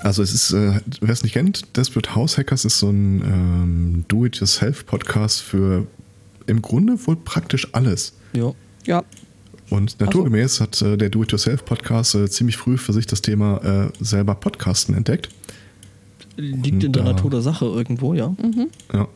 also 0.00 0.22
es 0.22 0.32
ist, 0.32 0.52
äh, 0.52 0.80
wer 1.00 1.10
es 1.10 1.22
nicht 1.22 1.32
kennt, 1.32 1.76
Desperate 1.76 2.14
House 2.14 2.38
Hackers 2.38 2.64
ist 2.64 2.78
so 2.78 2.90
ein 2.90 3.22
ähm, 3.22 4.04
Do-it-yourself-Podcast 4.08 5.42
für 5.42 5.86
im 6.46 6.62
Grunde 6.62 6.98
wohl 7.06 7.16
praktisch 7.16 7.68
alles. 7.72 8.14
Ja. 8.32 8.52
Ja. 8.86 9.04
Und 9.70 10.00
naturgemäß 10.00 10.60
hat 10.60 10.82
äh, 10.82 10.96
der 10.96 11.08
Do-it-yourself-Podcast 11.08 12.14
äh, 12.14 12.28
ziemlich 12.28 12.56
früh 12.56 12.76
für 12.76 12.92
sich 12.92 13.06
das 13.06 13.22
Thema 13.22 13.58
äh, 13.58 14.04
selber 14.04 14.34
Podcasten 14.34 14.94
entdeckt. 14.94 15.28
Liegt 16.36 16.84
in 16.84 16.92
der 16.92 17.02
Und, 17.02 17.08
äh, 17.08 17.12
Natur 17.12 17.30
der 17.30 17.42
Sache 17.42 17.66
irgendwo, 17.66 18.14
ja. 18.14 18.34
Ja. 18.92 19.08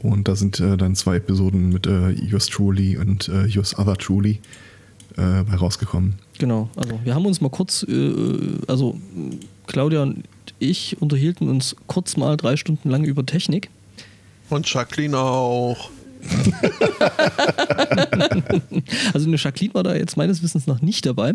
Und 0.00 0.28
da 0.28 0.36
sind 0.36 0.60
äh, 0.60 0.76
dann 0.76 0.94
zwei 0.94 1.16
Episoden 1.16 1.70
mit 1.70 1.86
äh, 1.86 2.10
Yours 2.10 2.46
Truly 2.46 2.96
und 2.96 3.28
äh, 3.28 3.46
Yours 3.46 3.78
Other 3.78 3.96
Truly 3.96 4.40
äh, 5.16 5.42
bei 5.42 5.56
rausgekommen. 5.56 6.14
Genau. 6.38 6.68
Also 6.76 6.98
wir 7.04 7.14
haben 7.14 7.26
uns 7.26 7.40
mal 7.40 7.50
kurz, 7.50 7.84
äh, 7.88 8.12
also 8.66 8.98
äh, 9.16 9.36
Claudia 9.66 10.02
und 10.02 10.24
ich 10.58 11.00
unterhielten 11.00 11.48
uns 11.48 11.76
kurz 11.86 12.16
mal 12.16 12.36
drei 12.36 12.56
Stunden 12.56 12.90
lang 12.90 13.04
über 13.04 13.24
Technik. 13.24 13.70
Und 14.48 14.72
Jacqueline 14.72 15.18
auch. 15.18 15.90
Also 19.12 19.26
eine 19.26 19.36
Jacqueline 19.36 19.74
war 19.74 19.82
da 19.82 19.94
jetzt 19.94 20.16
meines 20.16 20.42
Wissens 20.42 20.66
noch 20.66 20.80
nicht 20.82 21.06
dabei. 21.06 21.34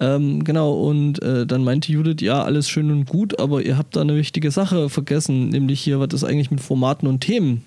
Ähm, 0.00 0.44
genau, 0.44 0.72
und 0.72 1.22
äh, 1.22 1.46
dann 1.46 1.64
meinte 1.64 1.92
Judith, 1.92 2.20
ja, 2.20 2.42
alles 2.42 2.68
schön 2.68 2.90
und 2.90 3.06
gut, 3.06 3.38
aber 3.38 3.62
ihr 3.62 3.76
habt 3.76 3.96
da 3.96 4.00
eine 4.00 4.16
wichtige 4.16 4.50
Sache 4.50 4.88
vergessen, 4.88 5.50
nämlich 5.50 5.80
hier, 5.80 6.00
was 6.00 6.12
ist 6.12 6.24
eigentlich 6.24 6.50
mit 6.50 6.60
Formaten 6.60 7.06
und 7.06 7.20
Themen? 7.20 7.64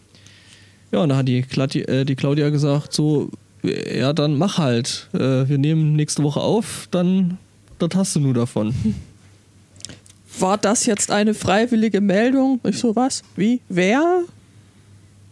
Ja, 0.91 0.99
und 0.99 1.09
da 1.09 1.17
hat 1.17 1.27
die, 1.27 1.41
Claudi 1.41 1.81
äh, 1.81 2.05
die 2.05 2.15
Claudia 2.15 2.49
gesagt, 2.49 2.93
so, 2.93 3.29
ja, 3.66 4.13
dann 4.13 4.38
mach 4.38 4.57
halt. 4.57 5.09
Äh, 5.13 5.47
wir 5.49 5.57
nehmen 5.57 5.95
nächste 5.95 6.24
Woche 6.24 6.39
auf, 6.41 6.88
dann 6.91 7.38
das 7.80 7.89
hast 7.95 8.16
du 8.16 8.20
nur 8.20 8.34
davon. 8.34 8.74
War 10.39 10.57
das 10.57 10.86
jetzt 10.86 11.11
eine 11.11 11.34
freiwillige 11.34 12.01
Meldung? 12.01 12.59
Ich 12.63 12.78
so, 12.80 12.95
was? 12.95 13.24
Wie? 13.38 13.61
Wer? 13.70 14.24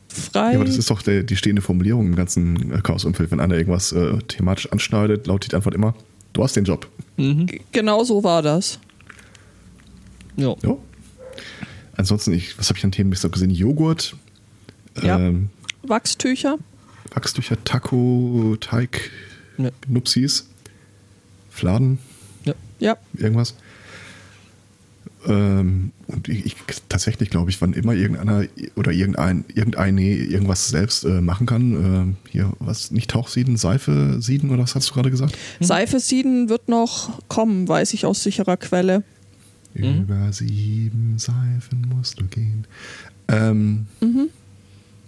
Frei? 0.08 0.52
Ja, 0.52 0.56
aber 0.58 0.66
das 0.66 0.78
ist 0.78 0.90
doch 0.90 1.02
der, 1.02 1.24
die 1.24 1.36
stehende 1.36 1.62
Formulierung 1.62 2.06
im 2.08 2.16
ganzen 2.16 2.72
äh, 2.72 2.80
Chaos-Umfeld. 2.82 3.32
Wenn 3.32 3.40
einer 3.40 3.56
irgendwas 3.56 3.92
äh, 3.92 4.18
thematisch 4.28 4.72
anschneidet, 4.72 5.28
lautet 5.28 5.52
die 5.52 5.56
Antwort 5.56 5.76
immer, 5.76 5.94
du 6.34 6.44
hast 6.44 6.56
den 6.56 6.64
Job. 6.64 6.88
Mhm. 7.18 7.48
genau 7.72 8.04
so 8.04 8.24
war 8.24 8.42
das. 8.42 8.80
Ja. 10.38 10.56
Ja. 10.64 10.78
Ansonsten, 11.98 12.32
ich, 12.34 12.58
was 12.58 12.70
habe 12.70 12.78
ich 12.80 12.84
an 12.86 12.92
Themen 12.92 13.10
bisher 13.10 13.30
gesehen? 13.30 13.52
Joghurt, 13.52 14.16
Ja. 15.02 15.20
ähm, 15.20 15.50
Wachstücher? 15.84 16.58
Wachstücher, 17.14 17.57
Taco, 17.64 18.55
Teig, 18.59 19.11
Ja. 19.57 19.70
Nupsis, 19.88 20.47
Fladen, 21.49 21.99
ja. 22.45 22.53
Ja. 22.80 22.97
irgendwas. 23.18 23.55
Ähm, 25.26 25.91
und 26.07 26.28
ich, 26.28 26.45
ich 26.45 26.55
tatsächlich 26.89 27.30
glaube 27.30 27.49
ich, 27.49 27.61
wann 27.61 27.72
immer 27.74 27.93
irgendeiner 27.93 28.43
oder 28.76 28.91
irgendein, 28.91 29.45
irgendeine 29.53 30.01
irgendwas 30.01 30.68
selbst 30.68 31.05
äh, 31.05 31.22
machen 31.22 31.45
kann, 31.45 31.72
ähm, 31.74 32.16
hier 32.30 32.51
was, 32.59 32.91
nicht 32.91 33.09
Tauchsieden, 33.09 33.55
Seife 33.55 34.18
sieden 34.22 34.49
oder 34.49 34.64
was 34.64 34.76
hast 34.76 34.89
du 34.89 34.93
gerade 34.93 35.11
gesagt? 35.11 35.38
Seife 35.61 35.99
sieden 36.01 36.49
wird 36.49 36.68
noch 36.68 37.22
kommen, 37.30 37.68
weiß 37.70 37.93
ich 37.93 38.05
aus 38.05 38.22
sicherer 38.24 38.57
Quelle. 38.57 39.03
Mhm. 39.76 40.01
Über 40.01 40.34
sieben 40.34 41.18
Seifen 41.18 41.88
musst 41.95 42.20
du 42.20 42.26
gehen. 42.26 42.66
Ähm, 43.30 43.88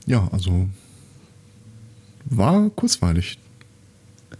Ja, 0.07 0.29
also 0.31 0.69
war 2.25 2.69
kurzweilig. 2.71 3.37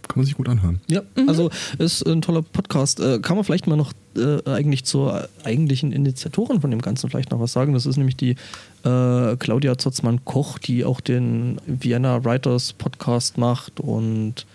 Kann 0.08 0.20
man 0.20 0.26
sich 0.26 0.36
gut 0.36 0.48
anhören. 0.48 0.80
Ja, 0.88 1.02
also 1.26 1.50
ist 1.78 2.06
ein 2.06 2.22
toller 2.22 2.42
Podcast. 2.42 3.00
Äh, 3.00 3.18
kann 3.18 3.36
man 3.36 3.44
vielleicht 3.44 3.66
mal 3.66 3.76
noch 3.76 3.92
äh, 4.16 4.38
eigentlich 4.48 4.84
zur 4.84 5.28
eigentlichen 5.42 5.92
Initiatorin 5.92 6.60
von 6.60 6.70
dem 6.70 6.80
Ganzen 6.80 7.10
vielleicht 7.10 7.30
noch 7.30 7.40
was 7.40 7.52
sagen? 7.52 7.72
Das 7.72 7.86
ist 7.86 7.96
nämlich 7.96 8.16
die 8.16 8.36
äh, 8.84 9.36
Claudia 9.36 9.78
Zotzmann-Koch, 9.78 10.58
die 10.58 10.84
auch 10.84 11.00
den 11.00 11.60
Vienna 11.66 12.24
Writers 12.24 12.72
Podcast 12.72 13.36
macht 13.36 13.80
und 13.80 14.46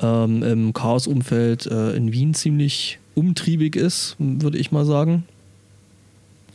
ähm, 0.00 0.42
im 0.42 0.72
Chaos-Umfeld 0.72 1.66
äh, 1.66 1.94
in 1.94 2.12
Wien 2.12 2.34
ziemlich 2.34 2.98
umtriebig 3.14 3.76
ist, 3.76 4.16
würde 4.18 4.58
ich 4.58 4.72
mal 4.72 4.84
sagen. 4.84 5.24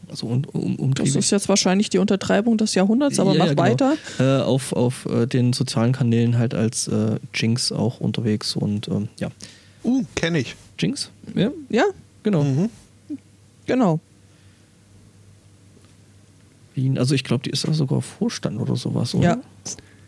Also 0.10 0.28
um, 0.28 0.44
um, 0.76 0.94
Das 0.96 1.16
ist 1.16 1.30
jetzt 1.32 1.48
wahrscheinlich 1.50 1.90
die 1.90 1.98
Untertreibung 2.00 2.58
des 2.58 2.74
Jahrhunderts, 2.76 3.20
aber 3.20 3.34
Ja, 3.34 3.38
mach 3.40 3.46
ja, 3.48 3.54
genau. 3.54 3.64
weiter. 3.64 3.94
Äh, 4.20 4.42
auf 4.44 4.74
auf 4.74 5.06
äh, 5.06 5.26
den 5.28 5.54
sozialen 5.54 5.92
Kanälen 5.94 6.38
halt 6.38 6.54
als 6.54 6.88
äh, 6.88 7.18
Jinx 7.34 7.72
auch 7.72 8.00
unterwegs 8.00 8.56
und 8.56 8.88
ähm, 8.88 9.08
ja. 9.20 9.30
Uh, 9.84 10.04
kenne 10.16 10.40
ich. 10.40 10.56
Jinx? 10.78 11.10
Ja, 11.36 11.52
Ja, 11.70 11.84
genau. 12.24 12.44
Mhm. 12.44 12.70
genau. 13.66 14.00
Wien. 16.76 16.98
Also 16.98 17.16
ich 17.16 17.24
glaube, 17.24 17.44
die 17.44 17.50
ist 17.50 17.66
ja 17.66 17.74
sogar 17.74 18.02
Vorstand 18.02 18.60
oder 18.60 18.76
sowas, 18.76 19.14
oder? 19.16 19.24
Ja. 19.24 19.38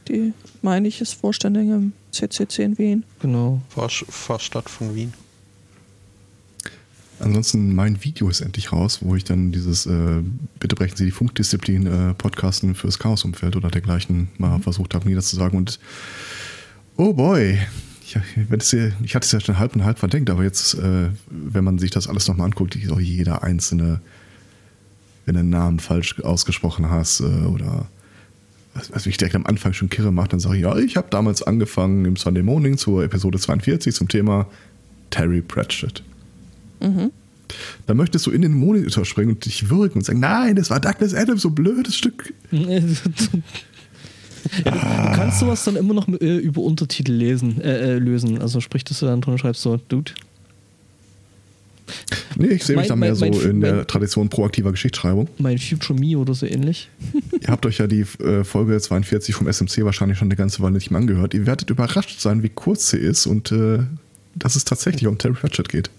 Die, 0.07 0.33
meine 0.61 0.87
ich, 0.87 0.99
ist 1.01 1.13
Vorständin 1.13 1.71
im 1.71 1.93
CCC 2.11 2.63
in 2.63 2.77
Wien. 2.77 3.03
Genau. 3.21 3.61
Vorsch- 3.75 4.05
Vorstadt 4.09 4.69
von 4.69 4.95
Wien. 4.95 5.13
Ansonsten, 7.21 7.75
mein 7.75 8.03
Video 8.03 8.29
ist 8.29 8.41
endlich 8.41 8.71
raus, 8.71 8.99
wo 9.01 9.15
ich 9.15 9.23
dann 9.23 9.51
dieses 9.51 9.85
äh, 9.85 10.21
Bitte 10.59 10.75
brechen 10.75 10.97
Sie 10.97 11.05
die 11.05 11.11
Funkdisziplin 11.11 11.85
äh, 11.85 12.13
Podcasten 12.15 12.73
fürs 12.73 12.97
Chaos-Umfeld 12.97 13.55
oder 13.55 13.69
dergleichen 13.69 14.29
mal 14.37 14.59
versucht 14.59 14.95
habe, 14.95 15.07
niederzusagen. 15.07 15.57
Und 15.57 15.79
oh 16.97 17.13
boy, 17.13 17.59
ich, 18.03 18.17
hier, 18.69 18.93
ich 19.03 19.15
hatte 19.15 19.25
es 19.25 19.31
ja 19.31 19.39
schon 19.39 19.59
halb 19.59 19.75
und 19.75 19.85
halb 19.85 19.99
verdenkt, 19.99 20.29
aber 20.31 20.43
jetzt, 20.43 20.73
äh, 20.75 21.09
wenn 21.29 21.63
man 21.63 21.77
sich 21.77 21.91
das 21.91 22.07
alles 22.07 22.27
nochmal 22.27 22.45
anguckt, 22.45 22.75
ich, 22.75 22.91
oh, 22.91 22.99
jeder 22.99 23.43
einzelne, 23.43 24.01
wenn 25.25 25.35
du 25.35 25.41
einen 25.41 25.49
Namen 25.49 25.79
falsch 25.79 26.19
ausgesprochen 26.21 26.89
hast 26.89 27.19
äh, 27.19 27.23
oder 27.23 27.87
was, 28.73 28.91
was 28.91 29.05
mich 29.05 29.17
direkt 29.17 29.35
am 29.35 29.45
Anfang 29.45 29.73
schon 29.73 29.89
kirre 29.89 30.11
macht, 30.11 30.33
dann 30.33 30.39
sage 30.39 30.55
ich, 30.55 30.63
ja, 30.63 30.75
ich 30.77 30.97
habe 30.97 31.07
damals 31.11 31.43
angefangen 31.43 32.05
im 32.05 32.15
Sunday 32.15 32.41
Morning 32.41 32.77
zur 32.77 33.03
Episode 33.03 33.37
42 33.37 33.93
zum 33.93 34.07
Thema 34.07 34.47
Terry 35.11 35.41
Pratchett. 35.41 36.03
Da 37.85 37.93
möchtest 37.93 38.25
du 38.25 38.31
in 38.31 38.41
den 38.41 38.53
Monitor 38.53 39.03
springen 39.05 39.31
und 39.31 39.45
dich 39.45 39.69
würgen 39.69 39.95
und 39.95 40.05
sagen, 40.05 40.19
nein, 40.21 40.55
das 40.55 40.69
war 40.69 40.79
Douglas 40.79 41.13
Adams, 41.13 41.41
so 41.41 41.49
blödes 41.49 41.95
Stück. 41.95 42.33
Ja, 44.65 44.71
du, 44.71 44.77
du 44.79 45.15
kannst 45.15 45.39
sowas 45.39 45.63
dann 45.65 45.75
immer 45.75 45.93
noch 45.93 46.07
äh, 46.07 46.37
über 46.37 46.61
Untertitel 46.61 47.11
lesen, 47.11 47.61
äh, 47.61 47.93
äh, 47.93 47.99
lösen. 47.99 48.41
Also 48.41 48.59
sprich, 48.59 48.83
dass 48.83 48.99
du 48.99 49.05
dann 49.05 49.21
drin 49.21 49.37
schreibst, 49.37 49.61
so, 49.61 49.77
Dude. 49.87 50.13
Nee, 52.37 52.47
ich 52.47 52.63
sehe 52.63 52.75
mich 52.75 52.87
da 52.87 52.95
Mein- 52.95 53.11
mehr 53.11 53.15
mein- 53.19 53.33
so 53.33 53.39
mein- 53.41 53.49
in 53.51 53.61
der 53.61 53.85
Tradition 53.85 54.29
proaktiver 54.29 54.71
Geschichtsschreibung. 54.71 55.27
Mein 55.37 55.59
Future 55.59 55.97
Me 55.99 56.17
oder 56.17 56.33
so 56.33 56.47
ähnlich. 56.47 56.89
Ihr 57.39 57.49
habt 57.49 57.65
euch 57.67 57.77
ja 57.77 57.85
die 57.87 58.01
äh, 58.23 58.43
Folge 58.43 58.79
42 58.79 59.35
vom 59.35 59.47
SMC 59.47 59.83
wahrscheinlich 59.85 60.17
schon 60.17 60.27
eine 60.27 60.35
ganze 60.35 60.61
Weile 60.61 60.73
nicht 60.73 60.89
mehr 60.89 60.99
angehört. 61.01 61.33
Ihr 61.35 61.45
werdet 61.45 61.69
überrascht 61.69 62.19
sein, 62.19 62.41
wie 62.41 62.49
kurz 62.49 62.89
sie 62.89 62.97
ist 62.97 63.27
und 63.27 63.51
äh, 63.51 63.79
dass 64.35 64.55
es 64.55 64.65
tatsächlich 64.65 65.05
um 65.05 65.17
Terry 65.19 65.33
Pratchett 65.35 65.69
geht. 65.69 65.89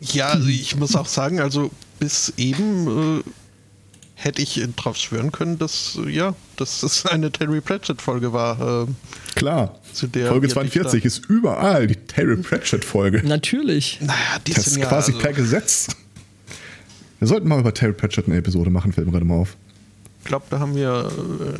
Ja, 0.00 0.28
also 0.28 0.48
ich 0.48 0.76
muss 0.76 0.96
auch 0.96 1.06
sagen, 1.06 1.40
also 1.40 1.70
bis 1.98 2.32
eben 2.36 3.20
äh, 3.20 3.22
hätte 4.14 4.42
ich 4.42 4.62
drauf 4.76 4.96
schwören 4.96 5.32
können, 5.32 5.58
dass 5.58 5.98
ja, 6.06 6.34
dass 6.56 6.82
es 6.82 7.06
eine 7.06 7.30
Terry 7.30 7.60
Pratchett-Folge 7.60 8.32
war. 8.32 8.86
ähm, 8.86 8.96
Klar. 9.34 9.78
Zu 9.92 10.06
der 10.06 10.28
Folge 10.28 10.42
wir 10.54 10.62
nicht 10.62 10.72
42 10.72 11.04
ist 11.04 11.26
überall 11.26 11.86
die 11.86 11.96
Terry 11.96 12.36
Pratchett-Folge. 12.36 13.22
Natürlich. 13.26 13.98
Naja, 14.00 14.38
die 14.46 14.52
Das 14.52 14.66
ist 14.66 14.74
sind 14.74 14.82
ja, 14.82 14.88
quasi 14.88 15.12
also, 15.12 15.22
per 15.22 15.32
Gesetz. 15.32 15.88
Wir 17.18 17.28
sollten 17.28 17.48
mal 17.48 17.60
über 17.60 17.74
Terry 17.74 17.92
Pratchett 17.92 18.26
eine 18.26 18.36
Episode 18.36 18.70
machen, 18.70 18.92
fällt 18.92 19.06
mir 19.06 19.12
gerade 19.12 19.26
mal 19.26 19.36
auf. 19.36 19.56
Ich 20.20 20.26
glaube, 20.26 20.46
da 20.50 20.58
haben 20.58 20.74
wir, 20.74 21.10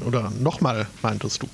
äh, 0.01 0.03
oder 0.03 0.33
nochmal, 0.41 0.87
meintest 1.03 1.43
du. 1.43 1.49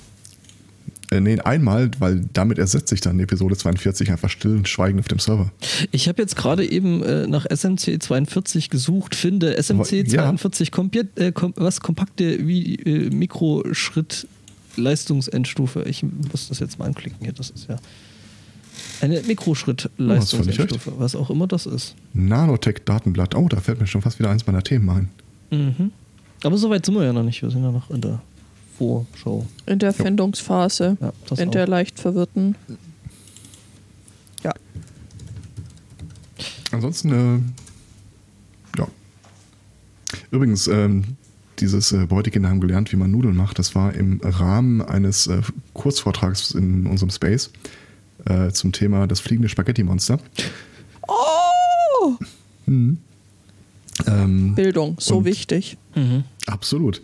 Äh, 1.11 1.21
nee, 1.21 1.39
einmal, 1.39 1.91
weil 1.99 2.25
damit 2.33 2.57
ersetze 2.57 2.93
ich 2.95 3.01
dann 3.01 3.19
Episode 3.19 3.55
42 3.55 4.11
einfach 4.11 4.29
still 4.29 4.57
und 4.57 4.67
schweigend 4.67 4.99
auf 4.99 5.07
dem 5.07 5.19
Server. 5.19 5.51
Ich 5.91 6.07
habe 6.09 6.21
jetzt 6.21 6.35
gerade 6.35 6.69
eben 6.69 7.01
äh, 7.03 7.27
nach 7.27 7.45
SMC 7.45 8.01
42 8.01 8.69
gesucht, 8.69 9.15
finde 9.15 9.55
SMC 9.57 9.79
Aber, 9.79 9.95
ja. 9.95 10.23
42 10.23 10.71
kompiert, 10.71 11.17
äh, 11.17 11.31
kom 11.31 11.53
was 11.55 11.79
kompakte 11.79 12.45
wie 12.45 12.75
äh, 12.75 13.09
Mikroschritt 13.09 14.27
Leistungsendstufe. 14.75 15.83
Ich 15.83 16.03
muss 16.03 16.49
das 16.49 16.59
jetzt 16.59 16.77
mal 16.77 16.85
anklicken 16.85 17.19
hier, 17.21 17.33
das 17.33 17.49
ist 17.49 17.67
ja 17.69 17.77
eine 19.01 19.21
Mikroschritt 19.21 19.89
Oh, 19.99 20.05
was 20.97 21.15
auch 21.15 21.29
immer 21.29 21.47
das 21.47 21.65
ist. 21.65 21.95
Nanotech-Datenblatt. 22.13 23.35
Oh, 23.35 23.47
da 23.47 23.57
fällt 23.57 23.79
mir 23.79 23.87
schon 23.87 24.01
fast 24.01 24.19
wieder 24.19 24.29
eins 24.29 24.45
meiner 24.47 24.63
Themen 24.63 24.89
ein. 24.89 25.09
Mhm. 25.51 25.91
Aber 26.43 26.57
so 26.57 26.69
weit 26.69 26.85
sind 26.85 26.95
wir 26.95 27.03
ja 27.03 27.13
noch 27.13 27.23
nicht, 27.23 27.41
wir 27.41 27.49
sind 27.49 27.63
ja 27.63 27.71
noch 27.71 27.89
in 27.89 28.01
der 28.01 28.21
Vorschau. 28.77 29.45
In 29.65 29.79
der 29.79 29.93
Findungsphase. 29.93 30.97
Ja, 30.99 31.13
das 31.27 31.39
in 31.39 31.49
auch. 31.49 31.51
der 31.53 31.67
leicht 31.67 31.99
verwirrten. 31.99 32.55
Ja. 34.43 34.53
Ansonsten, 36.71 37.11
äh, 38.75 38.79
ja. 38.79 38.87
Übrigens, 40.31 40.67
ähm, 40.67 41.15
dieses 41.59 41.91
äh, 41.91 42.05
Beutekinder 42.05 42.49
haben 42.49 42.59
gelernt, 42.61 42.91
wie 42.91 42.97
man 42.97 43.09
Nudeln 43.09 43.35
macht. 43.35 43.57
Das 43.57 43.73
war 43.73 43.93
im 43.93 44.21
Rahmen 44.23 44.81
eines 44.81 45.27
äh, 45.27 45.41
Kurzvortrags 45.73 46.51
in 46.51 46.85
unserem 46.85 47.09
Space 47.09 47.49
äh, 48.25 48.51
zum 48.51 48.71
Thema 48.73 49.07
das 49.07 49.19
fliegende 49.19 49.49
Spaghetti-Monster. 49.49 50.19
Oh! 51.07 52.17
Ähm, 52.67 54.53
Bildung, 54.55 54.97
so 54.99 55.17
Und- 55.17 55.25
wichtig. 55.25 55.77
Mhm. 55.95 56.23
Absolut. 56.45 57.01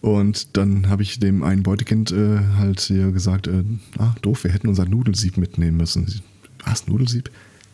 Und 0.00 0.56
dann 0.56 0.88
habe 0.88 1.02
ich 1.02 1.18
dem 1.18 1.42
einen 1.42 1.62
Beutekind 1.62 2.12
äh, 2.12 2.38
halt 2.56 2.80
hier 2.80 3.10
gesagt, 3.10 3.46
äh, 3.46 3.64
ah, 3.98 4.14
doof, 4.22 4.44
wir 4.44 4.52
hätten 4.52 4.68
unser 4.68 4.84
Nudelsieb 4.84 5.36
mitnehmen 5.36 5.76
müssen. 5.76 6.22
Was, 6.64 6.86
Nudelsieb? 6.86 7.30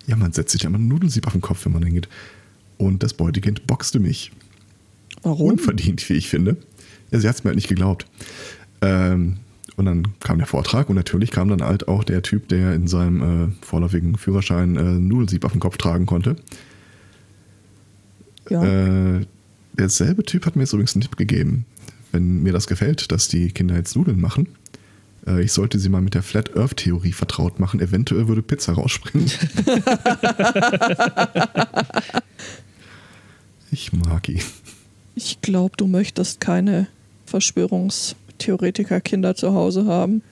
Ja, 0.06 0.16
man 0.16 0.32
setzt 0.32 0.52
sich 0.52 0.62
ja 0.62 0.68
immer 0.68 0.78
ein 0.78 0.88
Nudelsieb 0.88 1.26
auf 1.26 1.32
den 1.32 1.42
Kopf, 1.42 1.64
wenn 1.64 1.72
man 1.72 1.82
hingeht. 1.82 2.08
Und 2.78 3.02
das 3.02 3.14
Beutekind 3.14 3.66
boxte 3.66 4.00
mich. 4.00 4.32
Warum? 5.22 5.52
Unverdient, 5.52 6.08
wie 6.08 6.14
ich 6.14 6.28
finde. 6.28 6.56
Ja, 7.10 7.20
sie 7.20 7.28
hat 7.28 7.36
es 7.36 7.44
mir 7.44 7.48
halt 7.48 7.56
nicht 7.56 7.68
geglaubt. 7.68 8.06
Ähm, 8.80 9.36
und 9.76 9.86
dann 9.86 10.08
kam 10.20 10.38
der 10.38 10.46
Vortrag 10.46 10.88
und 10.88 10.96
natürlich 10.96 11.30
kam 11.30 11.48
dann 11.48 11.62
halt 11.62 11.88
auch 11.88 12.04
der 12.04 12.22
Typ, 12.22 12.48
der 12.48 12.74
in 12.74 12.88
seinem 12.88 13.22
äh, 13.22 13.64
vorläufigen 13.64 14.16
Führerschein 14.16 14.76
äh, 14.76 14.82
Nudelsieb 14.82 15.44
auf 15.44 15.52
dem 15.52 15.60
Kopf 15.60 15.76
tragen 15.76 16.06
konnte. 16.06 16.36
Ja. 18.50 18.62
Äh, 18.64 19.26
derselbe 19.74 20.24
Typ 20.24 20.46
hat 20.46 20.56
mir 20.56 20.62
jetzt 20.62 20.72
übrigens 20.72 20.94
einen 20.94 21.02
Tipp 21.02 21.16
gegeben. 21.16 21.64
Wenn 22.12 22.42
mir 22.42 22.52
das 22.52 22.66
gefällt, 22.66 23.10
dass 23.10 23.28
die 23.28 23.50
Kinder 23.50 23.74
jetzt 23.74 23.96
Nudeln 23.96 24.20
machen, 24.20 24.48
äh, 25.26 25.42
ich 25.42 25.52
sollte 25.52 25.78
sie 25.78 25.88
mal 25.88 26.02
mit 26.02 26.12
der 26.14 26.22
Flat 26.22 26.56
Earth 26.56 26.76
Theorie 26.76 27.12
vertraut 27.12 27.58
machen. 27.58 27.80
Eventuell 27.80 28.28
würde 28.28 28.42
Pizza 28.42 28.74
rausspringen. 28.74 29.28
ich 33.70 33.92
mag 33.92 34.28
ihn. 34.28 34.42
Ich 35.14 35.40
glaube, 35.40 35.76
du 35.76 35.86
möchtest 35.86 36.40
keine 36.40 36.88
Verschwörungstheoretiker-Kinder 37.26 39.34
zu 39.34 39.54
Hause 39.54 39.86
haben. 39.86 40.22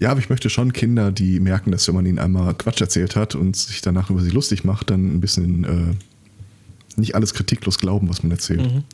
Ja, 0.00 0.10
aber 0.10 0.20
ich 0.20 0.30
möchte 0.30 0.48
schon 0.48 0.72
Kinder, 0.72 1.10
die 1.10 1.40
merken, 1.40 1.72
dass 1.72 1.88
wenn 1.88 1.96
man 1.96 2.06
ihnen 2.06 2.20
einmal 2.20 2.54
Quatsch 2.54 2.80
erzählt 2.80 3.16
hat 3.16 3.34
und 3.34 3.56
sich 3.56 3.80
danach 3.80 4.10
über 4.10 4.20
sie 4.20 4.30
lustig 4.30 4.62
macht, 4.62 4.90
dann 4.90 5.16
ein 5.16 5.20
bisschen 5.20 5.64
äh, 5.64 5.94
nicht 6.96 7.16
alles 7.16 7.34
kritiklos 7.34 7.78
glauben, 7.78 8.08
was 8.08 8.22
man 8.22 8.30
erzählt. 8.30 8.62
Mhm. 8.62 8.84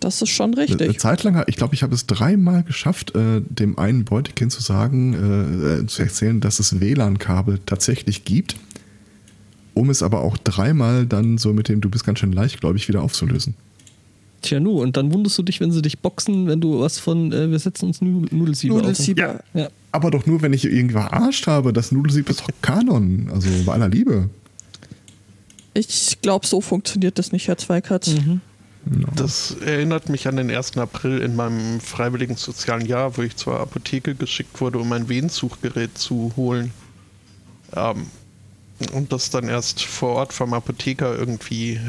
Das 0.00 0.22
ist 0.22 0.28
schon 0.30 0.52
Eine 0.54 0.62
richtig. 0.62 1.00
Zeit 1.00 1.24
lang, 1.24 1.42
ich 1.48 1.56
glaube, 1.56 1.74
ich 1.74 1.82
habe 1.82 1.94
es 1.94 2.06
dreimal 2.06 2.62
geschafft, 2.62 3.14
äh, 3.16 3.40
dem 3.48 3.78
einen 3.78 4.04
Beutekind 4.04 4.52
zu 4.52 4.62
sagen, 4.62 5.14
äh, 5.14 5.80
äh, 5.80 5.86
zu 5.86 6.02
erzählen, 6.02 6.40
dass 6.40 6.60
es 6.60 6.80
WLAN-Kabel 6.80 7.58
tatsächlich 7.66 8.24
gibt, 8.24 8.54
um 9.74 9.90
es 9.90 10.02
aber 10.02 10.20
auch 10.20 10.36
dreimal 10.36 11.04
dann 11.06 11.36
so 11.38 11.52
mit 11.52 11.68
dem 11.68 11.80
Du 11.80 11.90
bist 11.90 12.04
ganz 12.04 12.20
schön 12.20 12.32
leichtgläubig 12.32 12.86
wieder 12.88 13.02
aufzulösen. 13.02 13.54
Tja, 14.40 14.60
nu, 14.60 14.80
und 14.80 14.96
dann 14.96 15.12
wunderst 15.12 15.36
du 15.36 15.42
dich, 15.42 15.58
wenn 15.58 15.72
sie 15.72 15.82
dich 15.82 15.98
boxen, 15.98 16.46
wenn 16.46 16.60
du 16.60 16.78
was 16.78 17.00
von, 17.00 17.32
äh, 17.32 17.50
wir 17.50 17.58
setzen 17.58 17.86
uns 17.86 18.00
Nu- 18.00 18.24
Nudelsiebe 18.30 18.74
auf. 18.74 18.82
Nudelsieber. 18.82 19.42
Ja. 19.52 19.68
Aber 19.90 20.12
doch 20.12 20.26
nur, 20.26 20.42
wenn 20.42 20.52
ich 20.52 20.64
irgendwie 20.64 20.92
verarscht 20.92 21.48
habe, 21.48 21.72
das 21.72 21.90
Nudelsieb 21.90 22.28
ist 22.30 22.40
doch 22.42 22.48
Kanon, 22.62 23.28
also 23.32 23.48
bei 23.66 23.72
aller 23.72 23.88
Liebe. 23.88 24.30
Ich 25.74 26.18
glaube, 26.22 26.46
so 26.46 26.60
funktioniert 26.60 27.18
das 27.18 27.32
nicht, 27.32 27.48
Herr 27.48 27.58
Zweikatz. 27.58 28.08
Mhm. 28.14 28.40
Das 29.16 29.56
erinnert 29.60 30.08
mich 30.08 30.28
an 30.28 30.36
den 30.36 30.50
1. 30.50 30.76
April 30.78 31.18
in 31.18 31.36
meinem 31.36 31.80
freiwilligen 31.80 32.36
sozialen 32.36 32.86
Jahr, 32.86 33.16
wo 33.16 33.22
ich 33.22 33.36
zur 33.36 33.60
Apotheke 33.60 34.14
geschickt 34.14 34.60
wurde, 34.60 34.78
um 34.78 34.92
ein 34.92 35.08
Venensuchgerät 35.08 35.98
zu 35.98 36.32
holen. 36.36 36.72
Ähm, 37.74 38.06
und 38.92 39.12
das 39.12 39.30
dann 39.30 39.48
erst 39.48 39.82
vor 39.82 40.10
Ort 40.16 40.32
vom 40.32 40.54
Apotheker 40.54 41.16
irgendwie, 41.18 41.80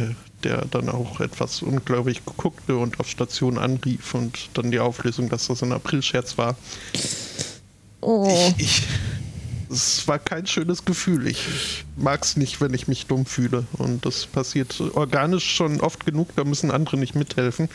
der 0.43 0.66
dann 0.66 0.89
auch 0.89 1.20
etwas 1.20 1.62
unglaublich 1.62 2.26
guckte 2.26 2.78
und 2.78 3.00
auf 3.00 3.08
Station 3.08 3.58
anrief 3.58 4.14
und 4.16 4.50
dann 4.56 4.72
die 4.72 4.80
Auflösung, 4.80 5.30
dass 5.30 5.47
das 5.47 5.62
ein 5.62 5.72
Aprilscherz 5.72 6.38
war. 6.38 6.56
Oh. 8.02 8.28
Ich, 8.58 8.66
ich, 8.66 8.88
es 9.70 10.07
war 10.07 10.20
kein 10.20 10.47
schönes 10.47 10.86
Gefühl. 10.86 11.28
Ich, 11.28 11.86
mag 11.95 12.24
es 12.24 12.38
nicht, 12.38 12.61
wenn 12.61 12.74
ich 12.74 12.88
mich 12.88 13.05
dumm 13.05 13.26
fühle. 13.26 13.65
Und 13.74 14.05
das 14.05 14.26
passiert 14.26 14.80
organisch 14.93 15.45
schon 15.55 15.82
oft 15.82 16.05
genug, 16.05 16.30
da 16.36 16.43
müssen 16.43 16.72
andere 16.72 16.97
nicht 16.97 17.15
mithelfen. 17.15 17.70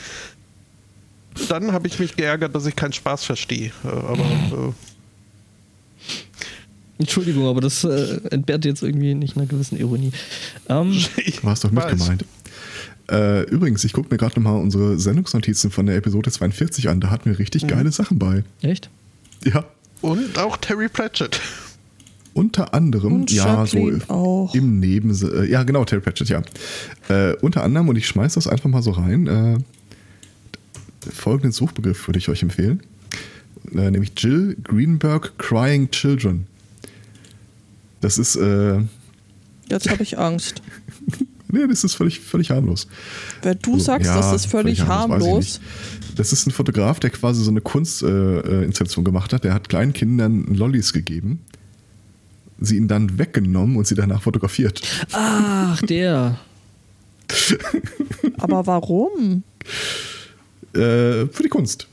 Dann 1.49 1.73
habe 1.73 1.89
ich 1.89 1.99
mich 1.99 2.17
geärgert, 2.17 2.55
dass 2.55 2.67
ich 2.67 2.77
keinen 2.77 2.93
Spaß 2.93 3.25
verstehe. 3.25 3.73
Äh, 3.85 3.89
Aber 3.89 4.23
äh, 4.23 4.73
Entschuldigung, 6.99 7.49
aber 7.49 7.61
das 7.61 7.83
äh, 7.85 8.21
entbehrt 8.31 8.65
jetzt 8.65 8.83
irgendwie 8.83 9.15
nicht 9.15 9.37
einer 9.37 9.47
gewissen 9.47 9.79
Ironie. 9.79 10.13
Ähm, 10.69 10.93
ich 11.17 11.41
Du 11.41 11.49
hast 11.49 11.65
doch 11.65 11.73
mitgemeint. 11.73 12.25
Äh, 13.11 13.43
übrigens, 13.51 13.85
ich 13.85 13.93
gucke 13.93 14.09
mir 14.11 14.17
gerade 14.17 14.41
nochmal 14.41 14.61
unsere 14.61 14.99
Sendungsnotizen 14.99 15.71
von 15.71 15.87
der 15.87 15.97
Episode 15.97 16.31
42 16.31 16.89
an. 16.89 17.01
Da 17.01 17.11
hatten 17.11 17.29
wir 17.31 17.39
richtig 17.39 17.67
geile 17.67 17.93
Sachen 17.93 18.19
bei. 18.19 18.45
echt? 18.63 18.89
Ja, 19.45 19.65
Und 20.01 20.39
auch 20.39 20.57
Terry 20.57 20.89
Pratchett. 20.89 21.41
Unter 22.35 22.75
anderem, 22.75 23.13
Und 23.15 23.31
ja, 23.33 23.65
so 23.67 23.91
auch. 24.09 24.55
im 24.55 24.81
Neben, 24.81 25.11
äh, 25.11 25.47
ja 25.47 25.63
genau, 25.63 25.85
Terry 25.85 26.03
Pratchett, 26.03 26.29
ja. 26.29 26.43
Äh, 27.09 27.35
unter 27.41 27.63
anderem, 27.63 27.89
und 27.89 27.97
ich 27.97 28.07
schmeiß 28.07 28.35
das 28.35 28.47
einfach 28.47 28.69
mal 28.69 28.83
so 28.83 28.91
rein, 28.91 29.27
äh, 29.27 29.59
folgenden 31.13 31.53
Suchbegriff 31.53 32.07
würde 32.09 32.19
ich 32.19 32.29
euch 32.29 32.43
empfehlen, 32.43 32.83
äh, 33.73 33.91
nämlich 33.91 34.13
Jill 34.17 34.57
Greenberg 34.63 35.39
Crying 35.39 35.91
Children. 35.91 36.47
Das 38.01 38.19
ist, 38.19 38.37
äh, 38.37 38.81
Jetzt 39.69 39.89
habe 39.91 40.03
ich 40.03 40.19
Angst. 40.19 40.61
nee, 41.49 41.67
das 41.67 41.85
ist 41.85 41.95
völlig, 41.95 42.21
völlig 42.21 42.51
harmlos. 42.51 42.87
Wenn 43.43 43.59
du 43.61 43.79
So, 43.79 43.85
sagst, 43.87 44.07
ja, 44.09 44.17
das 44.17 44.33
ist 44.35 44.47
völlig, 44.47 44.81
ich 44.81 44.87
harmlos, 44.87 45.39
nicht. 45.39 45.61
Das 46.17 46.33
ist 46.33 46.47
ein 46.47 46.51
Fotograf, 46.51 47.01
der 47.01 47.11
quasi 47.11 47.43
so 47.43 47.51
eine 47.51 47.61
Kunstinstallation 47.61 48.63
äh, 48.63 48.65
Installation 48.65 49.05
gemacht 49.05 49.33
hat. 49.33 49.45
Der 49.45 49.55
hat 49.55 49.69
kleinen 49.69 49.93
Kindern 49.95 50.45
Lollis 50.55 50.93
gegeben, 50.93 51.41
sie 52.61 52.77
ihnen 52.77 52.89
dann 52.89 53.19
weggenommen 53.19 53.77
und 53.77 53.87
sie 53.87 53.95
danach 53.95 54.23
fotografiert. 54.23 54.83
Ach, 55.13 55.81
der. 55.83 56.39
aber 58.39 58.67
warum? 58.67 59.43
Äh, 60.75 61.27
für 61.27 61.43
die 61.43 61.49
Kunst. 61.49 61.89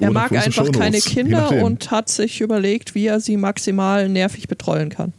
Er 0.00 0.10
Oder 0.10 0.10
mag 0.10 0.32
einfach 0.32 0.70
keine 0.72 0.96
Shownotes, 1.00 1.04
Kinder 1.04 1.62
und 1.62 1.90
hat 1.90 2.08
sich 2.08 2.40
überlegt, 2.40 2.94
wie 2.94 3.06
er 3.06 3.20
sie 3.20 3.36
maximal 3.36 4.08
nervig 4.08 4.48
betreuen 4.48 4.88
kann. 4.88 5.12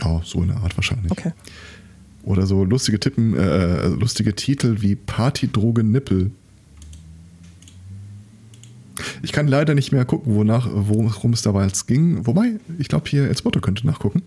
Ja, 0.00 0.20
so 0.24 0.42
in 0.42 0.48
der 0.48 0.58
Art 0.58 0.76
wahrscheinlich. 0.76 1.10
Okay. 1.10 1.32
Oder 2.22 2.46
so 2.46 2.64
lustige 2.64 3.00
Tippen, 3.00 3.36
äh, 3.36 3.88
lustige 3.88 4.34
Titel 4.34 4.76
wie 4.80 4.94
Partydroge 4.94 5.82
Nippel. 5.82 6.30
Ich 9.22 9.32
kann 9.32 9.48
leider 9.48 9.74
nicht 9.74 9.92
mehr 9.92 10.04
gucken, 10.04 10.34
wonach, 10.34 10.68
worum 10.72 11.32
es 11.32 11.42
dabei 11.42 11.64
jetzt 11.64 11.86
ging. 11.86 12.26
Wobei, 12.26 12.54
ich 12.78 12.88
glaube 12.88 13.08
hier 13.08 13.28
Elspoto 13.28 13.60
könnte 13.60 13.86
nachgucken, 13.86 14.22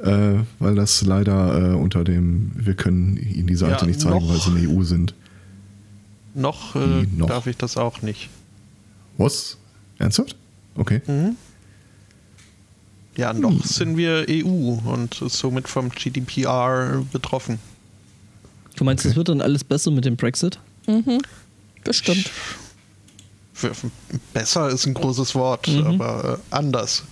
äh, 0.00 0.34
weil 0.58 0.74
das 0.74 1.02
leider 1.02 1.72
äh, 1.72 1.74
unter 1.74 2.04
dem, 2.04 2.52
wir 2.54 2.74
können 2.74 3.16
Ihnen 3.16 3.46
die 3.46 3.56
Seite 3.56 3.82
Ja, 3.82 3.86
nicht 3.86 4.00
zeigen, 4.00 4.14
noch. 4.16 4.28
weil 4.28 4.40
sie 4.40 4.50
in 4.50 4.66
der 4.68 4.76
EU 4.76 4.82
sind. 4.82 5.14
Noch, 6.34 6.74
äh, 6.76 7.06
noch? 7.16 7.28
darf 7.28 7.46
ich 7.46 7.56
das 7.56 7.76
auch 7.76 8.02
nicht. 8.02 8.28
Was? 9.18 9.56
Ernsthaft? 9.98 10.36
Okay. 10.74 11.00
Mhm. 11.06 11.36
Ja, 13.16 13.32
noch 13.32 13.64
sind 13.64 13.96
wir 13.96 14.26
EU 14.28 14.78
und 14.84 15.14
somit 15.28 15.68
vom 15.68 15.90
GDPR 15.90 17.04
betroffen. 17.12 17.60
Du 18.74 18.82
meinst, 18.82 19.04
es 19.04 19.12
Okay. 19.12 19.16
wird 19.18 19.28
dann 19.28 19.40
alles 19.40 19.62
besser 19.62 19.92
mit 19.92 20.04
dem 20.04 20.16
Brexit? 20.16 20.58
Bestimmt. 21.84 22.26
Für- 22.28 22.63
Besser 24.32 24.68
ist 24.70 24.86
ein 24.86 24.94
großes 24.94 25.34
Wort, 25.34 25.68
Mhm. 25.68 25.86
aber 26.00 26.38
äh, 26.50 26.54
anders. 26.54 27.04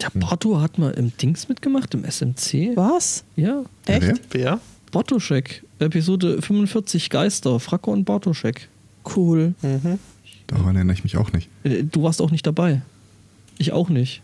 Der 0.00 0.10
Barto 0.18 0.60
hat 0.60 0.78
mal 0.78 0.90
im 0.92 1.16
Dings 1.16 1.48
mitgemacht, 1.48 1.94
im 1.94 2.04
SMC. 2.04 2.72
Was? 2.76 3.24
Ja. 3.36 3.64
Echt? 3.86 4.20
wer? 4.30 4.60
Bartoschek, 4.90 5.62
Episode 5.78 6.40
45 6.42 7.10
Geister, 7.10 7.58
Fracke 7.60 7.90
und 7.90 8.04
Bartoschek. 8.04 8.68
Cool. 9.16 9.54
Mhm. 9.62 9.98
Daran 10.46 10.76
erinnere 10.76 10.94
ich 10.94 11.04
mich 11.04 11.16
auch 11.16 11.32
nicht. 11.32 11.48
Äh, 11.64 11.84
Du 11.84 12.02
warst 12.02 12.20
auch 12.20 12.30
nicht 12.30 12.46
dabei. 12.46 12.82
Ich 13.58 13.72
auch 13.72 13.88
nicht. 13.88 14.22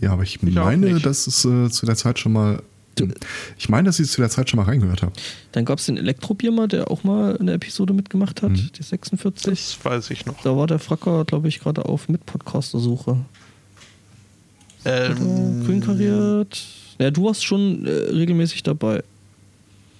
Ja, 0.00 0.12
aber 0.12 0.22
ich, 0.22 0.36
Ich 0.42 0.54
meine, 0.54 1.00
dass 1.00 1.26
es 1.26 1.44
äh, 1.44 1.68
zu 1.70 1.86
der 1.86 1.96
Zeit 1.96 2.18
schon 2.18 2.32
mal. 2.32 2.62
Ich 3.58 3.68
meine, 3.68 3.86
dass 3.86 3.98
ich 4.00 4.08
zu 4.10 4.20
der 4.20 4.30
Zeit 4.30 4.50
schon 4.50 4.58
mal 4.58 4.64
reingehört 4.64 5.02
habe. 5.02 5.12
Dann 5.52 5.64
gab 5.64 5.78
es 5.78 5.86
den 5.86 5.96
Elektrobiermer, 5.96 6.68
der 6.68 6.90
auch 6.90 7.04
mal 7.04 7.36
eine 7.38 7.52
Episode 7.52 7.92
mitgemacht 7.92 8.42
hat, 8.42 8.50
Mhm. 8.50 8.70
die 8.76 8.82
46. 8.82 9.44
Das 9.50 9.84
weiß 9.84 10.10
ich 10.10 10.26
noch. 10.26 10.40
Da 10.42 10.56
war 10.56 10.66
der 10.66 10.78
Fracker, 10.78 11.24
glaube 11.24 11.48
ich, 11.48 11.60
gerade 11.60 11.84
auf 11.84 12.08
Mit-Podcaster-Suche. 12.08 13.16
Ähm, 14.84 15.64
Grün 15.66 15.80
kariert. 15.80 16.64
Ja, 16.98 17.10
du 17.10 17.24
warst 17.24 17.44
schon 17.44 17.86
äh, 17.86 17.90
regelmäßig 17.90 18.62
dabei. 18.62 19.02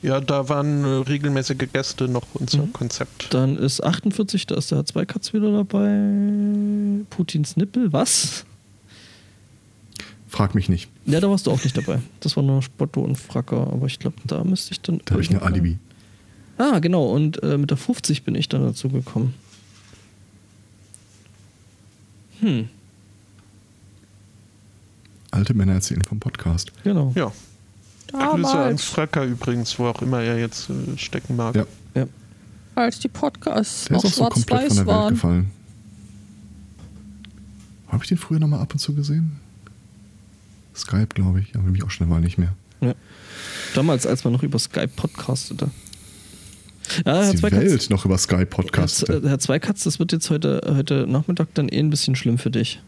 Ja, 0.03 0.21
da 0.21 0.49
waren 0.49 0.85
äh, 0.85 0.89
regelmäßige 1.09 1.59
Gäste 1.73 2.07
noch 2.09 2.23
unser 2.35 2.63
Mhm. 2.63 2.73
Konzept. 2.73 3.35
Dann 3.35 3.57
ist 3.57 3.83
48, 3.83 4.47
da 4.47 4.55
ist 4.57 4.71
der 4.71 4.79
H2-Katz 4.79 5.33
wieder 5.33 5.51
dabei. 5.53 7.03
Putins 7.11 7.57
Nippel, 7.57 7.93
was? 7.93 8.45
Frag 10.39 10.55
mich 10.55 10.69
nicht. 10.69 10.89
Ja, 11.05 11.19
da 11.19 11.29
warst 11.29 11.49
du 11.49 11.51
auch 11.51 11.65
nicht 11.65 11.77
dabei. 11.77 11.99
Das 12.21 12.37
war 12.37 12.45
nur 12.45 12.63
Spotto 12.63 13.01
und 13.01 13.17
Fracker, 13.17 13.57
aber 13.73 13.87
ich 13.87 13.99
glaube, 13.99 14.15
da 14.25 14.45
müsste 14.45 14.71
ich 14.71 14.81
dann. 14.81 15.01
Da 15.05 15.15
habe 15.15 15.23
ich 15.23 15.31
eine 15.31 15.43
Alibi. 15.43 15.79
Ah, 16.59 16.79
genau, 16.79 17.11
und 17.13 17.43
äh, 17.43 17.59
mit 17.59 17.71
der 17.71 17.77
50 17.77 18.23
bin 18.23 18.37
ich 18.37 18.49
dann 18.49 18.63
dazu 18.63 18.89
gekommen. 18.89 19.35
Hm, 22.39 22.69
Alte 25.33 25.55
Männer 25.55 25.73
erzählen 25.75 26.03
vom 26.03 26.21
Podcast. 26.21 26.71
genau. 26.85 27.13
Ja. 27.17 27.33
Grüße 28.13 28.23
an 28.23 28.43
Damals, 28.43 28.85
Fracker 28.85 29.25
übrigens, 29.25 29.77
wo 29.79 29.87
auch 29.87 30.01
immer 30.03 30.23
er 30.23 30.39
jetzt 30.39 30.71
äh, 30.71 30.97
stecken 30.97 31.35
mag. 31.35 31.57
Ja, 31.57 31.67
Ja. 31.97 32.07
als 32.77 33.01
die 33.01 33.09
Podcasts 33.09 33.87
der 33.87 33.97
noch 33.97 34.05
ist 34.05 34.13
auch 34.21 34.33
so 34.33 34.41
komplett 34.41 34.47
von 34.47 34.59
schwarz-weiß 34.61 34.77
der 34.77 34.87
Welt 34.87 34.97
waren. 34.97 35.15
gefallen. 35.15 35.51
Habe 37.89 38.05
ich 38.05 38.09
den 38.09 38.19
früher 38.19 38.39
noch 38.39 38.47
mal 38.47 38.61
ab 38.61 38.73
und 38.73 38.79
zu 38.79 38.95
gesehen? 38.95 39.41
Skype, 40.79 41.09
glaube 41.15 41.41
ich, 41.41 41.55
aber 41.55 41.65
mich 41.65 41.83
auch 41.83 41.91
schon 41.91 42.07
eine 42.07 42.15
Weile 42.15 42.25
nicht 42.25 42.39
mehr. 42.39 42.55
Ja. 42.81 42.95
Damals, 43.75 44.07
als 44.07 44.25
man 44.25 44.33
noch 44.33 44.43
über 44.43 44.59
Skype 44.59 44.89
podcastete. 44.89 45.71
Ja, 47.05 47.23
Herr 47.23 47.33
die 47.33 47.39
Zweikatz, 47.39 47.61
Welt 47.65 47.91
noch 47.91 48.05
über 48.05 48.17
Skype 48.17 48.39
Herr, 48.39 48.47
podcastet. 48.47 49.09
Z- 49.09 49.25
Herr 49.25 49.39
Zweikatz, 49.39 49.85
das 49.85 49.99
wird 49.99 50.13
jetzt 50.13 50.31
heute, 50.31 50.61
heute 50.67 51.07
Nachmittag 51.07 51.49
dann 51.55 51.69
eh 51.69 51.79
ein 51.79 51.91
bisschen 51.91 52.15
schlimm 52.17 52.39
für 52.39 52.51
dich. 52.51 52.81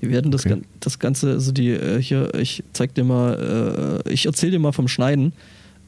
Wir 0.00 0.10
werden 0.10 0.30
das, 0.32 0.44
Okay. 0.44 0.60
Das 0.80 0.98
Ganze, 0.98 1.30
also 1.30 1.52
die 1.52 1.70
äh, 1.70 2.02
hier, 2.02 2.34
ich 2.34 2.64
zeig 2.72 2.94
dir 2.94 3.04
mal, 3.04 4.02
äh, 4.06 4.12
ich 4.12 4.26
erzähl 4.26 4.50
dir 4.50 4.58
mal 4.58 4.72
vom 4.72 4.88
Schneiden. 4.88 5.32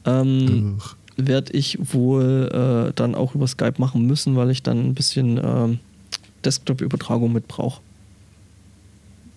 Ähm, 0.05 0.77
werde 1.17 1.53
ich 1.53 1.77
wohl 1.93 2.87
äh, 2.89 2.93
dann 2.95 3.13
auch 3.15 3.35
über 3.35 3.47
Skype 3.47 3.75
machen 3.77 4.05
müssen, 4.05 4.35
weil 4.35 4.49
ich 4.51 4.63
dann 4.63 4.89
ein 4.89 4.93
bisschen 4.93 5.39
ähm, 5.43 5.79
Desktop-Übertragung 6.43 7.31
mit 7.33 7.47
brauche. 7.47 7.81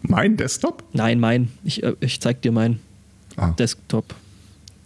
Mein 0.02 0.36
Desktop? 0.36 0.84
Nein, 0.92 1.20
mein. 1.20 1.48
Ich, 1.64 1.82
äh, 1.82 1.94
ich 2.00 2.20
zeig 2.20 2.42
dir 2.42 2.52
mein 2.52 2.78
Ah, 3.36 3.50
Desktop. 3.52 4.14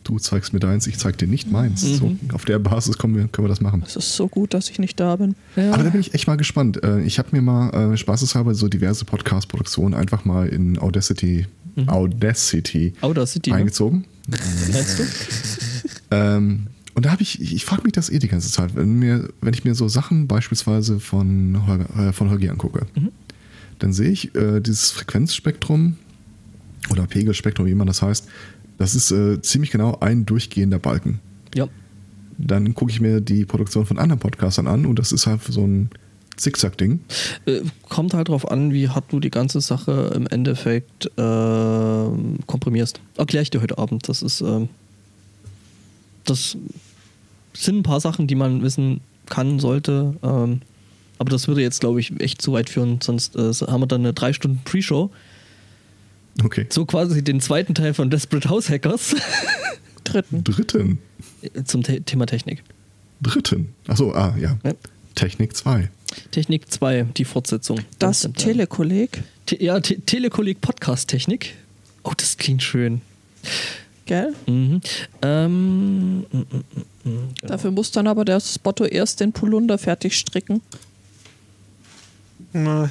du 0.05 0.19
zeigst 0.19 0.53
mir 0.53 0.59
deins, 0.61 0.87
ich 0.87 0.99
zeig 0.99 1.17
dir 1.19 1.29
nicht 1.29 1.51
meins. 1.51 1.85
Mhm. 1.85 1.95
So, 1.97 2.17
auf 2.35 2.45
der 2.45 2.59
Basis 2.59 2.99
können 2.99 3.15
wir, 3.17 3.29
können 3.29 3.45
wir 3.47 3.49
das 3.51 3.61
machen. 3.61 3.83
Es 3.87 3.97
ist 3.97 4.15
so 4.17 4.29
gut, 4.29 4.53
dass 4.53 4.69
ich 4.69 4.79
nicht 4.79 4.99
da 5.01 5.17
bin. 5.17 5.35
Ja. 5.57 5.73
Aber 5.73 5.85
da 5.85 5.91
bin 5.91 6.01
ich 6.01 6.13
echt 6.15 6.27
mal 6.27 6.37
gespannt. 6.37 6.83
Äh, 6.83 7.03
Ich 7.03 7.19
habe 7.19 7.29
mir 7.33 7.41
mal 7.43 7.93
äh, 7.93 7.97
spaßeshalber 7.97 8.55
so 8.55 8.69
diverse 8.69 9.05
Podcast-Produktionen 9.05 9.95
einfach 9.95 10.25
mal 10.25 10.49
in 10.49 10.79
Audacity, 10.79 11.47
Mhm. 11.75 11.89
Audacity 11.89 12.93
Outer 13.01 13.27
City, 13.27 13.49
ne? 13.51 13.57
eingezogen. 13.57 14.05
meinst 14.29 14.99
du? 14.99 15.05
Ähm, 16.11 16.67
und 16.95 17.07
da 17.07 17.11
habe 17.13 17.23
ich, 17.23 17.41
ich, 17.41 17.55
ich 17.55 17.65
frage 17.65 17.83
mich 17.85 17.93
das 17.95 18.11
eh 18.11 18.19
die 18.19 18.29
ganze 18.29 18.51
Zeit, 18.51 18.77
wenn, 18.77 18.99
mir, 18.99 19.31
wenn 19.41 19.55
ich 19.55 19.65
mir 19.65 19.75
so 19.75 19.89
Sachen 19.89 20.27
beispielsweise 20.29 21.01
von 21.01 21.67
Holger, 21.67 22.09
äh, 22.09 22.13
von 22.13 22.29
Holgi 22.29 22.51
angucke, 22.51 22.85
Mhm. 22.95 23.09
Dann 23.83 23.93
sehe 23.93 24.11
ich 24.11 24.35
äh, 24.37 24.61
dieses 24.61 24.93
Frequenzspektrum 24.93 25.97
oder 26.91 27.07
Pegelspektrum, 27.07 27.67
wie 27.67 27.75
man 27.75 27.89
das 27.89 28.01
heißt, 28.01 28.29
das 28.79 28.95
ist 28.95 29.11
äh, 29.11 29.41
ziemlich 29.43 29.71
genau 29.71 29.99
ein 30.01 30.25
durchgehender 30.25 30.79
Balken. 30.79 31.21
Ja. 31.55 31.69
Dann 32.39 32.75
gucke 32.75 32.93
ich 32.93 33.01
mir 33.01 33.21
die 33.21 33.45
Produktion 33.45 33.85
von 33.85 33.99
anderen 33.99 34.21
Podcastern 34.21 34.69
an 34.69 34.87
und 34.87 34.99
das 34.99 35.11
ist 35.11 35.27
halt 35.27 35.43
so 35.43 35.67
ein 35.67 35.91
Zickzack-Ding. 36.37 37.01
Äh, 37.47 37.63
kommt 37.89 38.15
halt 38.15 38.29
drauf 38.29 38.51
an, 38.51 38.73
wie 38.73 38.89
hart 38.89 39.13
du 39.13 39.21
die 39.21 39.31
ganze 39.31 39.61
Sache 39.61 40.13
im 40.15 40.27
Endeffekt 40.29 41.11
ähm, 41.17 42.39
komprimierst. 42.47 43.01
Erkläre 43.17 43.43
ich 43.43 43.51
dir 43.51 43.63
heute 43.63 43.79
Abend. 43.79 44.09
Das 44.09 44.23
ist, 44.23 44.41
ähm, 44.41 44.69
das 46.25 46.57
sind 47.53 47.79
ein 47.79 47.83
paar 47.83 48.01
Sachen, 48.01 48.29
die 48.29 48.37
man 48.37 48.63
wissen 48.63 49.01
kann, 49.27 49.59
sollte. 49.59 50.15
Ähm, 50.23 50.63
aber 51.23 51.31
das 51.31 51.47
würde 51.47 51.63
jetzt, 51.63 51.79
glaube 51.79 52.01
ich, 52.01 52.21
echt 52.21 52.43
zu 52.43 52.53
weit 52.53 52.69
führen. 52.69 52.99
Sonst 53.01 53.37
äh, 53.37 53.53
haben 53.53 53.81
wir 53.81 53.87
dann 53.87 54.01
eine 54.01 54.13
drei 54.13 54.33
Stunden 54.33 54.61
Pre-Show. 54.65 55.09
Okay. 56.43 56.67
So 56.69 56.85
quasi 56.85 57.23
den 57.23 57.41
zweiten 57.41 57.77
Teil 57.77 57.95
von 57.95 58.11
Desperate 58.11 58.49
House 58.49 58.69
Hackers 58.69 59.15
Dritten. 60.05 60.43
Dritten. 60.43 60.99
zum 61.65 61.85
The 61.85 62.01
Thema 62.01 62.27
Technik. 62.27 62.65
Dritten. 63.21 63.73
Achso, 63.87 64.11
ah, 64.13 64.35
ja. 64.37 64.59
Ja. 64.65 64.73
Technik 65.15 65.57
2. 65.57 65.89
Technik 66.33 66.73
2, 66.73 67.07
die 67.17 67.25
Fortsetzung. 67.25 67.79
Das. 68.01 68.29
Telekolleg, 68.37 69.23
Te 69.47 69.63
ja, 69.63 69.79
Te 69.79 70.01
Telekolleg 70.01 70.61
Podcast 70.61 71.09
Technik. 71.09 71.55
Oh, 72.03 72.15
das 72.17 72.37
klingt 72.37 72.65
schön. 72.65 73.01
gell? 74.07 74.35
Mhm. 74.49 74.81
Ähm, 75.23 76.19
mm, 76.19 76.25
mm, 76.33 76.43
mm, 76.43 76.65
genau. 77.05 77.25
Dafür 77.43 77.71
muss 77.71 77.93
dann 77.93 78.09
aber 78.09 78.25
der 78.25 78.41
Spotto 78.41 78.85
erst 78.87 79.21
den 79.21 79.33
Polunder 79.33 79.79
fertig 79.79 80.19
stricken. 80.19 80.63
Na, 82.53 82.91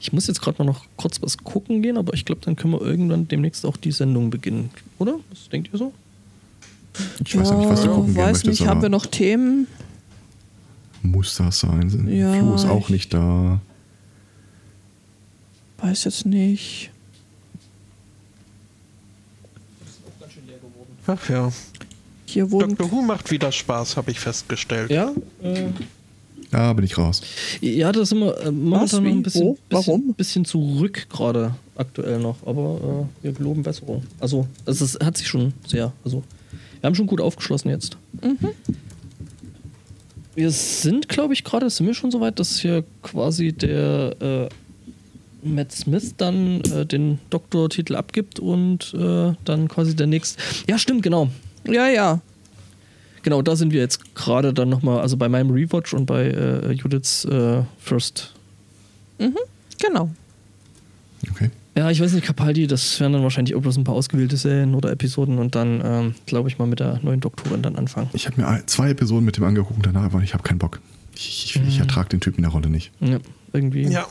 Ich 0.00 0.12
muss 0.12 0.26
jetzt 0.26 0.40
gerade 0.42 0.58
mal 0.62 0.64
noch 0.70 0.84
kurz 0.96 1.22
was 1.22 1.38
gucken 1.38 1.80
gehen, 1.82 1.96
aber 1.96 2.12
ich 2.14 2.24
glaube, 2.26 2.42
dann 2.44 2.56
können 2.56 2.74
wir 2.74 2.82
irgendwann 2.82 3.26
demnächst 3.28 3.64
auch 3.64 3.76
die 3.78 3.92
Sendung 3.92 4.28
beginnen. 4.30 4.70
Oder? 4.98 5.18
Was 5.30 5.48
denkt 5.48 5.70
ihr 5.72 5.78
so? 5.78 5.92
Ich 7.24 7.36
weiß 7.36 7.50
ja 7.50 7.56
nicht, 7.56 7.70
was 7.70 7.82
du 7.82 7.88
gucken 7.88 8.14
gehen 8.14 8.16
weiß 8.22 8.32
möchtest, 8.44 8.60
nicht, 8.60 8.68
haben 8.68 8.82
wir 8.82 8.88
noch 8.90 9.06
Themen? 9.06 9.66
muss 11.02 11.36
das 11.36 11.60
sein? 11.60 12.08
Ja, 12.08 12.32
Flo 12.34 12.54
ist 12.54 12.64
auch 12.66 12.84
ich- 12.84 12.88
nicht 12.90 13.14
da. 13.14 13.60
Weiß 15.78 16.04
jetzt 16.04 16.24
nicht. 16.26 16.90
ach 21.06 21.28
ja. 21.28 21.52
Hier 22.26 22.50
wurden 22.50 22.76
Dr. 22.76 22.90
Who 22.90 23.02
macht 23.02 23.30
wieder 23.30 23.52
Spaß, 23.52 23.96
habe 23.96 24.10
ich 24.10 24.18
festgestellt. 24.18 24.90
Ja, 24.90 25.12
äh, 25.42 25.68
Da 26.54 26.72
bin 26.72 26.84
ich 26.84 26.96
raus. 26.96 27.20
ja, 27.60 27.90
da 27.90 28.04
sind 28.04 28.20
wir 28.20 28.38
äh, 28.38 28.52
momentan 28.52 29.02
noch 29.02 29.10
ein 29.10 29.22
bisschen, 29.24 29.56
bisschen, 29.68 29.86
Warum? 29.88 30.14
bisschen 30.14 30.44
zurück 30.44 31.08
gerade 31.10 31.56
aktuell 31.74 32.20
noch, 32.20 32.36
aber 32.46 33.08
äh, 33.20 33.24
wir 33.24 33.32
geloben 33.32 33.64
Besserung. 33.64 34.04
Also, 34.20 34.46
es 34.64 34.80
ist, 34.80 35.04
hat 35.04 35.16
sich 35.16 35.26
schon 35.26 35.52
sehr, 35.66 35.92
also, 36.04 36.22
wir 36.80 36.86
haben 36.86 36.94
schon 36.94 37.08
gut 37.08 37.20
aufgeschlossen 37.20 37.70
jetzt. 37.70 37.96
Wir 40.36 40.52
sind, 40.52 41.08
glaube 41.08 41.34
ich, 41.34 41.42
gerade, 41.42 41.68
sind 41.70 41.88
wir 41.88 41.94
schon 41.94 42.12
so 42.12 42.20
weit, 42.20 42.38
dass 42.38 42.60
hier 42.60 42.84
quasi 43.02 43.52
der 43.52 44.14
äh, 44.22 44.48
Matt 45.42 45.72
Smith 45.72 46.14
dann 46.16 46.60
äh, 46.60 46.86
den 46.86 47.18
Doktortitel 47.30 47.96
abgibt 47.96 48.38
und 48.38 48.94
äh, 48.94 49.32
dann 49.44 49.66
quasi 49.66 49.96
der 49.96 50.06
nächste. 50.06 50.40
Ja, 50.68 50.78
stimmt, 50.78 51.02
genau. 51.02 51.30
Ja, 51.66 51.88
ja. 51.88 52.20
Genau, 53.24 53.42
da 53.42 53.56
sind 53.56 53.72
wir 53.72 53.80
jetzt 53.80 54.14
gerade 54.14 54.54
dann 54.54 54.68
nochmal, 54.68 55.00
also 55.00 55.16
bei 55.16 55.28
meinem 55.28 55.50
Rewatch 55.50 55.92
und 55.94 56.06
bei 56.06 56.26
äh, 56.28 56.70
Judiths 56.72 57.24
äh, 57.24 57.62
First. 57.78 58.32
Genau. 59.80 60.10
Okay. 61.30 61.50
Ja, 61.76 61.90
ich 61.90 62.00
weiß 62.00 62.12
nicht, 62.12 62.24
Capaldi, 62.24 62.66
das 62.68 63.00
wären 63.00 63.12
dann 63.14 63.22
wahrscheinlich 63.24 63.54
auch 63.56 63.60
bloß 63.62 63.76
ein 63.78 63.84
paar 63.84 63.94
ausgewählte 63.96 64.36
Serien 64.36 64.74
oder 64.76 64.92
Episoden 64.92 65.38
und 65.38 65.54
dann, 65.56 65.80
ähm, 65.84 66.14
glaube 66.26 66.48
ich, 66.48 66.58
mal 66.58 66.66
mit 66.66 66.78
der 66.78 67.00
neuen 67.02 67.20
Doktorin 67.20 67.62
dann 67.62 67.74
anfangen. 67.76 68.08
Ich 68.12 68.26
habe 68.28 68.40
mir 68.40 68.62
zwei 68.66 68.90
Episoden 68.90 69.24
mit 69.24 69.36
dem 69.36 69.44
angeguckt 69.44 69.74
und 69.78 69.86
danach 69.86 70.04
aber 70.04 70.22
ich 70.22 70.34
habe 70.34 70.44
keinen 70.44 70.58
Bock. 70.58 70.80
Ich, 71.16 71.46
ich, 71.56 71.60
Mhm. 71.60 71.68
ich 71.68 71.78
ertrage 71.80 72.10
den 72.10 72.20
Typen 72.20 72.36
in 72.38 72.42
der 72.42 72.52
Rolle 72.52 72.68
nicht. 72.70 72.92
Ja, 73.00 73.18
irgendwie. 73.52 73.84
Ja, 73.88 74.06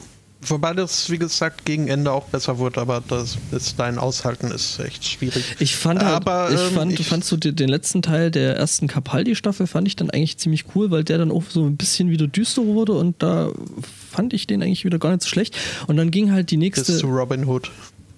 wobei 0.48 0.74
das, 0.74 1.10
wie 1.10 1.18
gesagt, 1.18 1.66
gegen 1.66 1.88
Ende 1.88 2.12
auch 2.12 2.26
besser 2.26 2.58
wurde, 2.58 2.82
aber 2.82 3.04
das 3.08 3.38
ist 3.52 3.80
dein 3.80 3.98
Aushalten 3.98 4.48
ist 4.52 4.80
echt 4.80 5.06
schwierig. 5.06 5.44
Ich 5.60 5.76
fand 5.76 6.02
halt, 6.04 6.16
Aber, 6.16 6.50
ich 6.52 6.60
ähm, 6.60 6.74
fand, 6.74 7.00
ich- 7.00 7.08
fand 7.08 7.24
so 7.26 7.38
den, 7.38 7.56
den 7.56 7.70
letzten 7.70 8.02
Teil 8.02 8.32
der 8.32 8.56
ersten 8.58 8.88
Capaldi-Staffel 8.88 9.68
fand 9.68 9.88
ich 9.88 9.96
dann 9.96 10.10
eigentlich 10.10 10.38
ziemlich 10.38 10.66
cool, 10.76 10.92
weil 10.92 11.04
der 11.04 11.18
dann 11.18 11.32
auch 11.32 11.44
so 11.50 11.64
ein 11.66 11.78
bisschen 11.78 12.10
wieder 12.10 12.28
düster 12.28 12.66
wurde 12.66 12.94
und 12.94 13.22
da 13.22 13.52
fand 14.12 14.34
ich 14.34 14.48
den 14.48 14.62
eigentlich 14.64 14.86
wieder 14.86 15.00
gar 15.00 15.12
nicht 15.12 15.24
so 15.24 15.30
schlecht. 15.30 15.56
Und 15.88 15.98
dann 15.98 16.12
ging 16.12 16.32
halt 16.32 16.52
die 16.52 16.58
Bis 16.58 16.62
nächste. 16.78 16.98
zu 16.98 17.08
Robin 17.08 17.46
Hood. 17.48 17.72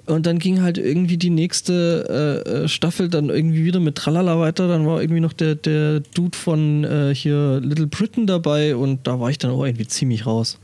Und 0.07 0.27
dann 0.27 0.37
ging 0.37 0.61
halt 0.61 0.77
irgendwie 0.77 1.17
die 1.17 1.31
nächste 1.31 2.43
äh, 2.45 2.65
äh, 2.65 2.67
Staffel 2.67 3.09
dann 3.09 3.29
irgendwie 3.29 3.65
wieder 3.65 3.79
mit 3.79 3.95
Tralala 3.95 4.39
weiter. 4.39 4.67
Dann 4.67 4.85
war 4.85 5.01
irgendwie 5.01 5.19
noch 5.21 5.33
der, 5.33 5.55
der 5.55 6.01
Dude 6.13 6.37
von 6.37 6.83
äh, 6.83 7.15
hier 7.15 7.59
Little 7.59 7.87
Britain 7.87 8.27
dabei 8.27 8.75
und 8.75 9.07
da 9.07 9.19
war 9.19 9.31
ich 9.31 9.39
dann 9.39 9.49
auch 9.49 9.65
irgendwie 9.65 9.87
ziemlich 9.87 10.27
raus. 10.27 10.59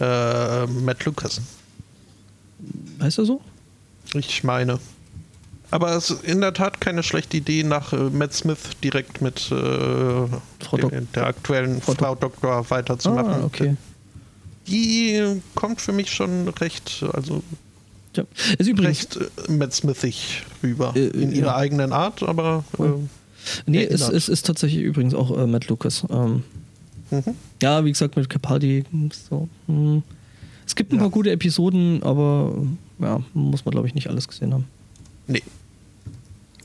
Äh, 0.00 0.66
Matt 0.66 1.04
Lucas. 1.04 1.40
Heißt 3.00 3.18
er 3.18 3.24
so? 3.24 3.40
Ich 4.14 4.44
meine. 4.44 4.78
Aber 5.70 5.94
es 5.94 6.10
ist 6.10 6.24
in 6.24 6.40
der 6.40 6.54
Tat 6.54 6.80
keine 6.80 7.02
schlechte 7.02 7.36
Idee, 7.36 7.62
nach 7.62 7.92
äh, 7.92 7.96
Matt 7.96 8.32
Smith 8.32 8.58
direkt 8.82 9.20
mit 9.20 9.50
äh, 9.50 9.54
Frau 9.54 10.76
der, 11.14 11.26
aktuellen 11.26 11.82
Frau 11.82 11.92
Frau, 11.92 12.14
Doktor 12.14 12.68
weiterzumachen. 12.70 13.42
Ah, 13.42 13.44
okay. 13.44 13.76
Die 14.66 15.40
kommt 15.54 15.80
für 15.80 15.92
mich 15.92 16.10
schon 16.10 16.48
recht, 16.48 17.04
also 17.12 17.42
Ja. 18.16 18.24
Ist 18.58 18.68
übrigens, 18.68 19.16
recht 19.16 19.18
äh, 19.48 19.52
Matt 19.52 19.74
Smithig 19.74 20.44
rüber. 20.62 20.92
Äh, 20.96 21.08
in 21.08 21.32
ja. 21.32 21.38
ihrer 21.38 21.56
eigenen 21.56 21.92
Art, 21.92 22.22
aber 22.22 22.64
äh, 22.78 22.84
nee, 23.66 23.84
es, 23.84 24.08
es 24.08 24.28
ist 24.28 24.46
tatsächlich 24.46 24.82
übrigens 24.82 25.14
auch 25.14 25.36
äh, 25.36 25.46
Matt 25.46 25.68
Lucas. 25.68 26.04
Ähm, 26.10 26.44
mhm. 27.10 27.34
ja, 27.62 27.84
wie 27.84 27.92
gesagt, 27.92 28.16
mit 28.16 28.28
Capaldi. 28.28 28.84
So, 29.12 29.48
hm. 29.66 30.02
Es 30.66 30.74
gibt 30.76 30.92
ein 30.92 30.96
Ja. 30.96 31.02
paar 31.02 31.10
gute 31.10 31.30
Episoden, 31.30 32.02
aber 32.02 32.54
ja, 32.98 33.22
muss 33.34 33.64
man, 33.64 33.72
glaube 33.72 33.86
ich, 33.88 33.94
nicht 33.94 34.08
alles 34.08 34.28
gesehen 34.28 34.52
haben. 34.54 34.64
nee. 35.26 35.42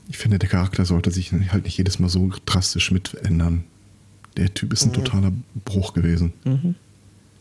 Ich 0.09 0.17
finde, 0.17 0.37
der 0.37 0.49
Charakter 0.49 0.83
sollte 0.85 1.09
sich 1.11 1.31
halt 1.31 1.63
nicht 1.63 1.77
jedes 1.77 1.97
Mal 1.97 2.09
so 2.09 2.29
drastisch 2.45 2.91
mit 2.91 3.13
ändern. 3.23 3.63
Der 4.37 4.53
Typ 4.53 4.73
ist 4.73 4.83
ein 4.85 4.89
Mhm. 4.89 4.93
totaler 4.95 5.31
Bruch 5.65 5.93
gewesen. 5.93 6.33
Mhm. 6.43 6.75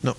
No. 0.02 0.14